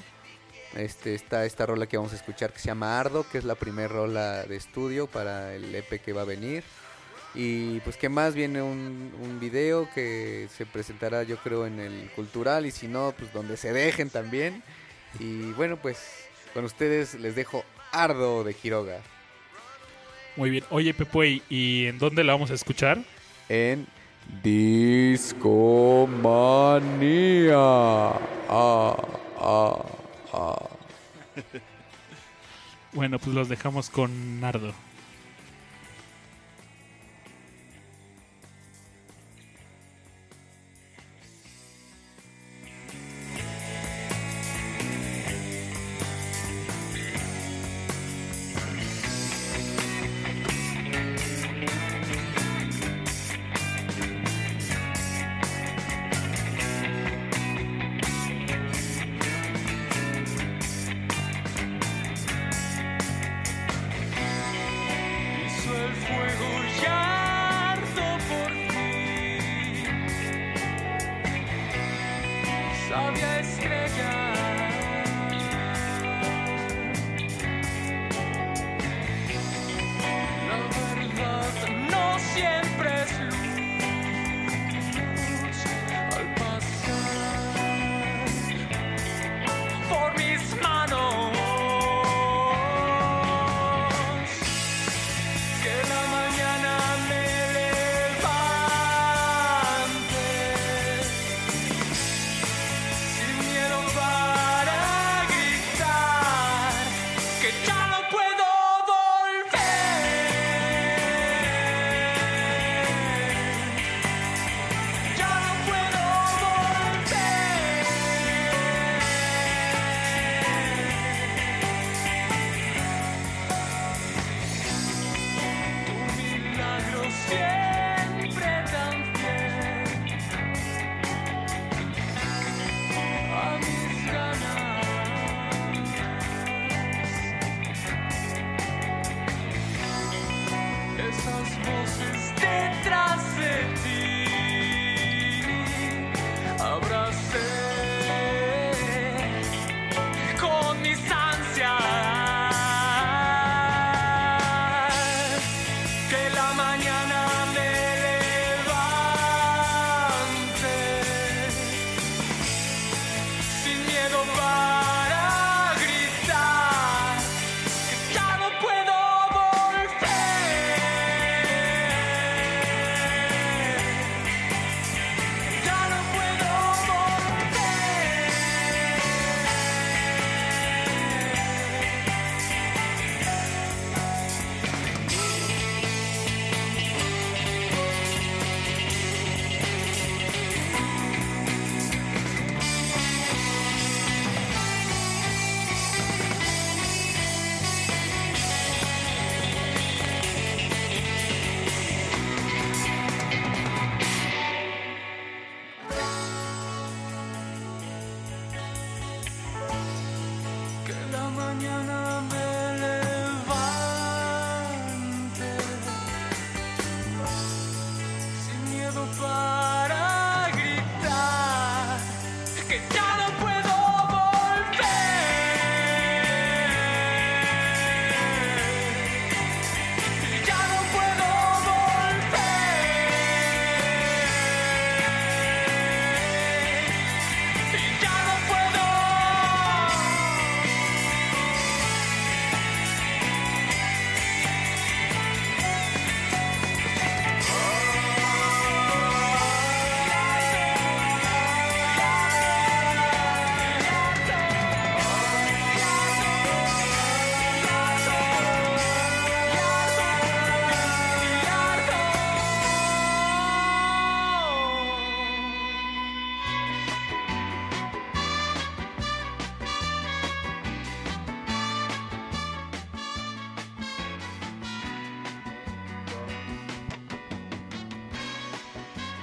Este, 0.74 1.14
está 1.14 1.44
esta 1.44 1.66
rola 1.66 1.86
que 1.86 1.98
vamos 1.98 2.12
a 2.12 2.16
escuchar 2.16 2.52
que 2.52 2.58
se 2.58 2.66
llama 2.66 2.98
Ardo, 2.98 3.26
que 3.28 3.38
es 3.38 3.44
la 3.44 3.56
primera 3.56 3.88
rola 3.88 4.44
de 4.44 4.56
estudio 4.56 5.06
para 5.06 5.54
el 5.54 5.74
EP 5.74 6.00
que 6.00 6.12
va 6.12 6.22
a 6.22 6.26
venir. 6.26 6.64
Y 7.34 7.80
pues 7.80 7.96
que 7.96 8.08
más 8.10 8.34
viene 8.34 8.60
un, 8.60 9.12
un 9.22 9.40
video 9.40 9.88
que 9.94 10.48
se 10.54 10.66
presentará 10.66 11.22
yo 11.22 11.38
creo 11.38 11.66
en 11.66 11.80
el 11.80 12.10
cultural 12.14 12.66
y 12.66 12.70
si 12.70 12.88
no, 12.88 13.14
pues 13.18 13.32
donde 13.32 13.56
se 13.56 13.72
dejen 13.72 14.10
también. 14.10 14.62
Y 15.18 15.50
bueno, 15.52 15.76
pues 15.78 15.98
con 16.52 16.64
ustedes 16.64 17.14
les 17.14 17.34
dejo 17.34 17.64
Ardo 17.90 18.44
de 18.44 18.52
Quiroga 18.54 19.00
Muy 20.36 20.50
bien. 20.50 20.64
Oye, 20.70 20.92
Pepo, 20.94 21.24
¿y- 21.24 21.42
¿y 21.48 21.86
en 21.86 21.98
dónde 21.98 22.22
la 22.24 22.32
vamos 22.34 22.50
a 22.50 22.54
escuchar? 22.54 22.98
en 23.48 23.86
Discomanía. 26.62 27.54
Ah, 27.56 28.96
ah, 29.40 29.84
ah. 30.32 30.68
Bueno, 32.92 33.18
pues 33.18 33.34
los 33.34 33.48
dejamos 33.48 33.90
con 33.90 34.40
Nardo. 34.40 34.72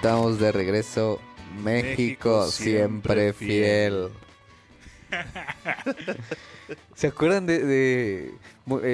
Estamos 0.09 0.39
de 0.39 0.51
regreso. 0.51 1.19
México, 1.61 1.91
México 1.93 2.47
siempre 2.47 3.31
siempre 3.31 3.33
fiel. 3.33 4.09
¿Se 6.95 7.05
acuerdan 7.07 7.45
de, 7.45 7.59
de- 7.63 8.33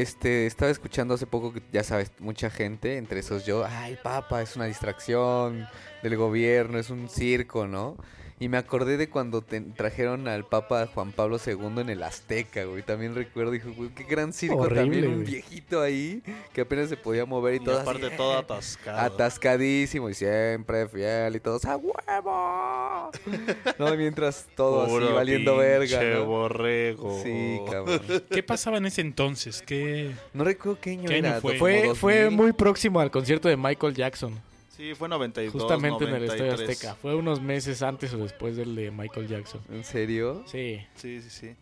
este 0.01 0.45
estaba 0.45 0.69
escuchando 0.71 1.13
hace 1.13 1.25
poco 1.25 1.53
que 1.53 1.61
ya 1.71 1.83
sabes 1.85 2.11
mucha 2.19 2.49
gente 2.49 2.97
entre 2.97 3.21
esos 3.21 3.45
yo 3.45 3.65
ay 3.65 3.97
papa 4.03 4.41
es 4.41 4.57
una 4.57 4.65
distracción 4.65 5.65
del 6.03 6.17
gobierno 6.17 6.79
es 6.79 6.89
un 6.89 7.07
circo 7.09 7.65
no 7.67 7.95
y 8.37 8.49
me 8.49 8.57
acordé 8.57 8.97
de 8.97 9.07
cuando 9.09 9.41
te- 9.41 9.61
trajeron 9.61 10.27
al 10.27 10.45
papa 10.45 10.87
Juan 10.93 11.13
Pablo 11.13 11.37
II 11.45 11.79
en 11.79 11.89
el 11.89 12.03
Azteca 12.03 12.65
güey 12.65 12.83
también 12.83 13.15
recuerdo 13.15 13.51
dije 13.51 13.69
güey, 13.69 13.89
qué 13.91 14.03
gran 14.03 14.33
circo 14.33 14.57
Horrible, 14.57 14.81
también 14.81 15.07
un 15.07 15.13
güey. 15.21 15.25
viejito 15.25 15.81
ahí 15.81 16.21
que 16.51 16.61
apenas 16.61 16.89
se 16.89 16.97
podía 16.97 17.25
mover 17.25 17.53
y, 17.53 17.57
Y 17.57 17.59
todo 17.61 17.79
aparte 17.79 18.07
así, 18.07 18.17
todo 18.17 18.37
atascado. 18.37 18.99
atascadísimo 18.99 20.09
y 20.09 20.13
siempre 20.15 20.87
fiel 20.89 21.35
y 21.37 21.39
todos 21.39 21.63
a 21.63 21.77
huevo 21.77 23.11
no 23.79 23.95
mientras 23.95 24.47
todo 24.55 24.83
así 24.83 25.13
valiendo 25.13 25.55
verga 25.55 26.19
borrego. 26.19 27.21
sí 27.23 27.59
cabrón 27.71 28.01
¿Qué 28.29 28.43
pasaba 28.43 28.77
en 28.79 28.85
ese 28.87 28.99
entonces? 28.99 29.61
¿Qué... 29.65 30.11
no 30.33 30.43
recuerdo 30.43 30.77
qué 30.81 30.91
año 30.91 31.07
¿Qué 31.07 31.15
año 31.15 31.27
era 31.29 31.39
fue? 31.41 31.57
Fue, 31.57 31.95
fue 31.95 32.19
2000. 32.23 32.37
muy 32.37 32.51
próximo 32.51 32.99
al 32.99 33.11
concierto 33.11 33.47
de 33.47 33.55
Michael 33.55 33.93
Jackson. 33.93 34.39
Sí, 34.75 34.93
fue 34.93 35.07
92, 35.07 35.53
Justamente 35.53 36.03
en 36.03 36.15
el 36.15 36.23
Estadio 36.23 36.51
93. 36.51 36.69
Azteca. 36.69 36.95
Fue 36.95 37.15
unos 37.15 37.41
meses 37.41 37.81
antes 37.81 38.13
o 38.13 38.17
después 38.17 38.57
del 38.57 38.75
de 38.75 38.91
Michael 38.91 39.27
Jackson. 39.27 39.61
¿En 39.71 39.85
serio? 39.85 40.43
Sí. 40.47 40.85
Sí, 40.95 41.21
sí, 41.21 41.29
sí. 41.29 41.55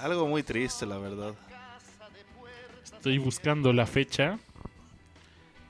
Algo 0.00 0.26
muy 0.26 0.42
triste, 0.42 0.84
la 0.84 0.98
verdad. 0.98 1.34
Estoy 2.82 3.18
buscando 3.18 3.72
la 3.72 3.86
fecha. 3.86 4.38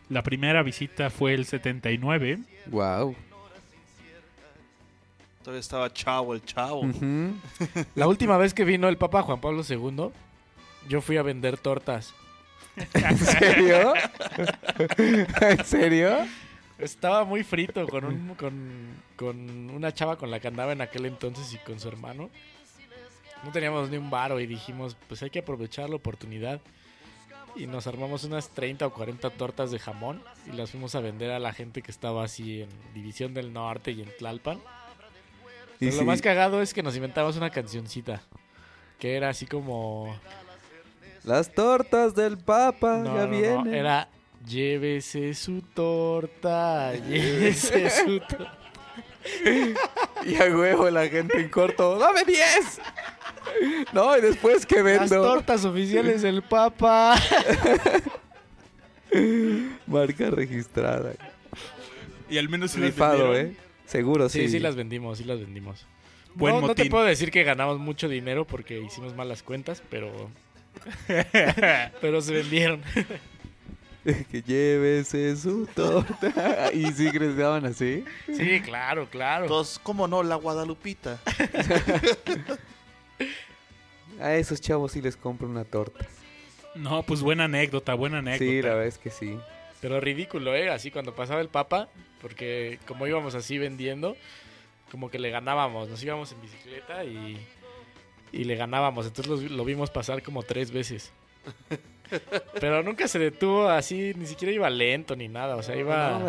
La 0.09 0.23
primera 0.23 0.63
visita 0.63 1.11
fue 1.11 1.35
el 1.35 1.45
79. 1.45 2.39
Wow. 2.67 3.15
Todavía 5.43 5.61
estaba 5.61 5.93
chavo 5.93 6.33
el 6.33 6.43
chavo. 6.43 6.83
La 7.95 8.09
última 8.09 8.39
vez 8.39 8.55
que 8.55 8.65
vino 8.65 8.89
el 8.89 8.97
Papa 8.97 9.23
Juan 9.23 9.43
Pablo 9.43 9.63
II, 9.69 10.11
yo 10.89 11.03
fui 11.03 11.19
a 11.19 11.23
vender 11.23 11.59
tortas. 11.59 12.15
¿En 12.77 13.19
serio? 13.19 13.95
¿En 15.41 15.65
serio? 15.65 16.17
Estaba 16.79 17.25
muy 17.25 17.45
frito 17.45 17.87
con, 17.87 18.05
un, 18.05 18.35
con, 18.35 19.03
con 19.17 19.71
una 19.71 19.93
chava 19.93 20.17
con 20.17 20.31
la 20.31 20.41
que 20.41 20.49
andaba 20.49 20.73
en 20.73 20.81
aquel 20.81 21.07
entonces 21.07 21.53
y 21.55 21.59
con 21.59 21.79
su 21.79 21.89
hermano. 21.89 22.31
No 23.45 23.53
teníamos 23.53 23.91
ni 23.91 23.97
un 23.97 24.11
varo 24.11 24.41
y 24.41 24.47
dijimos, 24.47 24.97
pues 25.07 25.23
hay 25.23 25.31
que 25.31 25.41
aprovechar 25.41 25.89
la 25.89 25.97
oportunidad. 25.97 26.61
Y 27.57 27.69
nos 27.69 27.87
armamos 27.87 28.25
unas 28.25 28.49
30 28.49 28.87
o 28.87 28.93
40 28.93 29.31
tortas 29.31 29.71
de 29.71 29.79
jamón 29.79 30.23
y 30.51 30.57
las 30.57 30.71
fuimos 30.73 30.97
a 30.97 31.01
vender 31.01 31.31
a 31.31 31.39
la 31.39 31.53
gente 31.53 31.83
que 31.83 31.93
estaba 31.93 32.25
así 32.25 32.63
en 32.63 32.69
División 32.95 33.33
del 33.35 33.53
Norte 33.53 33.93
y 33.93 34.03
en 34.03 34.09
Tlalpan. 34.19 34.61
Pero 35.79 35.93
sí. 35.93 35.99
lo 35.99 36.05
más 36.05 36.21
cagado 36.21 36.61
es 36.63 36.75
que 36.75 36.83
nos 36.83 36.97
inventamos 36.97 37.37
una 37.37 37.51
cancioncita. 37.51 38.23
Que 38.99 39.17
era 39.17 39.29
así 39.29 39.47
como... 39.47 40.19
Las 41.25 41.53
tortas 41.53 42.15
del 42.15 42.37
Papa 42.39 42.99
No, 42.99 43.05
ya 43.07 43.13
no, 43.13 43.27
no, 43.27 43.29
vienen. 43.29 43.75
Era 43.75 44.09
llévese 44.47 45.35
su 45.35 45.63
torta, 45.63 46.95
llévese 47.09 47.91
su 47.91 48.21
torta. 48.21 48.59
Y 50.27 50.37
a 50.37 50.45
huevo 50.55 50.89
la 50.91 51.09
gente 51.09 51.41
en 51.41 51.49
corto. 51.49 51.99
¡Dame 51.99 52.25
10! 52.25 52.81
No, 53.93 54.17
y 54.17 54.21
después 54.21 54.67
que 54.67 54.83
Las 54.83 55.09
vendo. 55.11 55.23
tortas 55.23 55.65
oficiales 55.65 56.23
del 56.23 56.43
Papa. 56.43 57.15
Marca 59.87 60.31
registrada. 60.31 61.13
Y 62.29 62.39
al 62.39 62.49
menos 62.49 62.73
se 62.73 62.81
las 62.81 62.91
Rifado, 62.91 63.31
vendieron. 63.31 63.53
¿eh? 63.53 63.57
Seguro 63.87 64.29
Sí, 64.29 64.43
sí. 64.43 64.49
sí 64.49 64.59
las 64.59 64.77
vendimos, 64.77 65.19
sí 65.19 65.25
las 65.25 65.41
vendimos. 65.41 65.87
Buen 66.35 66.61
no, 66.61 66.69
no 66.69 66.75
te 66.75 66.87
puedo 66.87 67.05
decir 67.05 67.31
que 67.31 67.45
ganamos 67.45 67.79
mucho 67.79 68.09
dinero 68.09 68.45
porque 68.45 68.81
hicimos 68.81 69.15
malas 69.15 69.43
cuentas, 69.43 69.83
pero... 69.89 70.31
pero 72.01 72.21
se 72.21 72.33
vendieron. 72.33 72.83
que 74.31 74.43
llévese 74.43 75.37
su 75.37 75.67
torta. 75.67 76.71
y 76.73 76.87
sí 76.93 77.11
gritaban 77.11 77.65
así. 77.67 78.05
Sí, 78.27 78.61
claro, 78.61 79.09
claro. 79.09 79.45
Entonces, 79.45 79.79
¿cómo 79.83 80.07
no? 80.07 80.23
La 80.23 80.37
Guadalupita. 80.37 81.19
A 84.21 84.35
esos 84.35 84.61
chavos 84.61 84.93
sí 84.93 85.01
les 85.01 85.17
compro 85.17 85.49
una 85.49 85.65
torta. 85.65 86.07
No, 86.75 87.03
pues 87.03 87.21
buena 87.23 87.45
anécdota, 87.45 87.95
buena 87.95 88.19
anécdota. 88.19 88.51
Sí, 88.51 88.63
la 88.63 88.69
verdad 88.71 88.87
es 88.87 88.99
que 88.99 89.11
sí. 89.11 89.39
Pero 89.81 90.01
ridículo, 90.01 90.55
¿eh? 90.55 90.71
Así 90.71 90.91
cuando 90.91 91.15
pasaba 91.15 91.41
el 91.41 91.49
Papa, 91.49 91.89
porque 92.21 92.79
como 92.87 93.07
íbamos 93.07 93.35
así 93.35 93.59
vendiendo, 93.59 94.17
como 94.91 95.11
que 95.11 95.19
le 95.19 95.31
ganábamos. 95.31 95.89
Nos 95.89 96.03
íbamos 96.03 96.33
en 96.33 96.41
bicicleta 96.41 97.05
y, 97.05 97.39
y 98.41 98.45
le 98.45 98.57
ganábamos. 98.57 99.07
Entonces 99.07 99.51
lo, 99.51 99.57
lo 99.57 99.65
vimos 99.65 99.91
pasar 99.91 100.23
como 100.23 100.43
tres 100.43 100.71
veces. 100.71 101.13
Pero 102.61 102.83
nunca 102.83 103.09
se 103.09 103.19
detuvo 103.19 103.69
así, 103.69 104.13
ni 104.17 104.27
siquiera 104.27 104.53
iba 104.53 104.69
lento 104.71 105.17
ni 105.17 105.27
nada. 105.29 105.57
O 105.57 105.63
sea, 105.63 105.75
iba 105.77 106.21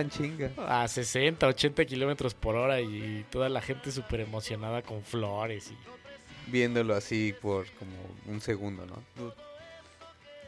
a 0.67 0.87
60, 0.87 1.45
80 1.47 1.85
kilómetros 1.85 2.33
por 2.33 2.55
hora 2.55 2.79
y 2.81 3.25
toda 3.29 3.49
la 3.49 3.61
gente 3.61 3.91
súper 3.91 4.21
emocionada 4.21 4.81
con 4.81 5.03
flores. 5.03 5.71
Y... 5.71 6.51
Viéndolo 6.51 6.95
así 6.95 7.33
por 7.41 7.67
como 7.73 7.91
un 8.33 8.41
segundo, 8.41 8.85
¿no? 8.85 8.95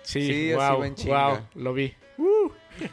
Sí, 0.03 0.25
Sí, 0.25 0.51
así 0.53 0.53
wow, 0.71 0.79
va 0.79 0.87
en 0.87 0.95
chinga. 0.95 1.27
wow, 1.29 1.39
lo 1.55 1.73
vi. 1.73 1.93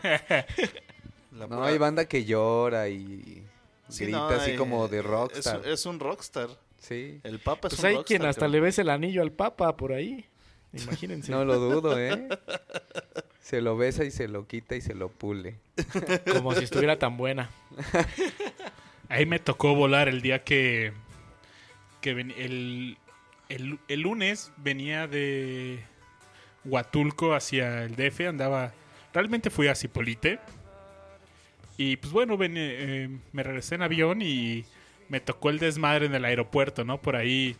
La 0.04 0.44
No, 1.32 1.48
pura- 1.48 1.66
hay 1.66 1.78
banda 1.78 2.04
que 2.06 2.24
llora 2.24 2.88
y 2.88 3.42
Sí, 3.88 4.04
grita 4.04 4.18
no, 4.18 4.28
así 4.28 4.52
hay- 4.52 4.56
como 4.56 4.88
de 4.88 4.98
Es, 4.98 5.04
rockstar. 5.04 5.66
es 5.66 5.86
un 5.86 6.00
rockstar. 6.00 6.48
Sí. 6.86 7.20
El 7.24 7.38
Papa 7.38 7.68
es 7.68 7.74
Pues 7.74 7.80
un 7.80 7.86
hay 7.86 7.94
rockstar. 7.96 8.18
quien 8.18 8.28
hasta 8.28 8.46
le 8.48 8.60
ves 8.60 8.78
el 8.78 8.90
anillo 8.90 9.22
al 9.22 9.32
Papa 9.32 9.76
por 9.76 9.92
ahí. 9.92 10.26
Imagínense. 10.72 11.30
No 11.32 11.44
lo 11.44 11.58
dudo, 11.58 11.98
¿eh? 11.98 12.28
Se 13.40 13.60
lo 13.60 13.76
besa 13.76 14.04
y 14.04 14.10
se 14.10 14.26
lo 14.26 14.46
quita 14.46 14.74
y 14.74 14.80
se 14.80 14.94
lo 14.94 15.08
pule. 15.10 15.56
Como 16.32 16.54
si 16.54 16.64
estuviera 16.64 16.98
tan 16.98 17.16
buena. 17.18 17.50
Ahí 19.08 19.26
me 19.26 19.38
tocó 19.38 19.74
volar 19.74 20.08
el 20.08 20.22
día 20.22 20.42
que, 20.44 20.92
que 22.00 22.14
ven- 22.14 22.32
el, 22.38 22.96
el, 23.50 23.78
el 23.88 24.00
lunes 24.00 24.50
venía 24.56 25.06
de 25.06 25.78
Huatulco 26.64 27.34
hacia 27.34 27.84
el 27.84 27.96
DF, 27.96 28.20
andaba, 28.28 28.72
realmente 29.12 29.50
fui 29.50 29.68
a 29.68 29.74
Cipolite. 29.74 30.38
Y 31.76 31.96
pues 31.98 32.12
bueno, 32.14 32.36
ven- 32.38 32.54
eh, 32.56 33.10
me 33.32 33.42
regresé 33.42 33.74
en 33.74 33.82
avión 33.82 34.22
y 34.22 34.64
me 35.14 35.20
tocó 35.20 35.50
el 35.50 35.60
desmadre 35.60 36.06
en 36.06 36.14
el 36.16 36.24
aeropuerto, 36.24 36.82
¿no? 36.82 37.00
Por 37.00 37.14
ahí 37.14 37.54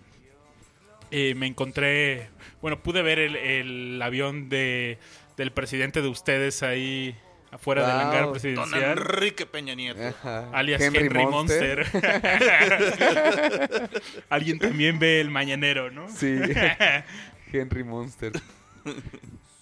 eh, 1.13 1.37
me 1.37 1.47
encontré, 1.47 2.29
bueno, 2.61 2.83
pude 2.83 3.01
ver 3.01 3.21
el, 3.21 3.37
el 3.37 4.03
avión 4.03 4.49
de, 4.49 4.99
del 5.37 5.53
presidente 5.53 6.03
de 6.03 6.09
ustedes 6.09 6.65
ahí 6.65 7.15
afuera 7.53 7.87
del 7.87 8.01
hangar 8.01 8.25
Don 8.25 8.33
presidencial. 8.33 8.83
Enrique 8.83 9.47
Peña 9.47 9.77
Nieto. 9.77 10.05
Ajá. 10.05 10.51
Alias 10.53 10.83
Henry, 10.83 11.09
Monster. 11.09 11.87
Alguien 14.29 14.59
también 14.59 14.99
ve 14.99 15.21
el 15.21 15.31
mañanero, 15.31 15.93
¿no? 15.93 16.09
Sí. 16.09 16.37
Henry 17.53 17.85
Monster. 17.85 18.33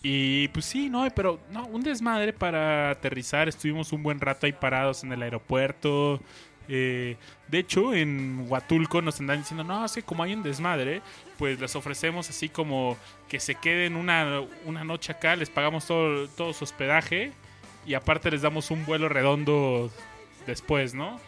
Y 0.02 0.48
pues 0.48 0.64
sí, 0.64 0.88
no, 0.88 1.06
pero 1.14 1.40
no, 1.50 1.66
un 1.66 1.82
desmadre 1.82 2.32
para 2.32 2.88
aterrizar. 2.88 3.50
Estuvimos 3.50 3.92
un 3.92 4.02
buen 4.02 4.18
rato 4.18 4.46
ahí 4.46 4.52
parados 4.52 5.04
en 5.04 5.12
el 5.12 5.22
aeropuerto. 5.22 6.22
Eh, 6.68 7.16
de 7.48 7.58
hecho, 7.58 7.94
en 7.94 8.46
Huatulco 8.48 9.02
nos 9.02 9.20
andan 9.20 9.38
diciendo, 9.38 9.64
no, 9.64 9.84
así 9.84 10.02
como 10.02 10.22
hay 10.22 10.34
un 10.34 10.42
desmadre, 10.42 11.02
pues 11.38 11.60
les 11.60 11.74
ofrecemos 11.76 12.30
así 12.30 12.48
como 12.48 12.96
que 13.28 13.40
se 13.40 13.54
queden 13.54 13.96
una, 13.96 14.42
una 14.64 14.84
noche 14.84 15.12
acá, 15.12 15.36
les 15.36 15.50
pagamos 15.50 15.86
todo, 15.86 16.28
todo 16.28 16.52
su 16.52 16.64
hospedaje 16.64 17.32
y 17.86 17.94
aparte 17.94 18.30
les 18.30 18.42
damos 18.42 18.70
un 18.70 18.84
vuelo 18.86 19.08
redondo 19.08 19.90
después, 20.46 20.94
¿no? 20.94 21.20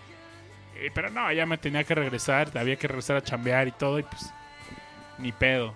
Eh, 0.77 0.91
pero 0.95 1.11
no, 1.11 1.33
ya 1.33 1.47
me 1.47 1.59
tenía 1.59 1.85
que 1.85 1.95
regresar, 1.95 2.51
había 2.57 2.77
que 2.77 2.89
regresar 2.89 3.17
a 3.17 3.23
chambear 3.23 3.69
y 3.69 3.73
todo 3.73 3.99
y 3.99 4.03
pues 4.03 4.33
ni 5.19 5.33
pedo. 5.33 5.75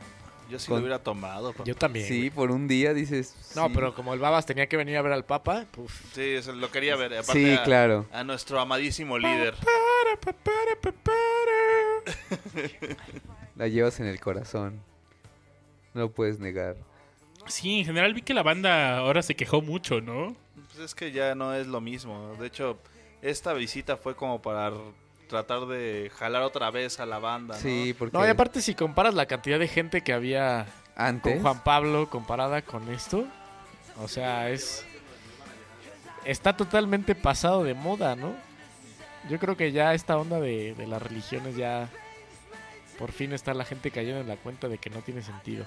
Yo 0.48 0.58
sí 0.58 0.68
Con- 0.68 0.76
lo 0.76 0.80
hubiera 0.82 0.98
tomado. 1.02 1.52
papá. 1.52 1.64
Yo 1.64 1.74
también. 1.74 2.06
Sí, 2.06 2.18
güey. 2.18 2.30
por 2.30 2.50
un 2.50 2.68
día 2.68 2.94
dices. 2.94 3.52
No, 3.54 3.66
sí. 3.66 3.72
pero 3.74 3.94
como 3.94 4.14
el 4.14 4.20
Babas 4.20 4.46
tenía 4.46 4.66
que 4.66 4.76
venir 4.78 4.96
a 4.96 5.02
ver 5.02 5.12
al 5.12 5.24
Papa, 5.24 5.66
pues 5.72 5.90
Sí, 6.14 6.22
eso 6.22 6.52
lo 6.52 6.70
quería 6.70 6.96
ver. 6.96 7.12
Aparte 7.14 7.32
Sí, 7.32 7.52
a, 7.52 7.62
claro. 7.64 8.06
a 8.12 8.24
nuestro 8.24 8.58
amadísimo 8.60 9.18
líder. 9.18 9.54
La 13.56 13.68
llevas 13.68 14.00
en 14.00 14.06
el 14.06 14.20
corazón. 14.20 14.80
No 15.94 16.02
lo 16.02 16.10
puedes 16.12 16.38
negar. 16.38 16.76
Sí, 17.46 17.80
en 17.80 17.86
general 17.86 18.14
vi 18.14 18.22
que 18.22 18.34
la 18.34 18.42
banda 18.42 18.98
ahora 18.98 19.22
se 19.22 19.34
quejó 19.34 19.62
mucho, 19.62 20.00
¿no? 20.00 20.36
Pues 20.68 20.78
es 20.80 20.94
que 20.94 21.12
ya 21.12 21.34
no 21.34 21.54
es 21.54 21.66
lo 21.66 21.80
mismo. 21.80 22.34
De 22.38 22.46
hecho, 22.46 22.78
esta 23.22 23.52
visita 23.54 23.96
fue 23.96 24.14
como 24.14 24.40
para 24.42 24.70
tratar 25.28 25.66
de 25.66 26.10
jalar 26.16 26.42
otra 26.42 26.70
vez 26.70 26.98
a 27.00 27.06
la 27.06 27.18
banda. 27.18 27.54
¿no? 27.54 27.60
Sí, 27.60 27.94
porque 27.96 28.16
No, 28.16 28.26
y 28.26 28.28
aparte 28.28 28.60
si 28.60 28.74
comparas 28.74 29.14
la 29.14 29.26
cantidad 29.26 29.58
de 29.58 29.68
gente 29.68 30.02
que 30.02 30.12
había 30.12 30.66
con 30.96 31.06
antes. 31.06 31.40
Juan 31.40 31.62
Pablo 31.62 32.10
comparada 32.10 32.62
con 32.62 32.88
esto, 32.92 33.26
o 34.02 34.08
sea, 34.08 34.50
es 34.50 34.84
está 36.24 36.56
totalmente 36.56 37.14
pasado 37.14 37.62
de 37.62 37.74
moda, 37.74 38.16
¿no? 38.16 38.34
Yo 39.30 39.38
creo 39.38 39.56
que 39.56 39.72
ya 39.72 39.94
esta 39.94 40.16
onda 40.16 40.40
de, 40.40 40.74
de 40.74 40.86
las 40.86 41.00
religiones 41.00 41.56
ya 41.56 41.88
por 42.98 43.12
fin 43.12 43.32
está 43.32 43.54
la 43.54 43.64
gente 43.64 43.90
cayendo 43.90 44.20
en 44.20 44.28
la 44.28 44.36
cuenta 44.36 44.68
de 44.68 44.78
que 44.78 44.90
no 44.90 45.00
tiene 45.02 45.22
sentido. 45.22 45.64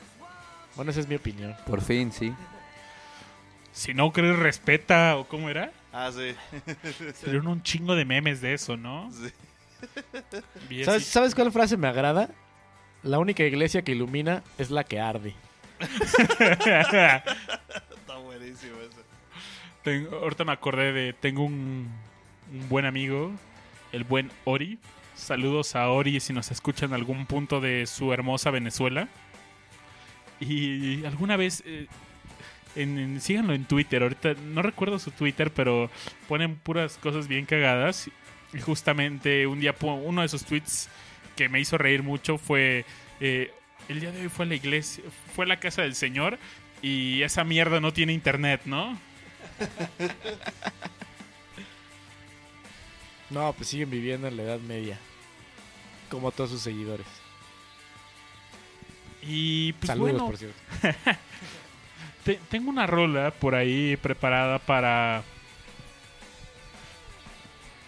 Bueno, 0.76 0.92
esa 0.92 1.00
es 1.00 1.08
mi 1.08 1.16
opinión. 1.16 1.56
Por 1.66 1.82
fin, 1.82 2.12
sí. 2.12 2.34
Si 3.74 3.94
no 3.94 4.12
crees, 4.12 4.38
respeta, 4.38 5.18
o 5.18 5.26
cómo 5.26 5.50
era. 5.50 5.72
Ah, 5.94 6.12
sí. 6.14 6.36
Salieron 7.14 7.48
un 7.48 7.64
chingo 7.64 7.96
de 7.96 8.06
memes 8.06 8.42
de 8.42 8.54
eso, 8.54 8.76
¿no? 8.78 9.10
Sí. 9.12 9.32
¿Sabes, 10.86 10.88
así- 10.88 11.04
¿Sabes 11.12 11.36
cuál 11.36 11.52
frase 11.52 11.78
me 11.78 11.88
agrada? 11.88 12.30
La 13.04 13.20
única 13.20 13.44
iglesia 13.44 13.82
que 13.84 13.94
ilumina 13.94 14.44
es 14.58 14.70
la 14.72 14.84
que 14.84 15.00
arde. 15.00 15.34
Está 15.80 17.34
buenísimo. 18.24 18.74
Tengo- 19.84 20.16
ahorita 20.18 20.44
me 20.46 20.52
acordé 20.52 20.94
de. 20.94 21.14
Tengo 21.14 21.44
un, 21.44 21.90
un 22.54 22.70
buen 22.70 22.86
amigo, 22.86 23.32
el 23.92 24.04
buen 24.04 24.32
Ori. 24.46 24.78
Saludos 25.16 25.76
a 25.76 25.90
Ori 25.90 26.20
si 26.20 26.34
nos 26.34 26.52
escucha 26.52 26.86
en 26.86 26.94
algún 26.94 27.26
punto 27.26 27.60
de 27.62 27.86
su 27.88 28.14
hermosa 28.14 28.52
Venezuela. 28.52 29.08
Y 30.40 31.04
alguna 31.06 31.38
vez. 31.38 31.64
eh, 31.66 31.88
en, 32.76 32.98
en- 32.98 33.22
síganlo 33.22 33.54
en 33.54 33.66
Twitter. 33.66 34.02
Ahorita 34.04 34.34
no 34.36 34.62
recuerdo 34.62 34.98
su 35.00 35.12
Twitter, 35.12 35.52
pero 35.52 35.90
ponen 36.28 36.56
puras 36.56 36.98
cosas 36.98 37.28
bien 37.28 37.46
cagadas. 37.46 38.10
Y 38.54 38.60
justamente 38.60 39.48
un 39.48 39.60
día 39.62 39.76
uno 39.82 40.22
de 40.22 40.28
sus 40.28 40.44
tweets 40.44 40.90
que 41.36 41.48
me 41.50 41.60
hizo 41.60 41.78
reír 41.78 42.04
mucho 42.04 42.38
fue. 42.38 42.86
eh, 43.20 43.54
el 43.90 44.00
día 44.00 44.12
de 44.12 44.22
hoy 44.22 44.30
fue 44.30 44.46
a 44.46 44.50
la 44.50 44.56
iglesia, 44.56 45.04
fue 45.36 45.46
a 45.46 45.48
la 45.48 45.60
casa 45.60 45.82
del 45.82 45.96
Señor 45.96 46.38
y 46.82 47.22
esa 47.24 47.44
mierda 47.44 47.80
no 47.82 47.92
tiene 47.94 48.14
internet, 48.14 48.62
¿no? 48.66 48.98
No, 53.30 53.54
pues 53.54 53.70
siguen 53.70 53.90
viviendo 53.90 54.28
en 54.28 54.36
la 54.38 54.44
Edad 54.44 54.60
Media. 54.60 54.98
Como 56.10 56.32
todos 56.32 56.50
sus 56.50 56.62
seguidores. 56.62 57.06
Y 59.22 59.72
pues 59.74 59.88
Saludos, 59.88 60.12
bueno, 60.12 60.26
por 60.28 60.38
cierto. 60.38 60.60
te- 62.26 62.40
tengo 62.50 62.70
una 62.70 62.88
rola 62.88 63.32
por 63.32 63.56
ahí 63.56 63.96
preparada 63.98 64.60
para 64.60 65.24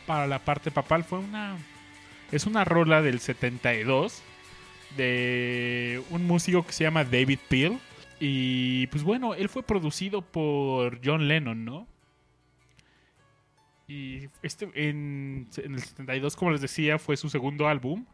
para 0.05 0.27
la 0.27 0.39
parte 0.39 0.71
papal. 0.71 1.03
Fue 1.03 1.19
una 1.19 1.57
es 2.31 2.45
una 2.45 2.63
rola 2.65 3.01
del 3.01 3.19
72 3.19 4.23
de 4.97 6.01
un 6.09 6.25
músico 6.25 6.65
que 6.65 6.73
se 6.73 6.83
llama 6.83 7.03
David 7.03 7.39
Peel 7.47 7.79
y 8.19 8.87
pues 8.87 9.03
bueno, 9.03 9.33
él 9.33 9.49
fue 9.49 9.63
producido 9.63 10.21
por 10.21 10.99
John 11.03 11.27
Lennon, 11.27 11.65
¿no? 11.65 11.87
Y 13.87 14.29
este 14.41 14.69
en, 14.75 15.47
en 15.57 15.73
el 15.75 15.81
72, 15.81 16.35
como 16.35 16.51
les 16.51 16.61
decía, 16.61 16.97
fue 16.97 17.17
su 17.17 17.29
segundo 17.29 17.67
álbum 17.67 18.05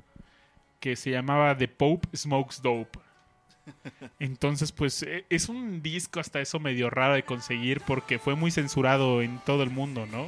que 0.79 0.95
se 0.95 1.11
llamaba 1.11 1.55
The 1.55 1.67
Pope 1.67 2.09
Smokes 2.15 2.61
Dope. 2.61 2.99
Entonces, 4.19 4.71
pues 4.71 5.03
e- 5.03 5.25
es 5.29 5.47
un 5.47 5.81
disco 5.81 6.19
hasta 6.19 6.41
eso 6.41 6.59
medio 6.59 6.89
raro 6.89 7.13
de 7.13 7.23
conseguir 7.23 7.81
porque 7.81 8.19
fue 8.19 8.35
muy 8.35 8.51
censurado 8.51 9.21
en 9.21 9.39
todo 9.45 9.63
el 9.63 9.69
mundo, 9.69 10.05
¿no? 10.07 10.27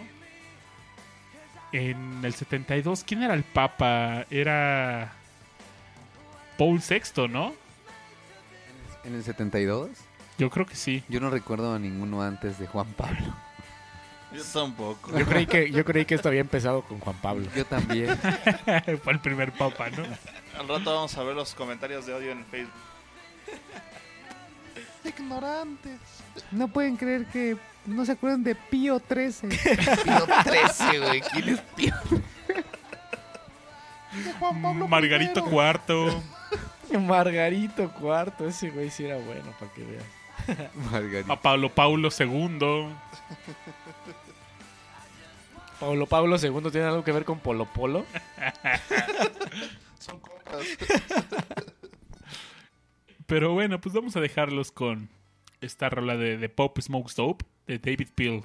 En 1.73 2.23
el 2.25 2.33
72, 2.33 3.03
¿quién 3.05 3.23
era 3.23 3.33
el 3.33 3.43
Papa? 3.43 4.25
Era 4.29 5.13
Paul 6.57 6.81
VI, 6.87 7.27
¿no? 7.29 7.53
En 9.03 9.15
el 9.15 9.23
72, 9.23 9.89
Yo 10.37 10.49
creo 10.49 10.65
que 10.65 10.75
sí. 10.75 11.03
yo 11.07 11.19
no 11.19 11.29
recuerdo 11.29 11.73
a 11.73 11.79
ninguno 11.79 12.21
antes 12.21 12.59
de 12.59 12.67
Juan 12.67 12.87
Pablo. 12.93 13.19
Yo 14.33 14.41
tampoco. 14.43 15.17
Yo 15.17 15.25
creí 15.25 15.45
que, 15.45 15.71
yo 15.71 15.83
creí 15.83 16.05
que 16.05 16.15
esto 16.15 16.29
había 16.29 16.39
empezado 16.39 16.83
con 16.83 16.99
Juan 16.99 17.17
Pablo. 17.21 17.47
Yo 17.53 17.65
también. 17.65 18.17
fue 19.03 19.11
el 19.11 19.19
primer 19.19 19.51
Papa, 19.51 19.89
¿no? 19.89 20.03
Al 20.57 20.69
rato 20.69 20.95
vamos 20.95 21.17
a 21.17 21.23
ver 21.23 21.35
los 21.35 21.53
comentarios 21.53 22.05
de 22.05 22.13
odio 22.13 22.31
en 22.31 22.45
Facebook. 22.45 22.71
Ignorantes. 25.03 25.99
No 26.51 26.69
pueden 26.69 26.95
creer 26.95 27.25
que 27.25 27.57
no 27.85 28.05
se 28.05 28.13
acuerdan 28.13 28.43
de 28.43 28.55
Pío 28.55 28.99
13. 28.99 29.47
Pío 30.03 30.27
13, 30.43 30.99
güey. 30.99 31.21
¿Quién 31.21 31.49
es 31.49 31.61
Pío? 31.75 31.93
Margarito 34.87 35.45
Cuarto. 35.45 36.21
Margarito 36.99 37.89
Cuarto, 37.91 38.47
ese 38.47 38.69
güey 38.69 38.89
sí 38.89 39.05
era 39.05 39.17
bueno, 39.17 39.53
para 39.59 39.71
que 39.73 39.83
veas. 39.83 40.71
Margarita. 40.91 41.33
A 41.33 41.41
Pablo 41.41 41.69
Paulo 41.73 42.09
II. 42.17 42.89
Pablo 45.79 46.05
Pablo 46.05 46.37
II 46.37 46.71
tiene 46.71 46.87
algo 46.87 47.03
que 47.03 47.11
ver 47.11 47.25
con 47.25 47.39
Polo 47.39 47.65
Polo. 47.65 48.05
Son 49.97 50.19
cocas. 50.19 50.65
Pero 53.25 53.53
bueno, 53.53 53.79
pues 53.79 53.95
vamos 53.95 54.15
a 54.15 54.19
dejarlos 54.19 54.71
con 54.71 55.09
esta 55.61 55.89
rola 55.89 56.17
de, 56.17 56.37
de 56.37 56.49
Pop 56.49 56.77
Smokes 56.79 57.15
Dope 57.15 57.45
de 57.67 57.77
David 57.77 58.15
Peel. 58.15 58.43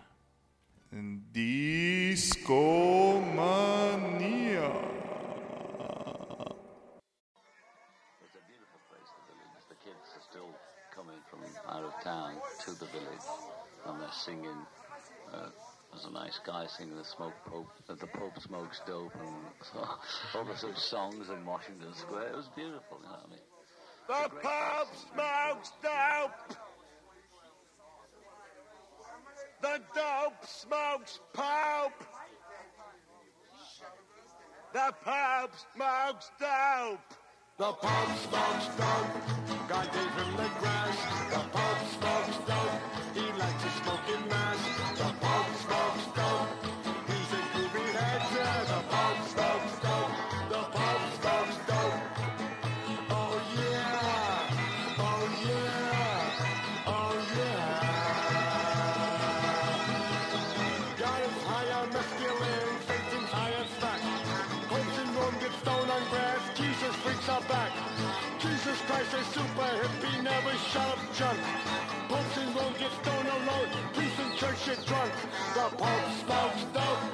Discomanía. 1.32 2.32
It's 8.22 8.34
a 8.34 8.44
beautiful 8.46 8.80
place, 8.88 9.10
the 9.26 9.34
village. 9.34 9.66
The 9.68 9.76
kids 9.84 10.06
are 10.14 10.22
still 10.30 10.50
coming 10.94 11.20
from 11.28 11.40
out 11.68 11.84
of 11.84 11.92
town 12.02 12.34
to 12.64 12.70
the 12.78 12.86
village, 12.86 13.26
and 13.86 14.00
they're 14.00 14.12
singing. 14.12 14.66
Uh, 15.32 15.50
there's 15.92 16.06
a 16.06 16.12
nice 16.12 16.38
guy 16.46 16.66
singing 16.66 16.96
the 16.96 17.04
smoke 17.04 17.34
pope, 17.46 17.68
uh, 17.88 17.94
the 17.94 18.06
Pope 18.06 18.40
smokes 18.40 18.80
dope, 18.86 19.14
and 19.14 19.34
so, 19.72 19.78
all 20.34 20.44
the 20.44 20.56
sort 20.56 20.72
of 20.72 20.78
songs 20.78 21.28
in 21.30 21.44
Washington 21.44 21.92
Square. 21.94 22.28
It 22.28 22.36
was 22.36 22.48
beautiful, 22.54 22.98
you 22.98 23.08
know 23.08 23.12
what 23.12 23.26
I 23.26 23.30
mean? 23.30 23.40
The 24.08 24.28
Pope 24.40 24.94
smokes 25.12 25.72
dope. 25.82 26.65
The 29.62 29.80
dope 29.94 30.44
smokes 30.44 31.20
Pope. 31.32 32.04
The 34.72 34.94
Pope 35.02 35.52
smokes 35.74 36.30
dope. 36.38 37.00
The 37.58 37.72
Pope 37.72 38.16
smokes 38.18 38.66
dope. 38.76 39.68
God 39.68 39.92
gave 39.92 40.12
him 40.24 40.36
the 40.36 40.50
grass. 40.60 40.95
Up 70.74 70.98
junk. 71.14 71.38
Popes 72.08 72.36
in 72.38 72.48
Rome 72.54 72.74
get 72.78 72.90
stoned 73.02 73.28
alone, 73.28 73.68
priests 73.94 74.18
in 74.18 74.36
church 74.36 74.58
get 74.66 74.84
drunk. 74.86 75.12
The 75.54 75.68
Pope 75.76 76.08
smokes 76.22 76.64
dope, 76.74 77.04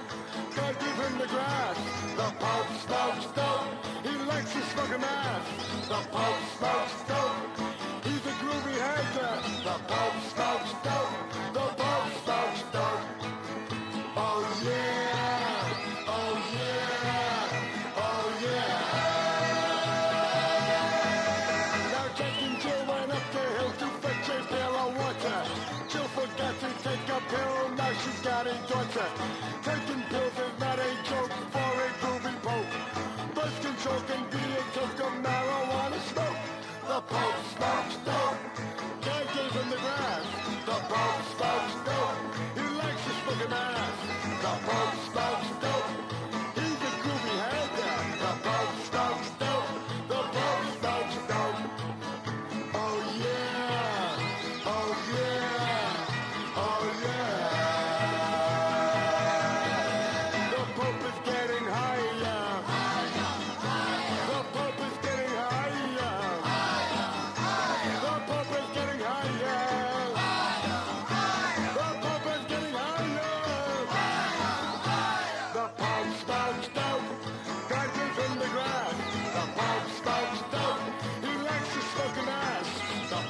God 0.56 0.74
give 0.78 0.98
him 1.04 1.18
the 1.18 1.26
grass. 1.26 1.76
The 2.16 2.28
Pope 2.38 2.72
smokes 2.84 3.26
dope, 3.36 3.68
he 4.06 4.16
likes 4.24 4.52
to 4.52 4.62
smoke 4.72 4.94
a 4.94 4.98
mass. 4.98 5.44
The 5.88 6.00
Pope 6.14 6.42
smokes 6.56 6.96
dope, 7.10 8.04
he's 8.04 8.24
a 8.24 8.34
groovy 8.40 8.76
hater. 8.80 9.34
The 9.64 9.76
Pope 9.90 10.18
smokes 10.32 10.72
dope, 10.84 11.11
taking. 28.92 30.21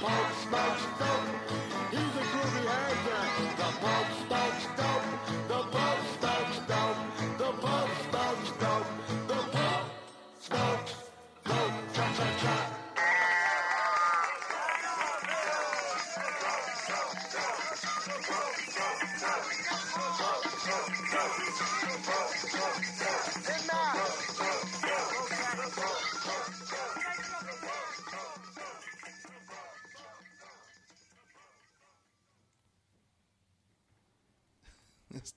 Bob 0.02 0.32
smokes, 0.42 0.82
Stokes. 0.96 1.52
He's 1.92 2.00
a 2.00 2.24
groovy 2.32 2.64
hairdresser. 2.66 3.54
The 3.56 3.68
Bob 3.80 4.06
Stokes 4.26 4.64
Stokes. 4.64 4.91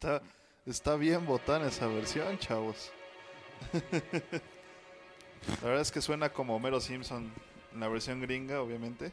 Está, 0.05 0.21
está 0.65 0.95
bien 0.95 1.25
botana 1.25 1.67
esa 1.67 1.87
versión, 1.87 2.37
chavos. 2.37 2.91
La 5.61 5.67
verdad 5.67 5.81
es 5.81 5.91
que 5.91 6.01
suena 6.01 6.29
como 6.29 6.55
Homero 6.55 6.79
Simpson 6.79 7.31
en 7.73 7.79
la 7.79 7.87
versión 7.87 8.21
gringa, 8.21 8.61
obviamente. 8.61 9.11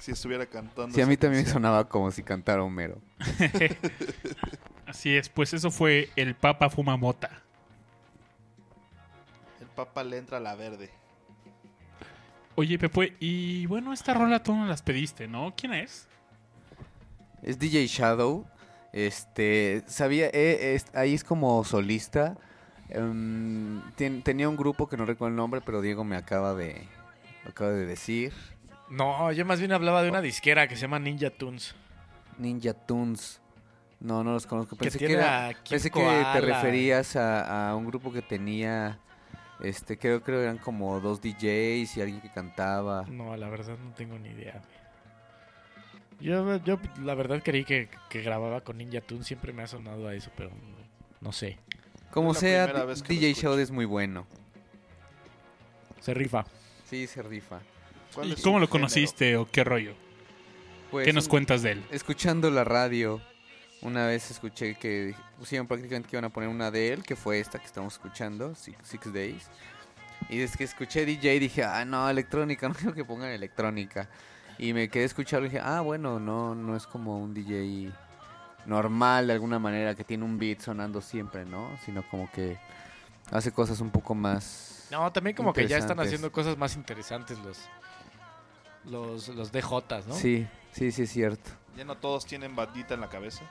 Si 0.00 0.12
estuviera 0.12 0.46
cantando. 0.46 0.94
Sí, 0.94 1.00
a 1.00 1.06
mí 1.06 1.16
también 1.16 1.44
canción. 1.44 1.62
sonaba 1.62 1.88
como 1.88 2.10
si 2.10 2.22
cantara 2.22 2.62
Homero. 2.62 2.98
Así 4.86 5.16
es, 5.16 5.28
pues 5.28 5.52
eso 5.52 5.70
fue 5.70 6.10
El 6.16 6.34
Papa 6.34 6.70
Fuma 6.70 6.96
Mota. 6.96 7.42
El 9.60 9.66
papa 9.68 10.04
le 10.04 10.18
entra 10.18 10.38
a 10.38 10.40
la 10.40 10.54
verde. 10.54 10.90
Oye, 12.54 12.78
Pepe, 12.78 13.14
y 13.20 13.66
bueno, 13.66 13.92
esta 13.92 14.14
rola 14.14 14.42
tú 14.42 14.54
no 14.54 14.66
las 14.66 14.80
pediste, 14.80 15.28
¿no? 15.28 15.52
¿Quién 15.56 15.74
es? 15.74 16.08
Es 17.42 17.58
DJ 17.58 17.86
Shadow. 17.86 18.46
Este, 18.96 19.82
sabía, 19.86 20.28
eh, 20.32 20.74
es- 20.74 20.86
ahí 20.94 21.12
es 21.12 21.22
como 21.22 21.62
solista. 21.64 22.38
Em, 22.88 23.82
tenía 24.22 24.48
un 24.48 24.56
grupo 24.56 24.88
que 24.88 24.96
no 24.96 25.04
recuerdo 25.04 25.32
el 25.32 25.36
nombre, 25.36 25.60
pero 25.60 25.82
Diego 25.82 26.02
me 26.02 26.16
acaba 26.16 26.54
de, 26.54 26.88
acaba 27.46 27.72
de 27.72 27.84
decir. 27.84 28.32
No, 28.88 29.30
yo 29.32 29.44
más 29.44 29.58
bien 29.58 29.72
hablaba 29.72 30.02
de 30.02 30.08
una 30.08 30.22
disquera 30.22 30.66
que 30.66 30.76
se 30.76 30.82
llama 30.82 30.98
Ninja 30.98 31.28
Tunes. 31.28 31.74
Ninja 32.38 32.72
Tunes. 32.72 33.42
No, 34.00 34.24
no 34.24 34.32
los 34.32 34.46
conozco. 34.46 34.76
Pensé 34.76 34.98
que, 34.98 35.12
era- 35.12 35.48
pensé 35.68 35.90
que 35.90 36.00
te 36.32 36.40
referías 36.40 37.16
a, 37.16 37.68
a 37.70 37.76
un 37.76 37.84
grupo 37.86 38.10
que 38.10 38.22
tenía, 38.22 38.98
este, 39.60 39.98
creo, 39.98 40.22
creo 40.22 40.40
eran 40.40 40.56
como 40.56 41.00
dos 41.00 41.20
DJs 41.20 41.98
y 41.98 42.00
alguien 42.00 42.22
que 42.22 42.30
cantaba. 42.30 43.04
No, 43.10 43.36
la 43.36 43.50
verdad 43.50 43.76
no 43.78 43.92
tengo 43.92 44.18
ni 44.18 44.30
idea. 44.30 44.62
Yo, 46.20 46.56
yo 46.64 46.78
la 47.02 47.14
verdad 47.14 47.42
creí 47.44 47.64
que, 47.64 47.88
que 48.08 48.22
grababa 48.22 48.62
con 48.62 48.78
Ninja 48.78 49.00
Tunes. 49.00 49.26
Siempre 49.26 49.52
me 49.52 49.62
ha 49.62 49.66
sonado 49.66 50.08
a 50.08 50.14
eso, 50.14 50.30
pero 50.36 50.50
no 51.20 51.32
sé. 51.32 51.58
Como 52.10 52.32
Es 52.32 52.38
sea, 52.38 52.66
DJ. 52.66 53.34
Shadow 53.34 53.58
es 53.58 53.70
muy 53.70 53.84
bueno. 53.84 54.26
Se 56.00 56.14
rifa. 56.14 56.44
Sí, 56.84 57.06
se 57.06 57.22
rifa. 57.22 57.60
¿Cuál 58.14 58.28
¿Y 58.28 58.32
es 58.32 58.42
cómo 58.42 58.58
lo 58.58 58.66
género? 58.66 58.70
conociste 58.70 59.36
o 59.36 59.46
qué 59.50 59.64
rollo? 59.64 59.94
Pues, 60.90 61.04
¿Qué 61.04 61.12
nos 61.12 61.28
cuentas 61.28 61.62
de 61.62 61.72
él? 61.72 61.84
Escuchando 61.90 62.50
la 62.50 62.64
radio, 62.64 63.20
una 63.82 64.06
vez 64.06 64.30
escuché 64.30 64.76
que 64.76 65.14
pusieron 65.38 65.66
prácticamente 65.66 66.08
que 66.08 66.16
iban 66.16 66.24
a 66.24 66.30
poner 66.30 66.48
una 66.48 66.70
de 66.70 66.92
él, 66.92 67.02
que 67.02 67.16
fue 67.16 67.40
esta 67.40 67.58
que 67.58 67.66
estamos 67.66 67.94
escuchando, 67.94 68.54
Six, 68.54 68.78
Six 68.82 69.12
Days. 69.12 69.50
Y 70.30 70.38
desde 70.38 70.56
que 70.56 70.64
escuché 70.64 71.04
DJ 71.04 71.38
dije, 71.40 71.64
ah, 71.64 71.84
no, 71.84 72.08
electrónica, 72.08 72.68
no 72.68 72.74
quiero 72.74 72.94
que 72.94 73.04
pongan 73.04 73.30
electrónica. 73.30 74.08
Y 74.58 74.72
me 74.72 74.88
quedé 74.88 75.02
a 75.02 75.06
escuchar 75.06 75.40
y 75.42 75.44
dije, 75.44 75.60
ah, 75.62 75.80
bueno, 75.80 76.18
no, 76.18 76.54
no 76.54 76.76
es 76.76 76.86
como 76.86 77.18
un 77.18 77.34
DJ 77.34 77.92
normal 78.64 79.26
de 79.26 79.34
alguna 79.34 79.58
manera 79.58 79.94
que 79.94 80.04
tiene 80.04 80.24
un 80.24 80.38
beat 80.38 80.60
sonando 80.60 81.00
siempre, 81.00 81.44
¿no? 81.44 81.68
Sino 81.84 82.02
como 82.08 82.30
que 82.32 82.58
hace 83.30 83.52
cosas 83.52 83.80
un 83.80 83.90
poco 83.90 84.14
más... 84.14 84.88
No, 84.90 85.12
también 85.12 85.36
como 85.36 85.52
que 85.52 85.66
ya 85.66 85.78
están 85.78 86.00
haciendo 86.00 86.30
cosas 86.30 86.56
más 86.56 86.76
interesantes 86.76 87.38
los 87.40 87.58
los, 88.86 89.28
los 89.28 89.52
DJs, 89.52 90.06
¿no? 90.06 90.14
Sí, 90.14 90.46
sí, 90.72 90.92
sí 90.92 91.02
es 91.02 91.10
cierto. 91.10 91.50
Ya 91.76 91.84
no 91.84 91.96
todos 91.96 92.24
tienen 92.24 92.56
bandita 92.56 92.94
en 92.94 93.00
la 93.00 93.08
cabeza. 93.08 93.42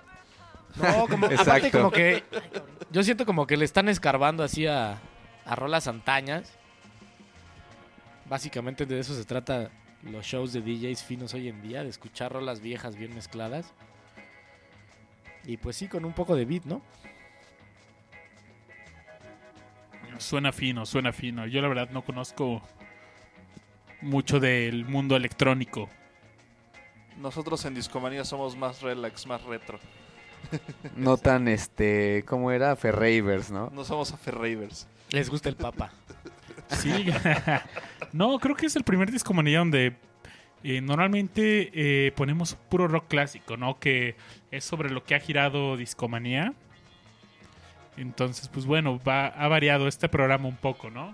No, 0.75 1.07
como, 1.07 1.27
aparte 1.37 1.71
como 1.71 1.91
que 1.91 2.23
yo 2.91 3.03
siento 3.03 3.25
como 3.25 3.45
que 3.45 3.57
le 3.57 3.65
están 3.65 3.89
escarbando 3.89 4.43
así 4.43 4.65
a, 4.65 4.99
a 5.45 5.55
rolas 5.55 5.87
antañas. 5.87 6.51
Básicamente 8.27 8.85
de 8.85 8.99
eso 8.99 9.13
se 9.13 9.25
trata 9.25 9.69
los 10.05 10.25
shows 10.25 10.53
de 10.53 10.61
DJs 10.61 11.03
finos 11.03 11.33
hoy 11.33 11.49
en 11.49 11.61
día, 11.61 11.83
de 11.83 11.89
escuchar 11.89 12.31
rolas 12.31 12.61
viejas 12.61 12.95
bien 12.95 13.13
mezcladas. 13.13 13.73
Y 15.45 15.57
pues 15.57 15.75
sí, 15.75 15.87
con 15.87 16.05
un 16.05 16.13
poco 16.13 16.35
de 16.35 16.45
beat, 16.45 16.65
¿no? 16.65 16.81
Suena 20.17 20.51
fino, 20.51 20.85
suena 20.85 21.11
fino. 21.11 21.45
Yo 21.45 21.61
la 21.61 21.67
verdad 21.67 21.89
no 21.89 22.03
conozco 22.03 22.61
mucho 24.01 24.39
del 24.39 24.85
mundo 24.85 25.15
electrónico. 25.15 25.89
Nosotros 27.17 27.63
en 27.65 27.75
Discomanía 27.75 28.23
somos 28.23 28.55
más 28.55 28.81
relax, 28.81 29.27
más 29.27 29.43
retro. 29.43 29.79
No 30.95 31.17
tan, 31.17 31.47
este, 31.47 32.23
¿cómo 32.27 32.51
era? 32.51 32.75
Ferravers, 32.75 33.49
¿no? 33.49 33.71
No 33.73 33.83
somos 33.83 34.13
aferravers. 34.13 34.87
Les 35.09 35.29
gusta 35.29 35.49
el 35.49 35.55
papa. 35.55 35.91
Sí. 36.69 37.07
no, 38.15 38.39
creo 38.39 38.55
que 38.55 38.65
es 38.65 38.77
el 38.77 38.85
primer 38.85 39.11
discomanía 39.11 39.59
donde 39.59 39.93
eh, 40.63 40.79
normalmente 40.79 41.69
eh, 41.73 42.13
ponemos 42.13 42.55
puro 42.55 42.87
rock 42.87 43.09
clásico, 43.09 43.57
¿no? 43.57 43.77
Que 43.77 44.15
es 44.51 44.63
sobre 44.63 44.89
lo 44.89 45.03
que 45.03 45.15
ha 45.15 45.19
girado 45.19 45.75
discomanía. 45.75 46.53
Entonces, 47.97 48.47
pues 48.47 48.65
bueno, 48.65 49.01
va, 49.05 49.27
ha 49.27 49.49
variado 49.49 49.89
este 49.89 50.07
programa 50.07 50.47
un 50.47 50.55
poco, 50.55 50.89
¿no? 50.89 51.13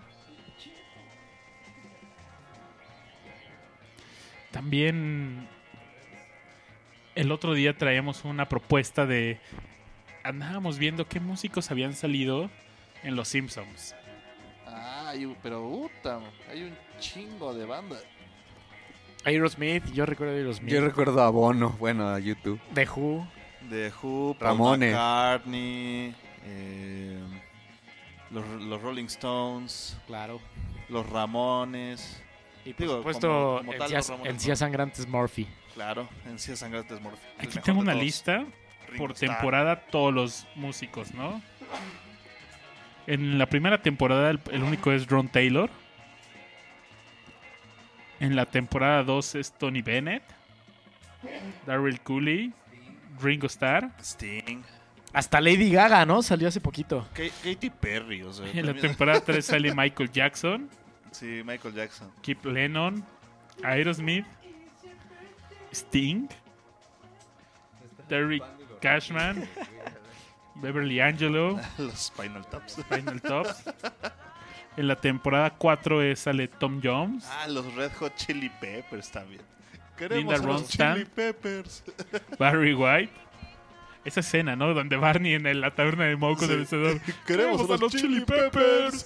También 4.51 5.47
el 7.15 7.31
otro 7.31 7.55
día 7.55 7.75
traíamos 7.75 8.25
una 8.25 8.47
propuesta 8.47 9.07
de... 9.07 9.39
Andábamos 10.23 10.77
viendo 10.77 11.07
qué 11.07 11.19
músicos 11.19 11.71
habían 11.71 11.95
salido 11.95 12.51
en 13.01 13.15
Los 13.15 13.29
Simpsons. 13.29 13.95
Hay 15.11 15.25
un- 15.25 15.35
pero 15.43 15.61
puta, 15.61 16.19
hay 16.49 16.63
un 16.63 16.77
chingo 16.99 17.53
de 17.53 17.65
banda. 17.65 17.97
Aerosmith, 19.25 19.85
yo 19.91 20.05
recuerdo 20.05 20.33
Aerosmith. 20.33 20.71
Yo 20.73 20.81
recuerdo 20.81 21.21
a 21.21 21.29
Bono, 21.29 21.71
bueno, 21.79 22.07
a 22.09 22.17
YouTube. 22.19 22.59
The 22.73 22.87
Who. 22.87 23.27
De 23.69 23.91
Who, 24.01 24.35
Paul 24.39 24.47
Ramones. 24.49 24.93
McCartney, 24.93 26.15
eh, 26.45 27.19
los, 28.31 28.45
los 28.63 28.81
Rolling 28.81 29.05
Stones, 29.05 29.97
Claro. 30.07 30.39
los 30.89 31.07
Ramones. 31.09 32.23
Y 32.65 32.73
por 32.73 32.81
Digo, 32.81 32.97
supuesto, 32.97 33.27
como- 33.27 33.57
como 33.57 33.73
Encías, 33.73 34.09
Ramones, 34.09 34.33
Encías. 34.33 34.59
Sangrantes 34.59 35.07
Murphy. 35.07 35.47
Claro, 35.73 36.07
en 36.25 36.39
sí 36.39 36.55
Sangrantes 36.55 36.99
Morphy. 37.01 37.25
el 37.39 37.47
Aquí 37.47 37.59
tengo 37.59 37.79
una 37.79 37.91
todos. 37.93 38.03
lista 38.03 38.45
Ringo 38.87 38.97
por 39.07 39.13
temporada 39.13 39.75
todos 39.87 40.13
los 40.13 40.47
músicos, 40.55 41.13
¿no? 41.13 41.41
En 43.07 43.37
la 43.37 43.45
primera 43.47 43.81
temporada 43.81 44.29
el, 44.29 44.39
el 44.51 44.63
único 44.63 44.91
es 44.91 45.07
Ron 45.07 45.27
Taylor. 45.27 45.69
En 48.19 48.35
la 48.35 48.45
temporada 48.45 49.03
2 49.03 49.35
es 49.35 49.51
Tony 49.53 49.81
Bennett, 49.81 50.21
Daryl 51.65 51.99
Cooley, 52.01 52.53
Ringo 53.19 53.47
Starr. 53.47 53.89
Sting, 53.99 54.61
Hasta 55.11 55.41
Lady 55.41 55.71
Gaga, 55.71 56.05
¿no? 56.05 56.21
Salió 56.21 56.47
hace 56.47 56.61
poquito. 56.61 57.07
Ka- 57.13 57.23
Katy 57.43 57.71
Perry, 57.71 58.21
o 58.21 58.31
sea. 58.31 58.45
En 58.53 58.65
la 58.67 58.75
temporada 58.75 59.19
3 59.25 59.43
sale 59.43 59.73
Michael 59.73 60.11
Jackson, 60.11 60.69
Sí, 61.11 61.41
Michael 61.43 61.73
Jackson. 61.73 62.09
Kip 62.21 62.45
Lennon, 62.45 63.03
Aerosmith, 63.63 64.25
Sting, 65.73 66.27
Terry 68.07 68.41
Cashman, 68.81 69.47
Beverly 70.55 70.99
Angelo, 70.99 71.59
Los 71.77 72.07
Spinal 72.07 72.45
Taps. 72.47 72.77
Final 72.89 73.21
Tops. 73.21 73.63
En 74.77 74.87
la 74.87 74.95
temporada 74.95 75.49
4 75.51 76.01
es, 76.03 76.19
sale 76.21 76.47
Tom 76.47 76.79
Jones. 76.83 77.25
Ah, 77.29 77.47
los 77.47 77.73
Red 77.75 77.91
Hot 77.99 78.15
Chili 78.15 78.49
Peppers 78.61 79.11
también. 79.11 79.41
Queremos 79.97 80.33
Linda 80.39 80.47
los. 80.53 80.67
Chili 80.69 81.05
Peppers. 81.05 81.83
Barry 82.39 82.73
White. 82.73 83.11
Esa 84.05 84.21
escena, 84.21 84.55
¿no? 84.55 84.73
Donde 84.73 84.95
Barney 84.97 85.33
en 85.35 85.45
el- 85.45 85.61
la 85.61 85.71
taberna 85.75 86.05
de 86.05 86.15
Moco 86.15 86.41
Sí. 86.41 86.47
del 86.47 86.57
vencedor. 86.59 86.99
Queremos 87.27 87.69
a 87.69 87.77
los 87.77 87.91
Chili 87.91 88.21
Peppers. 88.21 89.05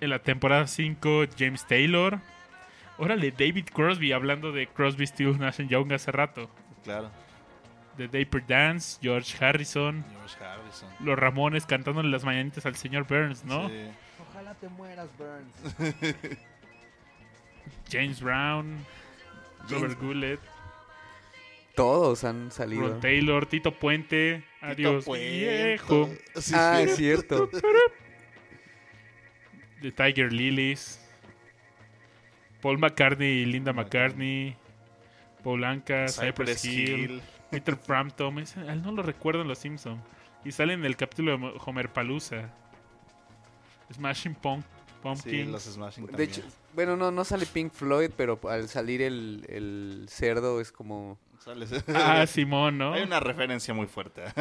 En 0.00 0.10
la 0.10 0.18
temporada 0.20 0.66
5, 0.66 1.24
James 1.38 1.66
Taylor. 1.66 2.20
Órale, 2.98 3.30
David 3.30 3.66
Crosby, 3.72 4.12
hablando 4.12 4.52
de 4.52 4.66
Crosby, 4.66 5.06
Stills, 5.06 5.38
Nash 5.38 5.60
Young 5.66 5.92
hace 5.92 6.12
rato. 6.12 6.50
Claro, 6.84 7.10
The 7.98 8.06
Dapper 8.08 8.42
Dance, 8.46 8.98
George 9.02 9.36
Harrison. 9.38 10.02
George 10.12 10.36
Harrison. 10.42 10.88
Los 11.00 11.18
Ramones 11.18 11.66
cantándole 11.66 12.08
las 12.08 12.24
mañanitas 12.24 12.64
al 12.64 12.76
señor 12.76 13.06
Burns, 13.06 13.44
¿no? 13.44 13.68
Sí. 13.68 13.74
Ojalá 14.30 14.54
te 14.54 14.68
mueras, 14.70 15.08
Burns. 15.18 15.74
James 17.90 18.20
Brown, 18.20 18.84
Robert 19.68 19.98
Goulet, 20.00 20.40
Todos 21.74 22.24
han 22.24 22.50
salido. 22.50 22.88
Ron 22.88 23.00
Taylor, 23.00 23.46
Tito 23.46 23.72
Puente. 23.72 24.44
Adiós, 24.60 25.04
Puente. 25.04 25.30
viejo. 25.30 26.08
Sí, 26.36 26.52
Ah, 26.56 26.80
es 26.82 26.96
cierto. 26.96 27.48
The 29.80 29.92
Tiger 29.92 30.32
Lilies. 30.32 31.00
Paul 32.60 32.78
McCartney 32.78 33.28
y 33.42 33.44
Linda 33.46 33.72
McCartney. 33.72 34.56
Paul 35.44 35.62
Anka, 35.64 36.08
Cypress, 36.08 36.60
Cypress 36.62 36.64
Hill, 36.64 36.98
Hill. 37.10 37.22
Peter 37.50 37.76
Frampton. 37.76 38.38
A 38.38 38.72
él 38.72 38.82
no 38.82 38.92
lo 38.92 39.02
recuerdo 39.02 39.42
en 39.42 39.48
Los 39.48 39.58
Simpsons. 39.58 40.00
Y 40.44 40.52
sale 40.52 40.74
en 40.74 40.84
el 40.84 40.96
capítulo 40.96 41.36
de 41.36 41.52
Homer 41.64 41.92
Palooza. 41.92 42.50
Smashing 43.92 44.34
Punk- 44.36 44.64
Pumpkin. 45.02 45.30
Sí, 45.30 45.44
los 45.44 45.62
Smashing 45.64 46.06
De 46.06 46.12
también. 46.12 46.30
hecho, 46.30 46.42
bueno, 46.74 46.96
no, 46.96 47.10
no 47.10 47.24
sale 47.24 47.46
Pink 47.46 47.72
Floyd, 47.72 48.10
pero 48.16 48.38
al 48.48 48.68
salir 48.68 49.02
el, 49.02 49.44
el 49.48 50.06
cerdo 50.08 50.60
es 50.60 50.72
como... 50.72 51.18
Sales- 51.38 51.84
Ah, 51.94 52.26
Simón, 52.26 52.78
¿no? 52.78 52.94
Hay 52.94 53.02
una 53.02 53.20
referencia 53.20 53.74
muy 53.74 53.86
fuerte. 53.86 54.22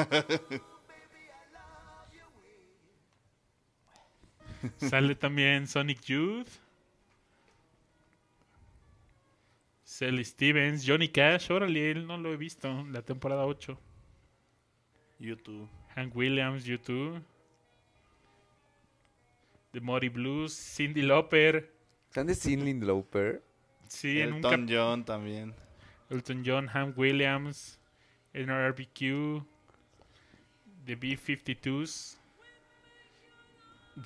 Sale 4.77 5.15
también 5.15 5.67
Sonic 5.67 6.01
Youth. 6.01 6.47
Sally 9.97 10.23
Stevens, 10.25 10.85
Johnny 10.85 11.07
Cash, 11.09 11.49
órale, 11.49 11.89
él 11.89 12.05
no 12.05 12.17
lo 12.17 12.31
he 12.31 12.37
visto, 12.37 12.85
la 12.91 13.01
temporada 13.01 13.47
8. 13.47 13.79
YouTube. 15.19 15.67
Hank 15.95 16.15
Williams, 16.15 16.65
YouTube. 16.65 17.19
The 19.71 19.81
Muddy 19.81 20.09
Blues, 20.09 20.53
Cindy 20.53 21.01
Lauper. 21.01 21.73
¿Están 22.09 22.27
de 22.27 22.35
Cindy 22.35 22.73
Lauper? 22.75 23.43
Sí, 23.87 24.21
en 24.21 24.33
un 24.33 24.35
Elton 24.35 24.51
cap- 24.67 24.69
John 24.69 25.03
también. 25.03 25.55
Elton 26.11 26.43
John, 26.45 26.67
Hank 26.67 26.95
Williams, 26.95 27.79
NRBQ, 28.33 29.43
The 30.85 30.95
B-52s, 30.95 32.17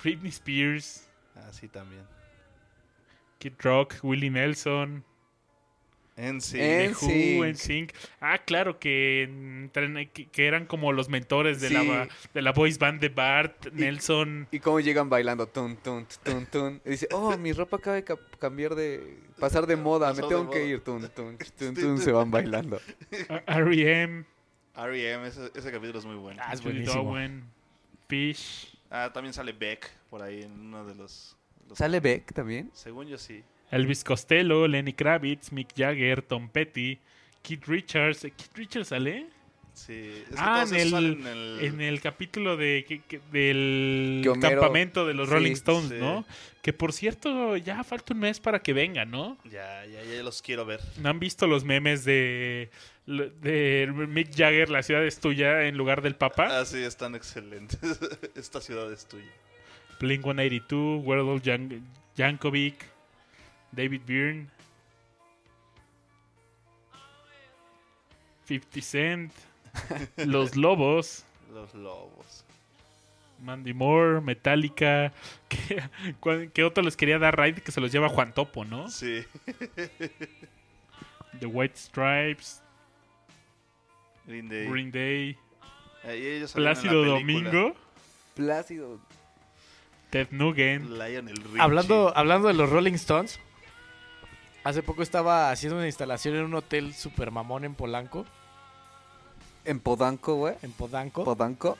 Britney 0.02 0.30
Spears, 0.30 1.06
Ah, 1.36 1.52
sí, 1.52 1.68
también. 1.68 2.06
Kid 3.38 3.52
Rock, 3.62 3.96
Willie 4.02 4.30
Nelson, 4.30 5.04
En 6.16 6.36
NSYNC. 6.36 7.02
Who, 7.02 7.44
NSYNC. 7.46 7.92
Ah, 8.20 8.38
claro, 8.38 8.78
que, 8.78 9.24
entran- 9.28 10.10
que, 10.12 10.26
que 10.26 10.46
eran 10.46 10.66
como 10.66 10.92
los 10.92 11.08
mentores 11.08 11.60
de, 11.60 11.68
Sí. 11.68 11.74
la, 11.74 12.06
de 12.34 12.42
la 12.42 12.52
voice 12.52 12.78
band 12.78 13.00
de 13.00 13.08
Bart, 13.08 13.68
Nelson. 13.72 14.46
Y 14.50 14.58
cómo 14.60 14.78
llegan 14.80 15.08
bailando, 15.08 15.46
tun, 15.46 15.76
tun, 15.78 16.06
tun, 16.22 16.46
tun. 16.46 16.80
Y 16.84 16.90
dice, 16.90 17.08
oh, 17.12 17.36
mi 17.38 17.52
ropa 17.52 17.78
acaba 17.78 17.96
de 17.96 18.04
ca- 18.04 18.18
cambiar 18.38 18.74
de... 18.74 19.18
Pasar 19.40 19.66
de 19.66 19.74
moda, 19.76 20.10
me 20.12 20.16
Pasó 20.16 20.28
tengo 20.28 20.44
de 20.44 20.50
que 20.50 20.58
moda. 20.58 20.68
ir, 20.70 20.80
tun, 20.80 21.08
tun, 21.08 21.38
tun, 21.58 21.74
tun, 21.74 21.98
se 21.98 22.12
van 22.12 22.30
bailando. 22.30 22.78
R.E.M., 23.46 24.24
R.E.M., 24.76 25.26
ese, 25.28 25.50
ese 25.54 25.72
capítulo 25.72 25.98
es 25.98 26.04
muy 26.04 26.16
bueno. 26.16 26.42
Ah, 26.44 26.52
es 26.52 26.62
buenísimo. 26.62 27.02
Dowen, 27.04 27.44
Fish. 28.08 28.76
Ah, 28.90 29.10
también 29.12 29.32
sale 29.32 29.52
Beck 29.52 29.90
por 30.10 30.22
ahí 30.22 30.42
en 30.42 30.52
uno 30.52 30.84
de 30.84 30.94
los... 30.94 31.36
los- 31.68 31.78
¿Sale 31.78 32.00
Beck 32.00 32.32
también? 32.32 32.70
Según 32.74 33.06
yo 33.06 33.16
sí. 33.18 33.42
Elvis 33.72 34.04
Costello, 34.04 34.68
Lenny 34.68 34.92
Kravitz, 34.92 35.50
Mick 35.50 35.74
Jagger, 35.76 36.22
Tom 36.22 36.48
Petty, 36.48 36.98
Keith 37.42 37.66
Richards. 37.66 38.20
¿Keith 38.20 38.54
Richards 38.54 38.88
sale? 38.88 39.26
Sí. 39.74 40.22
Es 40.28 40.28
que 40.28 40.34
Ah, 40.36 40.64
en 40.68 40.74
el, 40.76 40.94
en 40.94 41.26
el... 41.26 41.58
en 41.62 41.80
el 41.80 42.00
capítulo 42.02 42.58
de, 42.58 42.84
que- 42.86 43.00
que- 43.00 43.20
del 43.32 44.22
Homero- 44.28 44.40
campamento 44.60 45.06
de 45.06 45.14
los 45.14 45.26
sí, 45.28 45.34
Rolling 45.34 45.52
Stones, 45.52 45.88
sí. 45.88 45.96
¿no? 45.98 46.26
Que 46.60 46.74
por 46.74 46.92
cierto, 46.92 47.56
ya 47.56 47.82
falta 47.82 48.12
un 48.12 48.20
mes 48.20 48.38
para 48.38 48.60
que 48.60 48.74
venga, 48.74 49.06
¿no? 49.06 49.38
Ya, 49.50 49.84
ya, 49.86 50.04
ya 50.04 50.22
los 50.22 50.42
quiero 50.42 50.66
ver. 50.66 50.78
¿No 51.00 51.08
han 51.08 51.18
visto 51.18 51.46
los 51.46 51.64
memes 51.64 52.04
de, 52.04 52.68
de 53.06 53.90
Mick 54.08 54.36
Jagger, 54.36 54.68
la 54.68 54.82
ciudad 54.82 55.04
es 55.06 55.18
tuya, 55.18 55.62
en 55.66 55.78
lugar 55.78 56.02
del 56.02 56.14
Papa? 56.16 56.60
Ah, 56.60 56.64
sí, 56.66 56.82
están 56.82 57.14
excelentes. 57.14 57.80
Esta 58.36 58.60
ciudad 58.60 58.92
es 58.92 59.06
tuya. 59.08 59.24
Blink 59.98 60.22
182, 60.22 61.02
Weird 61.02 61.42
Jan 61.42 61.82
Jankovic, 62.16 62.74
David 63.72 64.02
Byrne, 64.06 64.46
50 68.46 68.80
Cent, 68.82 69.32
Los 70.16 70.56
Lobos, 70.56 71.24
Los 71.52 71.74
lobos. 71.74 72.44
Mandy 73.40 73.72
Moore, 73.74 74.20
Metallica. 74.20 75.12
¿Qué, 75.48 75.82
cuál- 76.20 76.50
qué 76.52 76.62
otro 76.64 76.82
les 76.84 76.96
quería 76.96 77.18
dar 77.18 77.36
raid 77.36 77.58
que 77.58 77.72
se 77.72 77.80
los 77.80 77.90
lleva 77.90 78.08
Juan 78.08 78.32
Topo, 78.32 78.64
no? 78.64 78.88
Sí. 78.90 79.24
The 81.40 81.46
White 81.46 81.76
Stripes, 81.76 82.62
Green 84.26 84.48
Day. 84.48 84.66
Green 84.68 84.92
Day, 84.92 85.36
Ahí 86.04 86.24
ellos 86.26 86.50
salieron 86.50 86.52
en 86.52 86.54
la 86.54 86.82
Plácido. 86.82 87.04
Domingo, 87.04 87.76
Plácido. 88.34 89.00
Ted 90.10 90.28
Nugent. 90.30 90.90
Lionel 90.90 91.36
Richie. 91.36 91.60
Hablando, 91.60 92.12
hablando 92.16 92.48
de 92.48 92.54
los 92.54 92.68
Rolling 92.68 92.92
Stones, 92.94 93.40
hace 94.64 94.82
poco 94.82 95.02
estaba 95.02 95.50
haciendo 95.50 95.76
una 95.78 95.86
instalación 95.86 96.36
en 96.36 96.44
un 96.44 96.54
hotel 96.54 96.94
super 96.94 97.30
mamón 97.30 97.64
en 97.64 97.74
Polanco, 97.74 98.24
En 99.64 99.80
Podanco, 99.80 100.34
güey. 100.36 100.54
en 100.62 100.72
Podanco, 100.72 101.24
Podanco. 101.24 101.78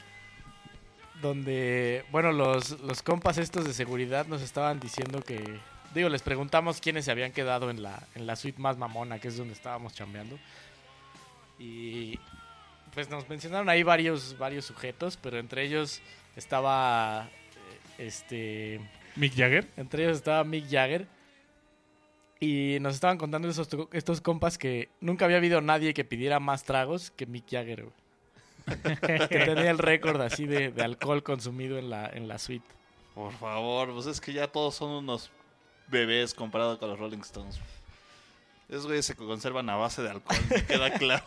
donde, 1.20 2.04
bueno, 2.10 2.32
los, 2.32 2.80
los 2.80 3.02
compas 3.02 3.38
estos 3.38 3.64
de 3.64 3.74
seguridad 3.74 4.26
nos 4.26 4.42
estaban 4.42 4.80
diciendo 4.80 5.20
que, 5.20 5.58
digo, 5.94 6.08
les 6.08 6.22
preguntamos 6.22 6.80
quiénes 6.80 7.04
se 7.04 7.10
habían 7.10 7.32
quedado 7.32 7.70
en 7.70 7.82
la, 7.82 8.02
en 8.14 8.26
la 8.26 8.36
suite 8.36 8.60
más 8.60 8.76
mamona, 8.76 9.18
que 9.18 9.28
es 9.28 9.36
donde 9.36 9.54
estábamos 9.54 9.94
chambeando. 9.94 10.38
Y 11.58 12.18
pues 12.94 13.08
nos 13.08 13.28
mencionaron 13.28 13.68
ahí 13.68 13.82
varios, 13.82 14.36
varios 14.38 14.64
sujetos, 14.64 15.16
pero 15.16 15.38
entre 15.38 15.64
ellos 15.64 16.00
estaba, 16.36 17.28
eh, 17.28 18.06
este... 18.06 18.80
Mick 19.16 19.34
Jagger. 19.36 19.68
Entre 19.76 20.04
ellos 20.04 20.16
estaba 20.16 20.42
Mick 20.44 20.68
Jagger. 20.68 21.06
Y 22.42 22.78
nos 22.80 22.96
estaban 22.96 23.18
contando 23.18 23.48
esos, 23.48 23.68
estos 23.92 24.20
compas 24.20 24.58
que 24.58 24.88
nunca 25.00 25.26
había 25.26 25.36
habido 25.36 25.60
nadie 25.60 25.94
que 25.94 26.04
pidiera 26.04 26.40
más 26.40 26.64
tragos 26.64 27.12
que 27.12 27.24
Mick 27.24 27.48
Jagger, 27.48 27.84
güey. 27.84 27.94
que 29.28 29.38
tenía 29.44 29.70
el 29.70 29.78
récord 29.78 30.20
así 30.20 30.46
de, 30.46 30.72
de 30.72 30.82
alcohol 30.82 31.22
consumido 31.22 31.78
en 31.78 31.88
la, 31.88 32.08
en 32.08 32.26
la 32.26 32.38
suite. 32.38 32.66
Por 33.14 33.32
favor, 33.34 33.92
pues 33.92 34.06
es 34.06 34.20
que 34.20 34.32
ya 34.32 34.48
todos 34.48 34.74
son 34.74 34.90
unos 34.90 35.30
bebés 35.86 36.34
comparado 36.34 36.80
con 36.80 36.88
los 36.90 36.98
Rolling 36.98 37.20
Stones. 37.20 37.60
Esos 38.72 38.86
güeyes 38.86 39.04
se 39.04 39.14
conservan 39.14 39.68
a 39.68 39.76
base 39.76 40.00
de 40.00 40.08
alcohol, 40.10 40.38
me 40.48 40.64
queda 40.64 40.90
claro. 40.94 41.24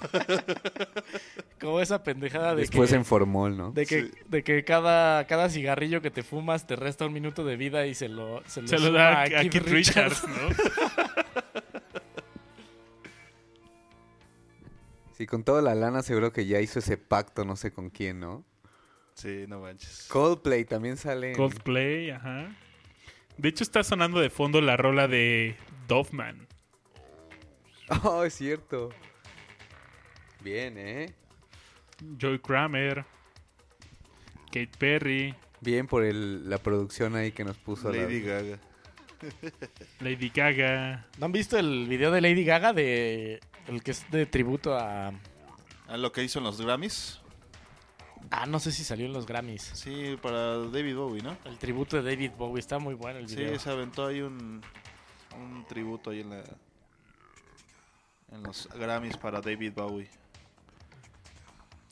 Como 1.62 1.80
esa 1.80 2.02
pendejada 2.04 2.56
de 2.56 2.62
Después 2.62 2.90
que, 2.90 2.96
en 2.96 3.06
formol, 3.06 3.56
¿no? 3.56 3.72
de 3.72 3.86
que, 3.86 4.06
Sí. 4.08 4.12
de 4.28 4.44
que 4.44 4.64
cada, 4.64 5.28
cada 5.28 5.48
cigarrillo 5.52 6.02
que 6.02 6.10
te 6.10 6.24
fumas 6.24 6.66
te 6.66 6.76
resta 6.76 7.06
un 7.06 7.14
minuto 7.14 7.44
de 7.46 7.56
vida 7.56 7.86
y 7.86 7.94
se 7.94 8.10
lo, 8.10 8.42
se 8.48 8.64
lo, 8.64 8.68
Se 8.68 8.80
lo 8.80 8.88
suma 8.88 8.98
da 8.98 9.10
a, 9.20 9.22
a 9.22 9.28
Keith 9.28 9.52
Keith 9.52 9.68
Richards, 9.68 10.24
¿no? 10.28 10.36
Sí, 15.14 15.26
con 15.28 15.44
toda 15.44 15.62
la 15.62 15.76
lana 15.76 16.02
seguro 16.02 16.32
que 16.34 16.46
ya 16.46 16.60
hizo 16.60 16.80
ese 16.80 16.98
pacto, 16.98 17.46
no 17.46 17.56
sé 17.56 17.72
con 17.72 17.90
quién, 17.90 18.20
¿no? 18.20 18.44
Sí, 19.14 19.46
no 19.48 19.62
manches. 19.62 20.08
Coldplay 20.10 20.66
también 20.66 20.98
sale. 20.98 21.30
en- 21.32 21.38
Coldplay, 21.38 22.10
ajá. 22.10 22.54
De 23.38 23.50
hecho, 23.50 23.64
está 23.64 23.84
sonando 23.84 24.20
de 24.20 24.30
fondo 24.30 24.60
la 24.62 24.76
rola 24.78 25.08
de 25.08 25.56
Doffman. 25.88 26.48
Oh, 28.04 28.24
es 28.24 28.34
cierto. 28.36 28.90
Bien, 30.42 30.78
¿eh? 30.78 31.14
Joy 32.18 32.40
Kramer. 32.40 33.06
Kate 34.48 34.72
Perry. 34.78 35.36
Bien 35.62 35.88
por 35.88 36.04
el, 36.04 36.50
la 36.50 36.58
producción 36.58 37.16
ahí 37.16 37.32
que 37.32 37.44
nos 37.44 37.58
puso. 37.58 37.92
la- 37.92 38.04
Lady 38.04 38.22
Gaga. 38.22 38.60
Lady 40.02 40.30
Gaga. 40.30 41.08
¿No 41.18 41.26
han 41.26 41.32
visto 41.32 41.58
el 41.58 41.88
video 41.88 42.12
de 42.12 42.22
Lady 42.22 42.44
Gaga 42.44 42.74
de 42.74 43.40
el 43.68 43.82
que 43.82 43.92
es 43.92 44.10
de 44.12 44.26
tributo 44.26 44.76
a 44.78 45.12
Ah, 45.88 45.98
lo 45.98 46.12
que 46.12 46.24
hizo 46.24 46.40
en 46.40 46.46
los 46.46 46.60
Grammys. 46.62 47.22
Ah, 48.32 48.46
no 48.48 48.60
sé 48.60 48.72
si 48.72 48.84
salió 48.84 49.06
en 49.06 49.14
los 49.14 49.26
Grammys. 49.28 49.62
Sí, 49.76 50.18
para 50.22 50.58
David 50.58 50.96
Bowie, 50.96 51.22
¿no? 51.22 51.38
El 51.46 51.58
tributo 51.60 52.02
de 52.02 52.12
David 52.16 52.32
Bowie 52.38 52.60
está 52.60 52.80
muy 52.80 52.96
bueno 52.96 53.20
el 53.20 53.28
video. 53.28 53.54
Sí, 53.54 53.60
se 53.60 53.70
aventó 53.70 54.08
ahí 54.08 54.22
un, 54.22 54.62
un 55.40 55.66
tributo 55.68 56.10
ahí 56.10 56.22
en 56.22 56.32
la 56.32 56.44
en 58.36 58.44
los 58.44 58.68
Grammys 58.74 59.18
para 59.18 59.42
David 59.42 59.74
Bowie. 59.76 60.10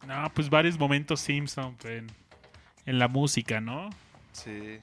No, 0.06 0.30
pues 0.34 0.50
varios 0.50 0.78
momentos 0.78 1.22
Simpson 1.22 1.78
en, 1.86 2.08
en 2.86 3.00
la 3.00 3.08
música, 3.08 3.62
¿no? 3.62 3.90
Sí. 4.34 4.80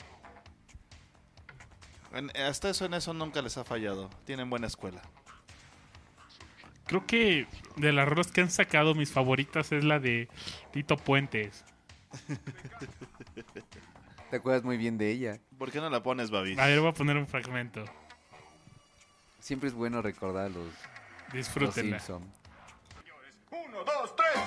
En- 2.13 2.31
hasta 2.37 2.71
eso 2.71 2.87
en 2.87 2.95
eso 2.95 3.13
nunca 3.15 3.43
les 3.43 3.57
ha 3.59 3.65
fallado. 3.65 4.09
Tienen 4.25 4.49
buena 4.51 4.67
escuela. 4.67 5.01
Creo 6.87 7.07
que 7.07 7.47
de 7.77 7.93
las 7.93 8.09
rolas 8.09 8.33
que 8.33 8.41
han 8.41 8.51
sacado, 8.51 8.95
mis 8.95 9.13
favoritas 9.13 9.71
es 9.73 9.85
la 9.85 10.01
de 10.01 10.29
Tito 10.73 10.97
Puentes. 10.97 11.65
Te 14.31 14.37
acuerdas 14.37 14.65
muy 14.65 14.77
bien 14.77 14.99
de 14.99 15.11
ella. 15.11 15.39
¿Por 15.59 15.71
qué 15.71 15.81
no 15.81 15.89
la 15.91 16.03
pones, 16.03 16.31
Babi? 16.31 16.59
A 16.59 16.67
ver, 16.67 16.81
voy 16.81 16.89
a 16.91 16.95
poner 16.95 17.17
un 17.17 17.27
fragmento. 17.29 17.85
Siempre 19.41 19.69
es 19.69 19.75
bueno 19.75 20.03
recordar 20.03 20.51
los, 20.51 20.65
los 20.67 20.75
Disfrútenla. 21.33 21.99
Simpson. 22.01 22.23
Uno, 23.53 23.85
dos, 23.85 24.11
tres. 24.17 24.41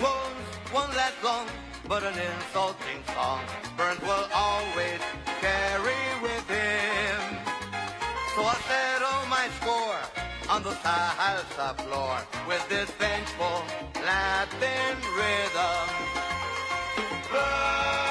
was 0.00 0.32
one 0.72 0.90
less 0.96 1.14
long, 1.22 1.46
but 1.88 2.02
an 2.02 2.14
insulting 2.18 3.00
song. 3.14 3.40
Burns 3.76 4.00
will 4.00 4.26
always 4.34 5.00
carry 5.40 6.02
with 6.22 6.46
him. 6.48 7.20
So 8.34 8.42
I 8.42 8.54
settle 8.66 9.20
my 9.30 9.46
score 9.60 10.02
on 10.50 10.62
the 10.62 10.74
salsa 10.82 11.76
floor 11.82 12.18
with 12.48 12.68
this 12.68 12.90
vengeful 12.98 13.62
Latin 14.02 14.96
rhythm. 15.16 15.88
Burn. 17.30 18.03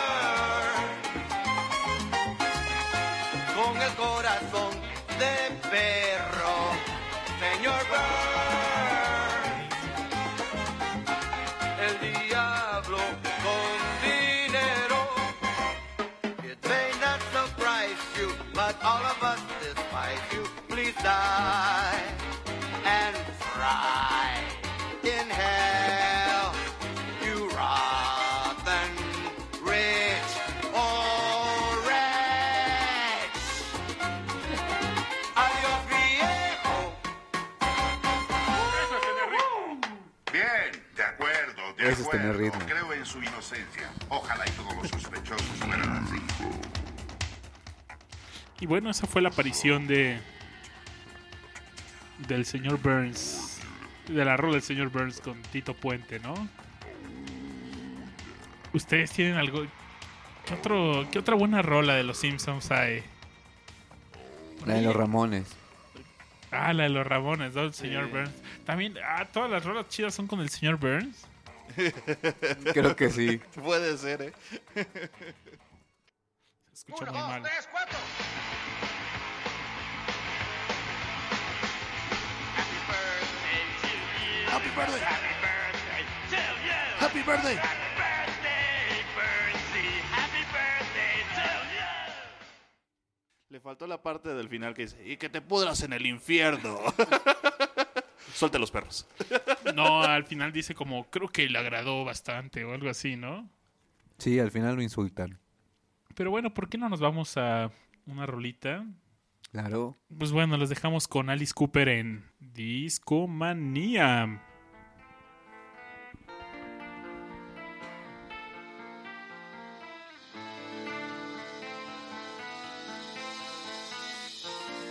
Acuerdo, 41.94 42.02
de 42.02 42.02
Eso 42.02 42.03
es 42.03 42.10
tener 42.10 42.36
acuerdo. 42.36 42.60
ritmo. 42.60 42.65
Creo 42.68 42.94
en 42.94 43.06
su 43.06 43.18
inocencia. 43.22 43.90
Ojalá 44.10 44.44
y 44.48 44.52
todos 44.52 44.76
los 44.76 44.88
sospechosos 44.90 45.45
fueran 45.60 45.91
así. 46.03 46.15
Y 48.60 48.65
bueno, 48.65 48.90
esa 48.90 49.07
fue 49.07 49.22
la 49.22 49.30
aparición 49.30 49.88
de 49.88 50.20
del 52.28 52.45
señor 52.45 52.80
Burns, 52.80 53.60
de 54.07 54.24
la 54.24 54.38
rola 54.38 54.53
del 54.53 54.61
señor 54.61 54.90
Burns 54.90 55.20
con 55.20 55.41
Tito 55.44 55.74
Puente, 55.74 56.20
¿no? 56.20 56.34
Ustedes 58.74 59.11
tienen 59.11 59.36
algo 59.38 59.65
¿Qué 60.45 60.53
otro 60.53 61.07
qué 61.11 61.20
otra 61.20 61.36
buena 61.36 61.61
rola 61.61 61.95
de 61.95 62.03
los 62.03 62.18
Simpsons 62.18 62.72
hay? 62.72 63.03
La 64.65 64.76
de 64.76 64.82
los 64.82 64.95
Ramones. 64.95 65.48
Ah, 66.52 66.72
la 66.74 66.84
de 66.84 66.90
los 66.90 67.06
Ramones, 67.06 67.53
¿no? 67.56 67.64
El 67.64 67.74
señor 67.74 68.06
Sí. 68.06 68.11
Burns. 68.11 68.32
También, 68.65 68.94
ah, 69.06 69.26
todas 69.26 69.49
las 69.49 69.65
rolas 69.65 69.88
chidas 69.90 70.14
son 70.14 70.28
con 70.28 70.40
el 70.40 70.49
señor 70.49 70.78
Burns. 70.78 71.26
Creo 72.73 72.95
que 72.95 73.10
sí. 73.10 73.38
Puede 73.61 73.98
ser, 73.98 74.22
¿eh? 74.22 74.34
Se 76.73 76.90
escucha 76.90 77.11
muy 77.11 77.22
mal. 77.22 77.44
Happy 84.53 84.69
birthday. 84.76 85.02
Happy 86.99 87.23
birthday. 87.23 87.60
Le 93.49 93.60
faltó 93.60 93.85
la 93.85 94.02
parte 94.02 94.34
del 94.34 94.49
final 94.49 94.73
que 94.73 94.84
dice, 94.84 94.98
y 95.06 95.18
que 95.18 95.30
te 95.30 95.40
pudras 95.40 95.81
en 95.84 95.94
el 95.94 96.07
infierno. 96.07 96.80
Suelte 98.33 98.59
los 98.59 98.71
perros. 98.71 99.07
No, 99.75 100.03
al 100.03 100.25
final 100.25 100.51
dice 100.51 100.75
como, 100.75 101.05
creo 101.09 101.27
que 101.29 101.49
le 101.49 101.57
agradó 101.57 102.05
bastante 102.05 102.63
o 102.63 102.73
algo 102.73 102.89
así, 102.89 103.15
¿no? 103.15 103.49
Sí, 104.17 104.39
al 104.39 104.51
final 104.51 104.75
lo 104.75 104.81
insultan. 104.81 105.39
Pero 106.15 106.31
bueno, 106.31 106.53
¿por 106.53 106.69
qué 106.69 106.77
no 106.77 106.89
nos 106.89 106.99
vamos 106.99 107.37
a 107.37 107.71
una 108.05 108.25
rolita? 108.25 108.85
Claro. 109.51 109.97
Pues 110.17 110.31
bueno, 110.31 110.57
los 110.57 110.69
dejamos 110.69 111.07
con 111.07 111.29
Alice 111.29 111.53
Cooper 111.53 111.89
en 111.89 112.25
Discomanía. 112.39 114.23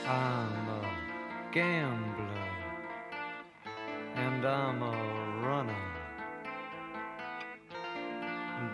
I'm 0.04 0.68
a 0.68 1.50
gambler 1.52 2.11
and 4.43 4.51
I'm 4.51 4.82
a 4.82 5.47
runner. 5.47 5.85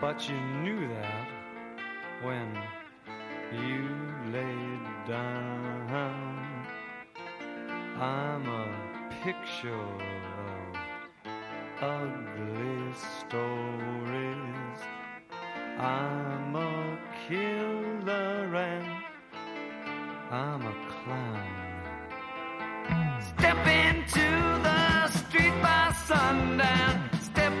But 0.01 0.27
you 0.27 0.39
knew 0.63 0.87
that 0.87 1.27
when 2.23 2.57
you 3.51 3.89
laid 4.31 4.79
down. 5.07 5.89
I'm 7.99 8.47
a 8.47 8.67
picture 9.23 9.75
of 9.75 10.75
ugly 11.81 12.93
stories. 13.19 14.79
I'm 15.77 16.55
a 16.55 16.97
killer 17.27 18.55
and 18.55 19.03
I'm 20.31 20.61
a 20.65 20.75
clown. 20.89 21.59
Step 23.37 23.67
into 23.67 24.58
street 25.29 25.53
by 25.61 25.93
sundown. 26.07 27.09
Step 27.21 27.53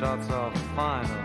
shots 0.00 0.30
are 0.30 0.50
final. 0.74 1.24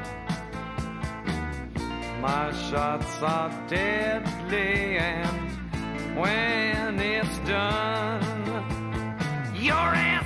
My 2.19 2.51
shots 2.69 3.21
are 3.21 3.49
deadly, 3.69 4.97
and 4.97 6.17
when 6.19 6.99
it's 6.99 7.37
done, 7.47 8.21
you're 9.55 9.95
as 10.11 10.24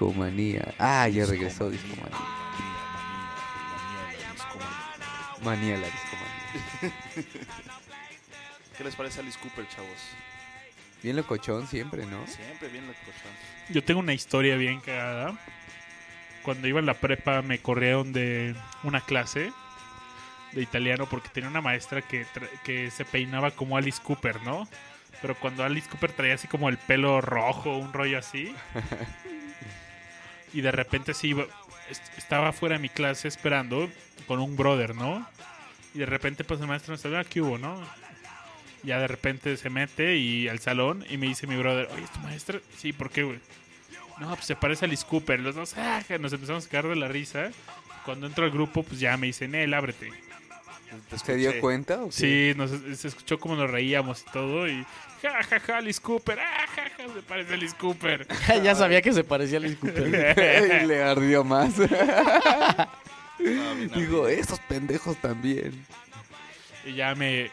Discomanía. 0.00 0.74
Ah, 0.78 1.08
ya 1.08 1.26
regresó 1.26 1.68
Discomanía. 1.68 2.16
Manía 5.44 5.76
la 5.76 5.86
discomanía. 5.86 6.96
¿Qué 8.78 8.84
les 8.84 8.96
parece 8.96 9.20
Alice 9.20 9.38
Cooper, 9.38 9.68
chavos? 9.68 9.90
Bien 11.02 11.16
locochón 11.16 11.66
siempre, 11.66 12.06
¿no? 12.06 12.26
Siempre 12.26 12.68
bien 12.68 12.86
locochón. 12.86 13.30
Yo 13.68 13.84
tengo 13.84 14.00
una 14.00 14.14
historia 14.14 14.56
bien 14.56 14.80
cagada. 14.80 15.38
Cuando 16.44 16.66
iba 16.66 16.80
en 16.80 16.86
la 16.86 16.94
prepa 16.94 17.42
me 17.42 17.58
corrieron 17.58 18.14
de 18.14 18.54
una 18.84 19.02
clase 19.02 19.52
de 20.52 20.62
italiano 20.62 21.06
porque 21.10 21.28
tenía 21.28 21.50
una 21.50 21.60
maestra 21.60 22.00
que, 22.00 22.26
que 22.64 22.90
se 22.90 23.04
peinaba 23.04 23.50
como 23.50 23.76
Alice 23.76 24.00
Cooper, 24.02 24.42
¿no? 24.44 24.66
Pero 25.20 25.34
cuando 25.34 25.62
Alice 25.62 25.90
Cooper 25.90 26.12
traía 26.12 26.34
así 26.34 26.48
como 26.48 26.70
el 26.70 26.78
pelo 26.78 27.20
rojo, 27.20 27.76
un 27.76 27.92
rollo 27.92 28.18
así. 28.18 28.54
y 30.52 30.60
de 30.60 30.72
repente 30.72 31.14
sí 31.14 31.34
estaba 32.16 32.52
fuera 32.52 32.76
de 32.76 32.82
mi 32.82 32.88
clase 32.88 33.28
esperando 33.28 33.90
con 34.26 34.40
un 34.40 34.56
brother, 34.56 34.94
¿no? 34.94 35.26
Y 35.94 35.98
de 35.98 36.06
repente 36.06 36.44
pues 36.44 36.60
el 36.60 36.66
maestro 36.66 36.92
nos 36.92 37.00
sabía 37.00 37.24
que 37.24 37.40
hubo, 37.40 37.58
¿no? 37.58 37.80
Ya 38.82 38.98
de 38.98 39.08
repente 39.08 39.56
se 39.56 39.70
mete 39.70 40.16
y 40.16 40.48
al 40.48 40.60
salón 40.60 41.04
y 41.10 41.18
me 41.18 41.26
dice 41.26 41.46
mi 41.46 41.56
brother, 41.56 41.88
oye, 41.92 42.04
¿es 42.04 42.12
tu 42.12 42.20
maestra? 42.20 42.60
Sí, 42.78 42.92
¿por 42.92 43.10
qué, 43.10 43.24
güey? 43.24 43.38
No, 44.20 44.28
pues 44.34 44.44
se 44.44 44.56
parece 44.56 44.84
a 44.84 44.86
Alice 44.86 45.04
Cooper. 45.06 45.40
Los 45.40 45.54
dos, 45.54 45.74
ah, 45.76 46.02
nos 46.18 46.32
empezamos 46.32 46.66
a 46.66 46.68
caer 46.68 46.88
de 46.88 46.96
la 46.96 47.08
risa. 47.08 47.50
Cuando 48.04 48.26
entro 48.26 48.44
al 48.44 48.50
grupo, 48.50 48.82
pues 48.82 49.00
ya 49.00 49.16
me 49.16 49.26
dicen, 49.26 49.54
él, 49.54 49.74
ábrete. 49.74 50.10
¿Se 51.24 51.36
dio 51.36 51.60
cuenta 51.60 52.02
o 52.02 52.06
qué? 52.06 52.12
Sí, 52.12 52.52
nos, 52.56 52.70
se 52.98 53.08
escuchó 53.08 53.38
como 53.38 53.56
nos 53.56 53.70
reíamos 53.70 54.24
y 54.26 54.32
todo. 54.32 54.68
Y 54.68 54.84
ja, 55.22 55.42
ja, 55.42 55.60
ja, 55.60 55.78
Alice 55.78 56.00
Cooper. 56.00 56.38
Ah, 56.40 56.66
ja, 56.74 56.82
ja, 56.96 57.12
se 57.12 57.22
parece 57.22 57.52
a 57.52 57.54
Alice 57.54 57.76
Cooper. 57.76 58.26
ya 58.62 58.74
sabía 58.74 59.02
que 59.02 59.12
se 59.12 59.24
parecía 59.24 59.58
a 59.58 59.60
Alice 59.60 59.76
Cooper. 59.76 60.80
Y 60.82 60.86
le 60.86 61.02
ardió 61.02 61.44
más. 61.44 61.74
Digo, 63.94 64.28
estos 64.28 64.60
pendejos 64.60 65.16
también. 65.16 65.84
Y 66.84 66.94
ya 66.94 67.14
me. 67.14 67.50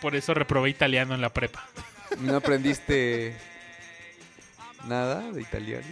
Por 0.00 0.16
eso 0.16 0.34
reprobé 0.34 0.70
italiano 0.70 1.14
en 1.14 1.20
la 1.20 1.30
prepa. 1.30 1.64
¿No 2.20 2.36
aprendiste 2.36 3.36
nada 4.86 5.30
de 5.30 5.42
italiano? 5.42 5.86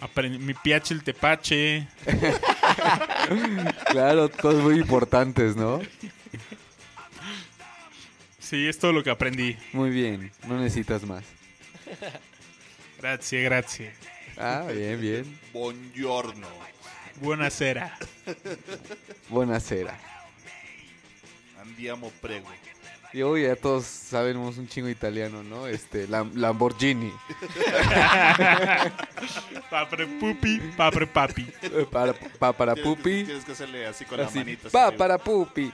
Aprendí 0.00 0.38
mi 0.38 0.54
piache 0.54 0.94
el 0.94 1.02
tepache. 1.02 1.88
Claro, 3.90 4.30
cosas 4.30 4.62
muy 4.62 4.78
importantes, 4.78 5.56
¿no? 5.56 5.80
Sí, 8.38 8.66
es 8.68 8.78
todo 8.78 8.92
lo 8.92 9.02
que 9.02 9.10
aprendí. 9.10 9.56
Muy 9.72 9.90
bien, 9.90 10.30
no 10.46 10.58
necesitas 10.58 11.04
más. 11.04 11.24
Gracias, 12.98 13.42
gracias. 13.42 13.94
Ah, 14.36 14.66
bien, 14.72 15.00
bien. 15.00 15.40
Buongiorno. 15.52 16.48
Buonasera. 17.20 17.96
Buenasera. 19.28 19.98
Andiamo 21.60 22.10
prego. 22.20 22.48
Y 23.14 23.22
hoy 23.22 23.44
ya 23.44 23.54
todos 23.54 23.84
sabemos 23.86 24.58
un 24.58 24.66
chingo 24.68 24.88
italiano, 24.88 25.44
¿no? 25.44 25.68
Este, 25.68 26.08
Lam- 26.08 26.32
Lamborghini. 26.34 27.12
papre 29.70 30.06
pupi, 30.18 30.58
papre 30.76 31.06
papi. 31.06 31.44
Para, 31.92 32.12
pa, 32.12 32.52
para 32.52 32.74
Tienes 32.74 32.90
que- 32.92 32.96
pupi. 32.96 33.24
Tienes 33.24 33.44
que 33.44 33.52
hacerle 33.52 33.86
así 33.86 34.04
con 34.04 34.18
la 34.18 34.26
Así, 34.26 34.38
manita. 34.38 34.68
pa, 34.68 34.88
así. 34.88 34.96
para 34.96 35.16
pupi. 35.18 35.72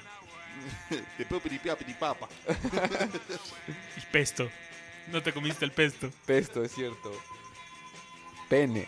De 1.18 1.24
pupi, 1.24 1.48
di 1.48 1.58
papi, 1.58 1.84
di 1.84 1.94
papa. 1.94 2.28
Y 3.96 4.00
pesto. 4.12 4.50
No 5.08 5.22
te 5.22 5.32
comiste 5.32 5.64
el 5.64 5.72
pesto. 5.72 6.10
Pesto, 6.26 6.62
es 6.62 6.72
cierto. 6.74 7.10
Pene. 8.50 8.86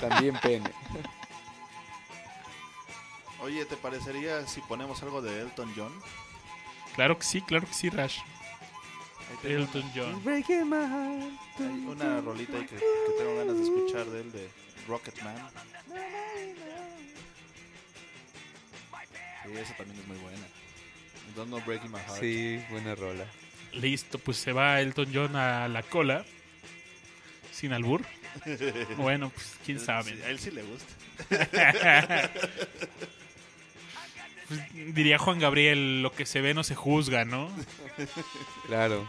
También 0.00 0.36
pene. 0.42 0.68
Oye, 3.40 3.64
¿te 3.66 3.76
parecería 3.76 4.44
si 4.48 4.60
ponemos 4.62 5.00
algo 5.04 5.22
de 5.22 5.42
Elton 5.42 5.72
John? 5.76 5.92
Claro 6.94 7.18
que 7.18 7.24
sí, 7.24 7.40
claro 7.40 7.66
que 7.66 7.74
sí, 7.74 7.90
Rash. 7.90 8.18
Elton 9.42 9.90
John. 9.94 10.22
Breaking 10.24 10.68
my 10.68 10.76
heart. 10.76 11.32
Hay 11.58 11.84
una 11.86 12.20
rolita 12.20 12.56
ahí 12.56 12.66
que, 12.66 12.76
que 12.76 12.82
tengo 13.18 13.36
ganas 13.36 13.56
de 13.56 13.62
escuchar 13.64 14.06
de 14.06 14.20
él, 14.20 14.32
de 14.32 14.48
Rocketman. 14.88 15.36
Sí, 19.44 19.52
esa 19.58 19.76
también 19.76 20.00
es 20.00 20.06
muy 20.08 20.16
buena. 20.18 20.46
Don't 21.36 21.48
know 21.48 21.60
Breaking 21.64 21.90
My 21.90 21.98
Heart. 21.98 22.20
Sí, 22.20 22.62
buena 22.70 22.94
rola. 22.94 23.26
Listo, 23.72 24.18
pues 24.18 24.36
se 24.36 24.52
va 24.52 24.80
Elton 24.80 25.10
John 25.12 25.36
a 25.36 25.68
la 25.68 25.82
cola. 25.82 26.24
Sin 27.52 27.72
albur. 27.72 28.02
Bueno, 28.96 29.30
pues 29.30 29.54
quién 29.64 29.78
sabe. 29.78 30.12
A 30.24 30.28
él 30.30 30.40
sí 30.40 30.50
le 30.50 30.62
gusta. 30.62 30.92
Pues, 34.48 34.60
diría 34.94 35.18
Juan 35.18 35.38
Gabriel, 35.38 36.02
lo 36.02 36.12
que 36.12 36.26
se 36.26 36.40
ve 36.40 36.54
no 36.54 36.64
se 36.64 36.74
juzga, 36.74 37.24
¿no? 37.24 37.50
Claro. 38.66 39.06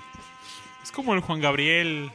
Es 0.84 0.92
como 0.92 1.14
el 1.14 1.20
Juan 1.22 1.42
Gabriel. 1.42 2.12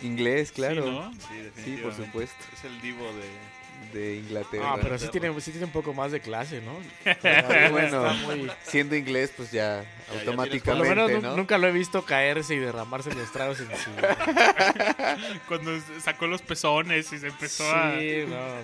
Inglés, 0.00 0.52
claro. 0.52 0.84
¿no? 0.90 1.12
Sí, 1.12 1.62
Sí, 1.64 1.76
por 1.82 1.94
supuesto. 1.94 2.36
Es 2.54 2.64
el 2.64 2.80
divo 2.80 3.04
de... 3.12 3.52
De 3.92 4.16
Inglaterra. 4.16 4.74
Ah, 4.74 4.78
pero 4.80 4.96
sí 4.96 5.08
tiene, 5.08 5.38
sí 5.40 5.50
tiene 5.50 5.66
un 5.66 5.72
poco 5.72 5.92
más 5.92 6.12
de 6.12 6.20
clase, 6.20 6.62
¿no? 6.62 6.72
Bueno, 7.72 8.14
muy- 8.14 8.48
siendo 8.62 8.94
inglés, 8.94 9.32
pues 9.36 9.50
ya, 9.50 9.84
tienes 10.06 10.28
automáticamente, 10.28 10.88
Por 10.88 10.96
lo 10.96 11.06
menos 11.08 11.22
¿no? 11.22 11.36
nunca 11.36 11.58
lo 11.58 11.66
he 11.66 11.72
visto 11.72 12.04
caerse 12.04 12.54
y 12.54 12.58
derramarse 12.58 13.12
los 13.12 13.32
tragos 13.32 13.58
en 13.58 13.66
su... 13.76 13.90
Cuando 15.48 15.72
sacó 16.00 16.28
los 16.28 16.42
pezones 16.42 17.12
y 17.12 17.18
se 17.18 17.26
empezó 17.26 17.68
a. 17.74 17.98
Sí, 17.98 18.22
no, 18.28 18.36
no. 18.36 18.62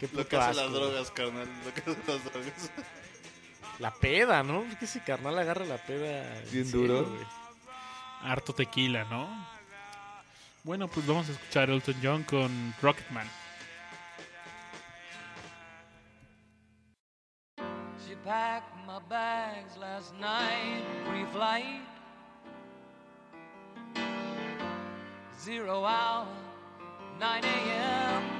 Qué 0.00 0.06
Lo 0.06 0.26
que 0.26 0.36
puto 0.36 0.40
hacen 0.40 0.56
las 0.56 0.72
drogas, 0.72 1.10
carnal. 1.10 1.46
Lo 1.62 1.74
que 1.74 1.80
hacen 1.82 2.02
las 2.06 2.24
drogas. 2.24 2.70
La 3.78 3.92
peda, 3.92 4.42
¿no? 4.42 4.62
Es 4.62 4.76
que 4.78 4.86
si 4.86 4.98
carnal 5.00 5.38
agarra 5.38 5.66
la 5.66 5.76
peda... 5.76 6.38
en 6.38 6.50
Bien 6.50 6.70
duro. 6.70 7.04
güey. 7.04 7.26
Harto 8.22 8.54
tequila, 8.54 9.04
¿no? 9.04 9.28
Bueno, 10.64 10.88
pues 10.88 11.06
vamos 11.06 11.28
a 11.28 11.32
escuchar 11.32 11.68
a 11.68 11.74
Elton 11.74 11.96
John 12.02 12.22
con 12.24 12.74
Rocketman. 12.80 13.28
She 18.06 18.14
packed 18.24 18.74
my 18.86 19.00
bags 19.06 19.76
last 19.76 20.14
night, 20.14 20.82
pre-flight. 21.10 21.82
Zero 25.38 25.84
hour, 25.84 26.26
9 27.18 27.44
a.m. 27.44 28.39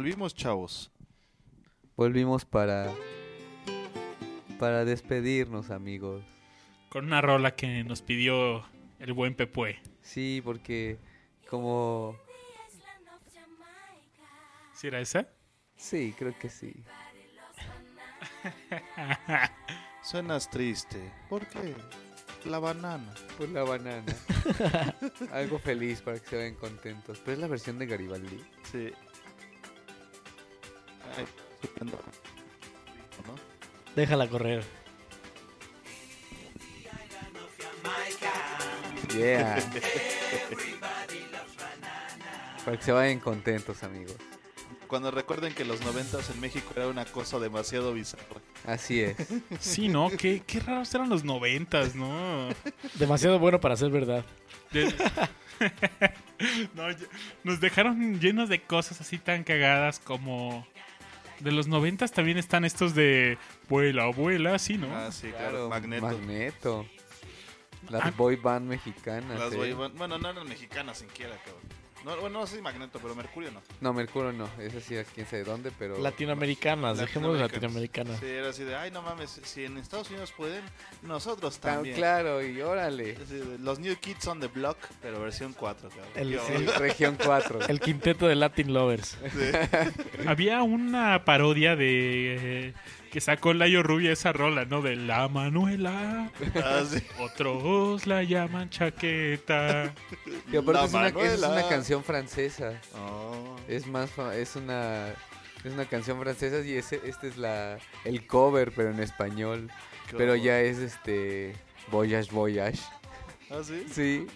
Volvimos, 0.00 0.34
chavos. 0.34 0.90
Volvimos 1.94 2.46
para. 2.46 2.90
Para 4.58 4.86
despedirnos, 4.86 5.68
amigos. 5.68 6.24
Con 6.88 7.04
una 7.04 7.20
rola 7.20 7.54
que 7.54 7.84
nos 7.84 8.00
pidió 8.00 8.64
el 8.98 9.12
buen 9.12 9.34
Pepue. 9.34 9.78
Sí, 10.00 10.40
porque. 10.42 10.96
Como. 11.50 12.16
¿Sí 14.72 14.86
era 14.86 15.00
esa? 15.00 15.28
Sí, 15.76 16.14
creo 16.18 16.34
que 16.38 16.48
sí. 16.48 16.82
Suenas 20.02 20.48
triste. 20.48 21.12
¿Por 21.28 21.46
qué? 21.46 21.74
La 22.46 22.58
banana. 22.58 23.12
Por 23.36 23.50
la 23.50 23.64
banana. 23.64 24.16
Algo 25.32 25.58
feliz 25.58 26.00
para 26.00 26.18
que 26.18 26.26
se 26.26 26.36
vean 26.38 26.54
contentos. 26.54 27.20
Pero 27.22 27.34
es 27.34 27.38
la 27.38 27.48
versión 27.48 27.78
de 27.78 27.84
Garibaldi. 27.84 28.42
Sí. 28.72 28.94
Déjala 33.96 34.28
correr. 34.28 34.62
Yeah. 39.16 39.56
para 42.64 42.76
que 42.76 42.82
se 42.84 42.92
vayan 42.92 43.18
contentos, 43.18 43.82
amigos. 43.82 44.14
Cuando 44.86 45.10
recuerden 45.10 45.52
que 45.54 45.64
los 45.64 45.80
noventas 45.82 46.30
en 46.30 46.40
México 46.40 46.72
era 46.76 46.86
una 46.88 47.04
cosa 47.04 47.38
demasiado 47.38 47.92
bizarra. 47.92 48.24
Así 48.66 49.00
es. 49.00 49.16
Sí, 49.60 49.88
¿no? 49.88 50.10
Qué, 50.10 50.42
qué 50.46 50.60
raros 50.60 50.92
eran 50.94 51.08
los 51.08 51.24
noventas, 51.24 51.94
¿no? 51.94 52.48
Demasiado 52.94 53.38
bueno 53.38 53.60
para 53.60 53.76
ser 53.76 53.90
verdad. 53.90 54.24
De- 54.72 54.94
No, 56.74 56.90
ya- 56.90 57.06
nos 57.44 57.60
dejaron 57.60 58.18
llenos 58.20 58.48
de 58.48 58.62
cosas 58.62 59.00
así 59.00 59.18
tan 59.18 59.44
cagadas 59.44 59.98
como... 60.00 60.66
De 61.40 61.52
los 61.52 61.68
noventas 61.68 62.12
también 62.12 62.36
están 62.38 62.64
estos 62.64 62.94
de 62.94 63.38
vuela, 63.68 64.06
vuela, 64.08 64.58
sí, 64.58 64.76
¿no? 64.76 64.94
Ah, 64.94 65.10
sí, 65.10 65.28
claro. 65.28 65.68
Magneto. 65.70 66.06
Magneto. 66.06 66.86
Las 67.88 68.04
Ah. 68.06 68.12
boy 68.16 68.36
band 68.36 68.68
mexicanas. 68.68 69.38
Las 69.38 69.52
eh. 69.52 69.56
boy 69.56 69.72
band- 69.72 69.96
Bueno, 69.96 70.18
no 70.18 70.28
eran 70.30 70.46
mexicanas 70.46 70.98
siquiera, 70.98 71.34
cabrón. 71.44 71.62
No, 72.04 72.16
bueno, 72.18 72.40
no 72.40 72.46
sé 72.46 72.56
si 72.56 72.62
Magneto, 72.62 72.98
pero 73.02 73.14
Mercurio 73.14 73.50
no. 73.50 73.60
No, 73.80 73.92
Mercurio 73.92 74.32
no. 74.32 74.48
Esa 74.58 74.80
sí, 74.80 74.94
quién 75.14 75.26
sabe 75.26 75.44
dónde, 75.44 75.70
pero. 75.78 75.98
Latinoamericanas, 75.98 76.98
dejemos 76.98 77.38
latinoamericanas. 77.38 78.18
Sí, 78.20 78.26
era 78.26 78.48
así 78.50 78.64
de, 78.64 78.74
ay, 78.74 78.90
no 78.90 79.02
mames, 79.02 79.40
si 79.44 79.64
en 79.64 79.76
Estados 79.78 80.08
Unidos 80.10 80.32
pueden, 80.36 80.62
nosotros 81.02 81.58
también. 81.58 81.94
claro, 81.96 82.42
y 82.44 82.60
órale. 82.62 83.16
Así 83.22 83.42
los 83.60 83.78
New 83.78 83.94
Kids 83.96 84.26
on 84.28 84.40
the 84.40 84.46
Block, 84.48 84.78
pero 85.02 85.20
versión 85.20 85.52
4, 85.52 85.88
cabrón. 85.90 86.08
El, 86.14 86.34
el- 86.34 86.74
Región 86.74 87.18
4. 87.22 87.60
El 87.68 87.80
quinteto 87.80 88.26
de 88.26 88.34
Latin 88.34 88.72
Lovers. 88.72 89.18
Había 90.26 90.62
una 90.62 91.24
parodia 91.24 91.76
de... 91.76 92.68
eh, 92.68 92.74
que 93.10 93.20
sacó 93.20 93.52
Layo 93.52 93.82
Rubia 93.82 94.12
esa 94.12 94.32
rola, 94.32 94.64
¿no? 94.64 94.82
De 94.82 94.96
La 94.96 95.28
Manuela. 95.28 96.30
Ah, 96.54 96.82
sí. 96.88 97.02
Otros 97.18 98.06
la 98.06 98.22
llaman 98.22 98.70
chaqueta. 98.70 99.92
Y 100.52 100.56
aparte 100.56 100.72
La 100.72 100.84
es 100.84 100.94
una, 100.94 101.08
esa 101.08 101.18
es 101.20 101.40
Manuela. 101.40 101.48
una 101.48 101.68
canción 101.68 102.04
francesa. 102.04 102.80
Oh. 102.94 103.56
Es 103.68 103.86
más, 103.86 104.10
es 104.34 104.56
una, 104.56 105.08
es 105.64 105.72
una 105.72 105.84
canción 105.86 106.20
francesa 106.20 106.64
y 106.66 106.74
ese, 106.76 107.00
este 107.04 107.28
es 107.28 107.36
la, 107.36 107.78
el 108.04 108.26
cover, 108.26 108.72
pero 108.74 108.90
en 108.90 109.00
español. 109.00 109.70
Pero 110.16 110.34
ya 110.36 110.60
es 110.60 110.78
este, 110.78 111.54
Voyage 111.90 112.30
Voyage. 112.32 112.80
¿Ah, 113.50 113.60
sí? 113.64 113.84
Sí. 113.92 114.26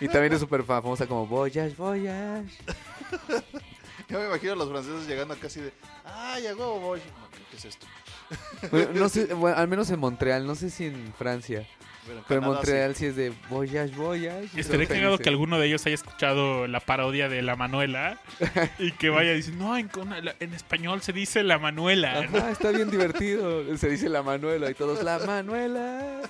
Y 0.00 0.08
también 0.08 0.32
es 0.32 0.40
súper 0.40 0.62
famosa 0.64 1.06
como 1.06 1.26
Voyage 1.26 1.74
Voyage. 1.76 2.48
Yo 4.08 4.18
me 4.18 4.26
imagino 4.26 4.52
a 4.54 4.56
los 4.56 4.70
franceses 4.70 5.06
llegando 5.06 5.34
acá 5.34 5.48
así 5.48 5.60
de, 5.60 5.72
ay, 6.04 6.46
a 6.46 6.56
huevo 6.56 6.80
voy. 6.80 7.00
No, 7.00 7.28
¿Qué 7.50 7.56
es 7.56 7.64
esto? 7.66 7.86
Bueno, 8.70 8.90
no 8.94 9.08
sé, 9.08 9.32
bueno, 9.34 9.56
al 9.56 9.68
menos 9.68 9.90
en 9.90 10.00
Montreal, 10.00 10.46
no 10.46 10.54
sé 10.54 10.70
si 10.70 10.86
en 10.86 11.14
Francia. 11.16 11.66
Pero 12.06 12.18
en 12.18 12.24
Pero 12.26 12.38
en 12.38 12.44
Canadá 12.44 12.46
Montreal 12.46 12.94
sí 12.96 13.06
es 13.06 13.16
de 13.16 13.32
Voyage, 13.50 13.94
Voyage. 13.94 14.48
Estaría 14.58 14.86
cagado 14.88 15.18
que 15.18 15.28
alguno 15.28 15.58
de 15.58 15.66
ellos 15.66 15.84
haya 15.86 15.94
escuchado 15.94 16.66
la 16.66 16.80
parodia 16.80 17.28
de 17.28 17.42
La 17.42 17.54
Manuela 17.54 18.18
y 18.78 18.92
que 18.92 19.10
vaya 19.10 19.32
diciendo, 19.32 19.64
no, 19.64 19.76
en, 19.76 20.54
español 20.54 21.02
se 21.02 21.12
dice 21.12 21.42
La 21.44 21.58
Manuela. 21.58 22.22
¿no? 22.22 22.38
Ajá, 22.38 22.50
está 22.50 22.70
bien 22.70 22.90
divertido. 22.90 23.76
Se 23.76 23.90
dice 23.90 24.08
la 24.08 24.22
Manuela 24.22 24.70
y 24.70 24.74
todos, 24.74 25.02
la 25.02 25.18
Manuela. 25.18 26.22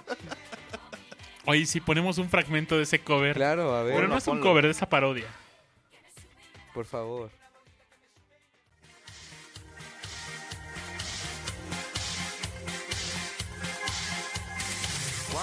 Oye, 1.45 1.65
si 1.65 1.81
ponemos 1.81 2.19
un 2.19 2.29
fragmento 2.29 2.77
de 2.77 2.83
ese 2.83 2.99
cover. 2.99 3.35
Claro, 3.35 3.75
a 3.75 3.83
ver. 3.83 3.95
Pero 3.95 4.09
no 4.09 4.19
es 4.19 4.27
un 4.27 4.41
cover, 4.41 4.65
de 4.65 4.73
esa 4.73 4.89
parodia. 4.89 5.27
Por 6.75 6.85
favor. 6.85 7.31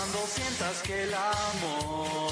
Cuando 0.05 0.27
sientas 0.27 0.83
que 0.83 1.03
el 1.03 1.13
amor 1.15 2.31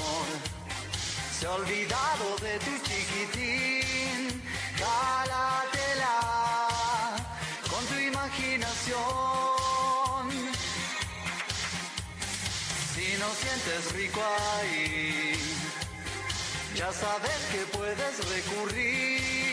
se 1.36 1.44
ha 1.44 1.54
olvidado 1.54 2.36
de 2.40 2.56
tu 2.60 2.70
chiquitín, 2.86 4.40
cálatela 4.78 6.20
con 7.68 7.84
tu 7.86 7.94
imaginación. 7.98 8.94
Si 12.94 13.16
no 13.18 13.28
sientes 13.42 13.92
rico 13.92 14.20
ahí, 14.60 15.34
ya 16.76 16.92
sabes 16.92 17.38
que 17.50 17.66
puedes 17.76 18.14
recurrir 18.28 19.43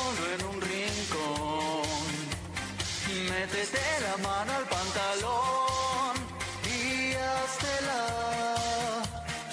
solo 0.00 0.22
en 0.34 0.42
un 0.46 0.60
rincón, 0.60 1.88
métete 3.30 3.84
la 4.06 4.16
mano 4.28 4.50
al 4.52 4.66
pantalón 4.68 6.14
y 6.64 7.14
háztela 7.14 8.04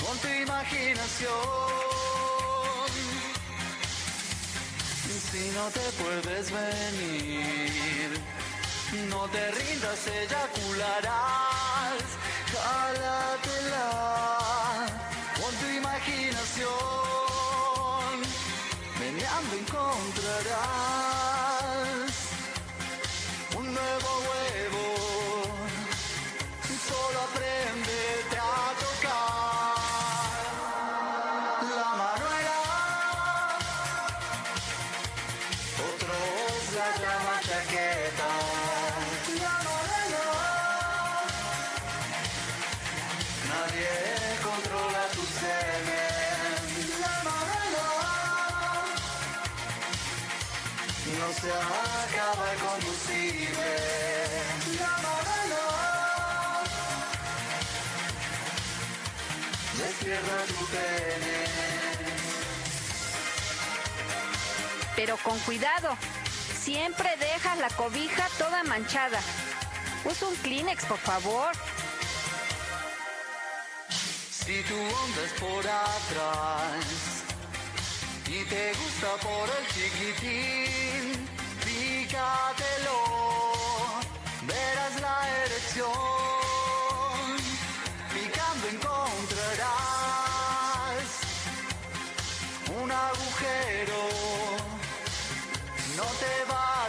con 0.04 0.16
tu 0.20 0.28
imaginación. 0.28 1.68
Si 5.32 5.44
no 5.58 5.66
te 5.78 5.86
puedes 6.02 6.46
venir, 6.52 8.10
no 9.10 9.22
te 9.34 9.52
rindas, 9.52 10.08
eyacularás. 10.08 12.04
Jálatela 12.54 13.90
con 15.40 15.52
tu 15.60 15.68
imaginación. 15.82 16.68
Meneando 19.00 19.54
encontrarás 19.58 20.17
con 65.28 65.38
cuidado. 65.40 65.98
Siempre 66.58 67.10
dejas 67.18 67.58
la 67.58 67.68
cobija 67.70 68.30
toda 68.38 68.64
manchada. 68.64 69.20
Usa 70.06 70.28
un 70.30 70.36
Kleenex, 70.38 70.86
por 70.86 70.98
favor. 71.00 71.52
Si 73.90 74.64
tu 74.64 74.76
onda 74.76 75.22
es 75.26 75.34
por 75.34 75.68
atrás 75.68 76.86
y 78.26 78.46
te 78.46 78.74
gusta 78.74 79.10
por 79.28 79.50
el 79.58 79.66
chiquitín, 79.74 81.28
pícatelo, 81.66 83.00
verás 84.48 85.02
la 85.02 85.18
erección. 85.46 86.17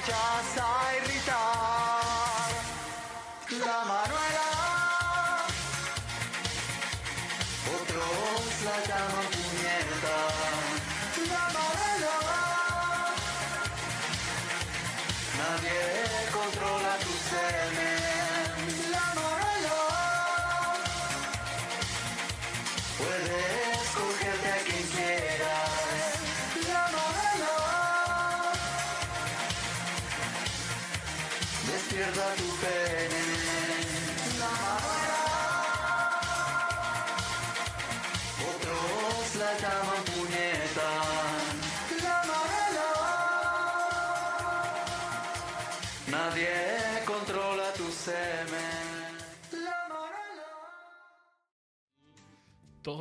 die. 0.09 0.38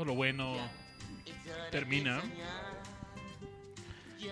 Lo 0.07 0.15
bueno 0.15 0.55
termina. 1.69 2.21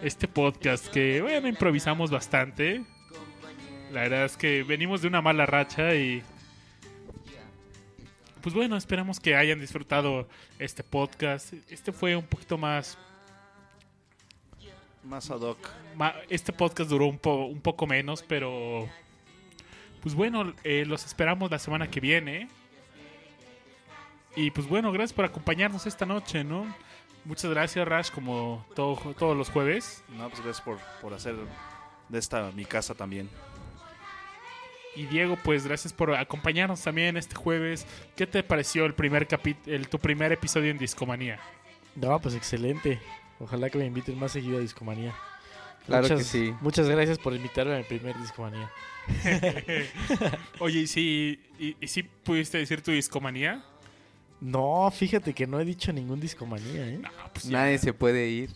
Este 0.01 0.27
podcast 0.27 0.87
que, 0.87 1.21
bueno, 1.21 1.47
improvisamos 1.47 2.09
bastante. 2.09 2.83
La 3.91 4.01
verdad 4.03 4.25
es 4.25 4.37
que 4.37 4.63
venimos 4.63 5.01
de 5.01 5.09
una 5.09 5.21
mala 5.21 5.45
racha 5.45 5.93
y... 5.93 6.23
Pues 8.41 8.55
bueno, 8.55 8.77
esperamos 8.77 9.19
que 9.19 9.35
hayan 9.35 9.59
disfrutado 9.59 10.27
este 10.59 10.83
podcast. 10.83 11.53
Este 11.69 11.91
fue 11.91 12.15
un 12.15 12.25
poquito 12.25 12.57
más... 12.57 12.97
Más 15.03 15.29
ad 15.29 15.41
hoc. 15.41 15.69
Este 16.29 16.53
podcast 16.53 16.89
duró 16.89 17.05
un, 17.07 17.17
po- 17.19 17.45
un 17.45 17.59
poco 17.61 17.85
menos, 17.85 18.23
pero... 18.23 18.89
Pues 20.01 20.15
bueno, 20.15 20.53
eh, 20.63 20.85
los 20.85 21.05
esperamos 21.05 21.51
la 21.51 21.59
semana 21.59 21.89
que 21.89 21.99
viene. 21.99 22.47
Y 24.35 24.51
pues 24.51 24.67
bueno, 24.67 24.91
gracias 24.91 25.13
por 25.13 25.25
acompañarnos 25.25 25.85
esta 25.85 26.05
noche, 26.05 26.43
¿no? 26.43 26.65
Muchas 27.23 27.49
gracias, 27.51 27.87
Rash, 27.87 28.09
como 28.11 28.65
todo- 28.75 28.97
todos 29.17 29.35
los 29.35 29.49
jueves. 29.49 30.03
No, 30.09 30.29
pues 30.29 30.43
gracias 30.43 30.61
por, 30.63 30.77
por 31.01 31.13
hacer 31.13 31.35
de 32.09 32.19
esta 32.19 32.51
mi 32.51 32.65
casa 32.65 32.93
también. 32.93 33.29
Y 34.95 35.05
Diego, 35.07 35.37
pues 35.43 35.65
gracias 35.65 35.91
por 35.91 36.13
acompañarnos 36.15 36.81
también 36.81 37.17
este 37.17 37.35
jueves. 37.35 37.85
¿Qué 38.15 38.27
te 38.27 38.43
pareció 38.43 38.85
el 38.85 38.93
primer 38.93 39.27
capi- 39.27 39.57
el, 39.65 39.89
tu 39.89 39.99
primer 39.99 40.31
episodio 40.31 40.71
en 40.71 40.77
Discomanía? 40.77 41.39
No, 41.95 42.19
pues 42.21 42.35
excelente. 42.35 42.99
Ojalá 43.39 43.69
que 43.69 43.77
me 43.77 43.85
inviten 43.85 44.17
más 44.17 44.31
seguido 44.31 44.57
a 44.57 44.61
Discomanía. 44.61 45.13
Claro 45.85 46.07
que 46.07 46.23
sí. 46.23 46.53
Muchas 46.61 46.87
gracias 46.89 47.17
por 47.19 47.33
invitarme 47.33 47.73
a 47.75 47.77
mi 47.77 47.83
primer 47.83 48.17
Discomanía. 48.19 48.71
Oye, 50.59 50.79
¿y 50.81 50.87
si, 50.87 51.39
y, 51.59 51.75
y 51.79 51.87
si 51.87 52.03
pudiste 52.03 52.57
decir 52.57 52.81
tu 52.81 52.91
Discomanía? 52.91 53.63
No, 54.41 54.91
fíjate 54.91 55.33
que 55.33 55.47
no 55.47 55.59
he 55.59 55.65
dicho 55.65 55.91
ningún 55.93 56.19
Discomanía, 56.19 56.87
¿eh? 56.87 57.01
pues 57.33 57.45
Nadie 57.47 57.77
se 57.77 57.93
puede 57.93 58.27
ir. 58.27 58.49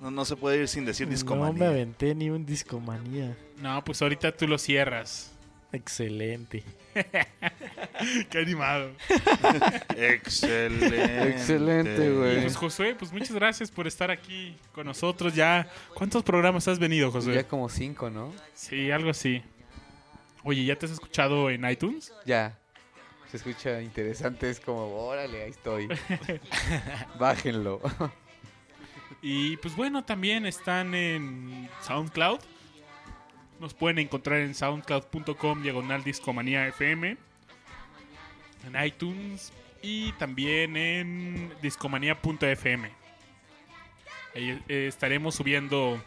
No, 0.00 0.10
no 0.10 0.24
se 0.24 0.36
puede 0.36 0.58
ir 0.62 0.68
sin 0.68 0.84
decir 0.84 1.06
No 1.06 1.10
me 1.10 1.14
discomanía. 1.14 1.68
aventé 1.68 2.14
ni 2.14 2.30
un 2.30 2.46
Discomanía. 2.46 3.36
No, 3.60 3.84
pues 3.84 4.00
ahorita 4.00 4.30
tú 4.36 4.46
lo 4.46 4.56
cierras. 4.58 5.32
Excelente. 5.72 6.64
Qué 8.30 8.38
animado. 8.38 8.92
Excelente. 9.96 11.28
Excelente, 11.28 12.10
güey. 12.10 12.40
pues 12.42 12.56
Josué, 12.56 12.94
pues 12.98 13.12
muchas 13.12 13.32
gracias 13.32 13.70
por 13.70 13.86
estar 13.86 14.10
aquí 14.10 14.56
con 14.72 14.86
nosotros. 14.86 15.34
Ya, 15.34 15.68
¿cuántos 15.94 16.22
programas 16.22 16.66
has 16.68 16.78
venido, 16.78 17.10
Josué? 17.10 17.34
Ya 17.34 17.44
como 17.46 17.68
cinco, 17.68 18.08
¿no? 18.08 18.32
Sí, 18.54 18.90
algo 18.90 19.10
así. 19.10 19.42
Oye, 20.44 20.64
¿ya 20.64 20.76
te 20.76 20.86
has 20.86 20.92
escuchado 20.92 21.50
en 21.50 21.68
iTunes? 21.68 22.12
Ya. 22.24 22.56
Se 23.30 23.36
escucha 23.36 23.82
interesante, 23.82 24.48
es 24.48 24.58
como, 24.58 24.86
órale, 24.96 25.42
ahí 25.44 25.50
estoy. 25.50 25.88
Bájenlo. 27.18 27.80
Y 29.20 29.56
pues 29.58 29.76
bueno, 29.76 30.04
también 30.04 30.46
están 30.46 30.94
en 30.94 31.68
SoundCloud. 31.82 32.40
Nos 33.60 33.74
pueden 33.74 33.98
encontrar 33.98 34.40
en 34.40 34.54
soundcloud.com 34.54 35.62
diagonal 35.62 36.04
discomanía 36.04 36.66
FM. 36.68 37.16
En 38.66 38.84
iTunes 38.84 39.52
y 39.82 40.12
también 40.12 40.76
en 40.76 41.52
discomanía.fm. 41.60 42.90
Ahí 44.34 44.62
eh, 44.68 44.86
estaremos 44.86 45.34
subiendo 45.34 46.00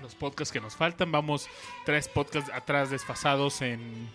los 0.00 0.14
podcasts 0.14 0.52
que 0.52 0.60
nos 0.60 0.74
faltan. 0.74 1.12
Vamos 1.12 1.48
tres 1.84 2.08
podcasts 2.08 2.50
atrás 2.52 2.90
desfasados 2.90 3.60
en, 3.62 4.08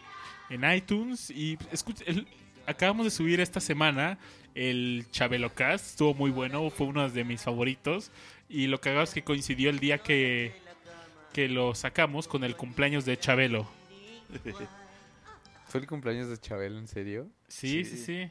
en 0.53 0.63
iTunes. 0.71 1.29
Y 1.29 1.57
escuch- 1.71 2.03
el- 2.05 2.27
acabamos 2.67 3.05
de 3.05 3.11
subir 3.11 3.39
esta 3.39 3.59
semana 3.59 4.17
el 4.55 5.05
Chabelo 5.11 5.53
Cast. 5.53 5.85
Estuvo 5.91 6.13
muy 6.13 6.31
bueno, 6.31 6.69
fue 6.69 6.87
uno 6.87 7.09
de 7.09 7.23
mis 7.23 7.41
favoritos. 7.41 8.11
Y 8.49 8.67
lo 8.67 8.79
que 8.81 8.89
hago 8.89 9.01
es 9.01 9.13
que 9.13 9.23
coincidió 9.23 9.69
el 9.69 9.79
día 9.79 9.97
que, 9.97 10.53
que 11.33 11.47
lo 11.49 11.73
sacamos 11.75 12.27
con 12.27 12.43
el 12.43 12.55
cumpleaños 12.55 13.05
de 13.05 13.17
Chabelo. 13.17 13.67
¿Fue 15.67 15.81
el 15.81 15.87
cumpleaños 15.87 16.29
de 16.29 16.37
Chabelo, 16.37 16.77
en 16.77 16.87
serio? 16.87 17.27
Sí, 17.47 17.83
sí, 17.83 17.97
sí. 17.97 18.29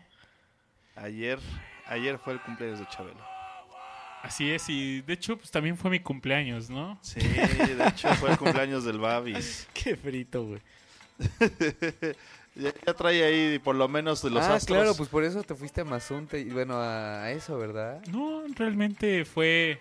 Ayer, 0.95 1.39
ayer 1.87 2.19
fue 2.19 2.35
el 2.35 2.41
cumpleaños 2.41 2.79
de 2.79 2.87
Chabelo. 2.89 3.21
Así 4.23 4.49
es, 4.51 4.69
y 4.69 5.01
de 5.01 5.15
hecho, 5.15 5.37
pues 5.37 5.51
también 5.51 5.77
fue 5.77 5.91
mi 5.91 5.99
cumpleaños, 5.99 6.71
¿no? 6.71 6.97
Sí, 7.03 7.19
de 7.19 7.89
hecho 7.89 8.15
fue 8.15 8.31
el 8.31 8.39
cumpleaños 8.39 8.85
del 8.85 8.99
Babis. 8.99 9.67
Qué 9.75 9.97
frito, 9.97 10.45
güey. 10.45 10.61
ya, 12.55 12.73
ya 12.87 12.95
trae 12.95 13.23
ahí 13.25 13.59
por 13.59 13.75
lo 13.75 13.89
menos 13.89 14.23
de 14.23 14.31
los 14.31 14.43
ah, 14.45 14.55
astros. 14.57 14.77
claro, 14.79 14.95
pues 14.97 15.09
por 15.09 15.25
eso 15.25 15.43
te 15.43 15.55
fuiste 15.55 15.81
a 15.81 15.85
Mazunte 15.85 16.41
y 16.41 16.51
bueno, 16.51 16.75
a, 16.77 17.25
a 17.25 17.31
eso, 17.33 17.59
¿verdad? 17.59 18.01
No, 18.09 18.43
realmente 18.55 19.25
fue. 19.25 19.79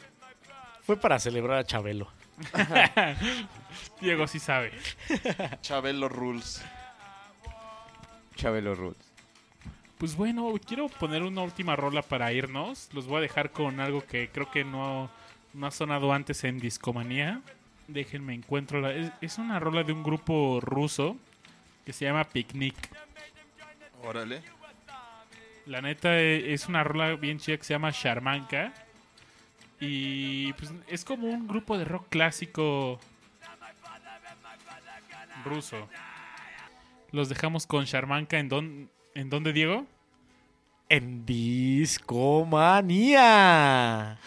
Fue 0.84 0.98
para 0.98 1.20
celebrar 1.20 1.58
a 1.60 1.64
Chabelo. 1.64 2.08
Diego 4.02 4.28
sí 4.28 4.40
sabe. 4.40 4.72
Chabelo 5.62 6.10
Rules. 6.10 6.62
Chabelo 8.36 8.74
Roots. 8.76 9.06
Pues 10.00 10.16
bueno, 10.16 10.52
quiero 10.66 10.88
poner 10.90 11.22
una 11.22 11.42
última 11.44 11.76
rola 11.76 12.02
para 12.02 12.34
irnos. 12.34 12.90
Los 12.94 13.06
voy 13.06 13.20
a 13.20 13.22
dejar 13.22 13.52
con 13.52 13.80
algo 13.80 14.04
que 14.04 14.30
creo 14.30 14.50
que 14.50 14.64
no, 14.64 15.12
no 15.54 15.68
ha 15.68 15.72
sonado 15.72 16.12
antes 16.12 16.44
en 16.44 16.58
Discomanía. 16.60 17.42
Déjenme 17.88 18.34
encuentro. 18.34 18.82
la- 18.82 18.94
Es, 18.94 19.12
es 19.22 19.38
una 19.38 19.60
rola 19.60 19.84
de 19.84 19.94
un 19.94 20.02
grupo 20.02 20.60
ruso 20.62 21.18
que 21.92 21.98
se 21.98 22.06
llama 22.06 22.24
Picnic. 22.24 22.74
Órale. 24.02 24.42
La 25.66 25.82
neta 25.82 26.18
eh, 26.18 26.54
es 26.54 26.70
una 26.70 26.86
rola 26.86 27.18
bien 27.18 27.38
chida 27.38 27.58
que 27.58 27.66
se 27.66 27.74
llama 27.74 27.92
Sharmanka. 27.92 28.72
Y 29.82 30.54
pues 30.54 30.72
es 30.88 31.04
como 31.04 31.28
un 31.28 31.50
grupo 31.50 31.78
de 31.78 31.84
rock 31.84 32.08
clásico 32.08 32.98
ruso. 35.44 35.90
Los 37.12 37.28
dejamos 37.28 37.68
con 37.68 37.84
Sharmanka 37.84 38.40
en 38.40 38.48
don, 38.48 38.90
¿en 39.14 39.30
dónde, 39.30 39.52
Diego? 39.52 39.86
En 40.88 41.26
Discomanía. 41.26 42.08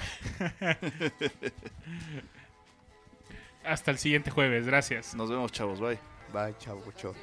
Hasta 3.65 3.91
el 3.91 3.97
siguiente 3.97 4.31
jueves, 4.31 4.67
gracias. 4.67 5.15
Nos 5.15 5.31
vemos, 5.31 5.51
chavos, 5.51 5.81
bye. 5.81 5.99
Bye, 6.31 6.55
chavo, 6.59 6.93
chao. 6.99 7.15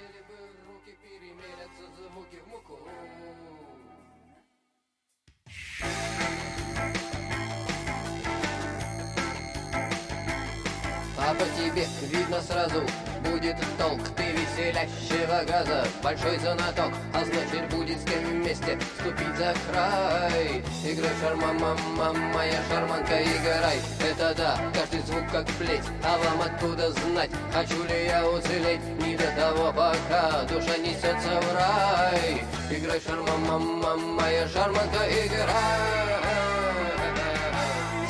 Тебе 11.71 11.87
видно 12.01 12.41
сразу. 12.41 12.81
Будет 13.23 13.55
толк 13.77 14.01
Ты 14.15 14.23
веселящего 14.31 15.43
газа, 15.45 15.87
большой 16.03 16.37
занаток 16.39 16.91
А 17.13 17.23
значит 17.23 17.69
будет 17.69 17.99
с 17.99 18.03
кем 18.03 18.23
вместе 18.23 18.79
ступить 18.99 19.35
за 19.37 19.53
край. 19.69 20.63
Играй 20.83 21.11
шарма, 21.21 21.53
мама, 21.53 22.13
моя 22.33 22.59
шарманка, 22.69 23.21
играй. 23.21 23.79
Это 23.99 24.33
да, 24.35 24.59
каждый 24.73 25.01
звук 25.01 25.23
как 25.31 25.45
плеть 25.57 25.83
А 26.03 26.17
вам 26.17 26.41
откуда 26.41 26.91
знать, 26.91 27.31
хочу 27.53 27.83
ли 27.83 28.05
я 28.05 28.27
уцелеть 28.27 28.81
Не 28.99 29.15
до 29.15 29.31
того 29.35 29.71
пока. 29.71 30.43
Душа 30.43 30.77
несется 30.77 31.41
в 31.41 31.53
рай. 31.55 32.43
Играй 32.71 32.99
шарма, 33.05 33.37
мама, 33.37 33.95
моя 33.97 34.47
шарманка, 34.47 35.07
играй 35.07 36.50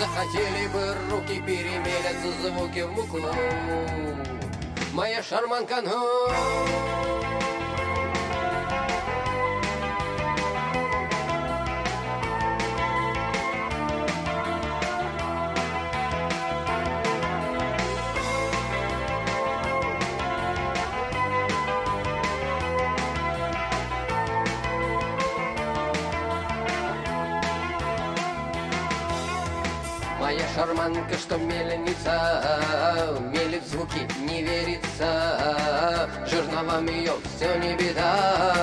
Захотели 0.02 0.68
бы 0.70 0.96
руки 1.12 1.40
перемелятся 1.46 2.32
звуки 2.42 2.80
в 2.80 2.92
муку. 2.92 3.20
Моя 4.94 5.22
шарманка, 5.22 5.84
ну 5.84 6.28
шарманка, 30.62 31.18
что 31.18 31.38
мельница, 31.38 33.18
мелит 33.34 33.66
звуки, 33.68 34.08
не 34.20 34.44
верится. 34.44 36.08
Жирновам 36.28 36.86
ее 36.88 37.14
все 37.36 37.58
не 37.58 37.76
беда. 37.76 38.56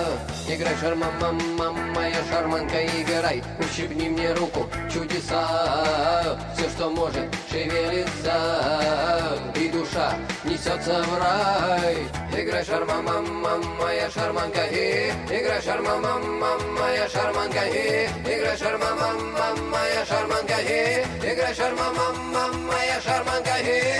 Играй, 0.49 0.77
шарма, 0.81 1.11
мама, 1.21 1.73
моя 1.95 2.23
шарманка, 2.31 2.87
играй. 2.87 3.43
Ущипни 3.59 4.09
мне 4.09 4.33
руку, 4.35 4.67
чудеса. 4.93 6.39
Все, 6.55 6.69
что 6.71 6.89
может, 6.91 7.27
шевелится. 7.51 8.37
И 9.57 9.69
душа 9.69 10.15
несется 10.45 11.03
в 11.03 11.19
рай. 11.19 12.07
Играй, 12.33 12.65
шарма, 12.65 13.03
мама, 13.03 13.59
моя 13.81 14.09
шарманка, 14.11 14.65
и 14.67 15.11
играй, 15.29 15.61
шарма, 15.61 15.97
мама, 15.97 16.59
моя 16.79 17.09
шарманка, 17.09 17.67
и 17.67 18.07
играй, 18.25 18.57
шарма, 18.57 18.95
мама, 18.95 19.57
моя 19.71 20.05
шарманка, 20.07 20.55
и 20.61 21.05
играй, 21.33 21.55
шарма, 21.55 21.88
мама, 21.93 22.53
моя 22.67 23.01
шарманка, 23.01 23.59
и 23.61 23.98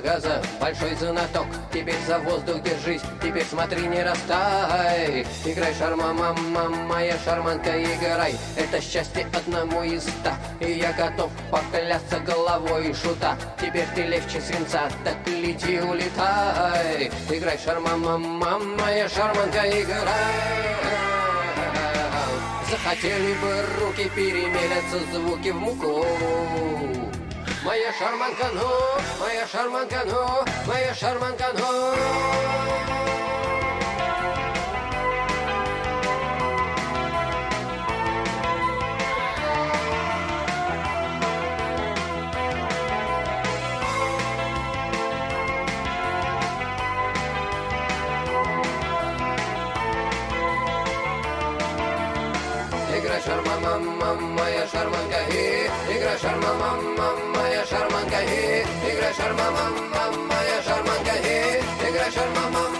газа, 0.00 0.42
большой 0.60 0.94
знаток. 0.94 1.46
Теперь 1.72 1.98
за 2.06 2.18
воздух 2.18 2.62
держись, 2.62 3.02
теперь 3.22 3.44
смотри, 3.44 3.86
не 3.86 4.02
растай. 4.02 5.26
Играй 5.44 5.74
шарма, 5.74 6.12
мама, 6.12 6.68
моя 6.68 7.16
шарманка, 7.24 7.70
играй. 7.82 8.34
Это 8.56 8.80
счастье 8.80 9.26
одному 9.32 9.82
из 9.82 10.02
ста. 10.02 10.36
И 10.60 10.72
я 10.72 10.92
готов 10.92 11.30
поклясться 11.50 12.20
головой 12.20 12.94
шута. 12.94 13.36
Теперь 13.60 13.86
ты 13.94 14.02
легче 14.02 14.40
свинца, 14.40 14.88
так 15.04 15.16
лети, 15.26 15.80
улетай. 15.80 17.10
Играй 17.30 17.58
шарма, 17.58 17.96
мама, 17.96 18.58
моя 18.58 19.08
шарманка, 19.08 19.68
играй. 19.68 20.74
Захотели 22.70 23.34
бы 23.34 23.64
руки 23.80 24.10
перемелятся 24.16 24.98
звуки 25.12 25.50
в 25.50 25.56
муку 25.56 26.04
Моя 27.74 27.92
шарманка, 27.92 28.46
ну, 28.54 28.70
моя 29.18 29.48
шарманка, 29.48 30.02
ну, 30.06 30.44
моя 30.64 30.94
шарманка, 30.94 31.46
ну. 31.58 31.94
Шарма, 53.24 53.58
мама, 53.58 54.14
моя 54.20 54.66
шарманка, 54.66 55.16
и 56.14 56.16
Играй 56.16 56.30
шарма, 56.30 56.54
мама, 56.54 57.16
моя 57.34 57.64
шарманка, 57.66 58.22
и 58.22 58.62
Играй 58.88 59.14
шарма, 59.14 59.50
мама, 59.50 60.16
моя 60.28 60.62
шарманка, 60.62 61.14
и 61.16 61.88
Играй 61.88 62.10
шарма, 62.12 62.50
мама, 62.50 62.73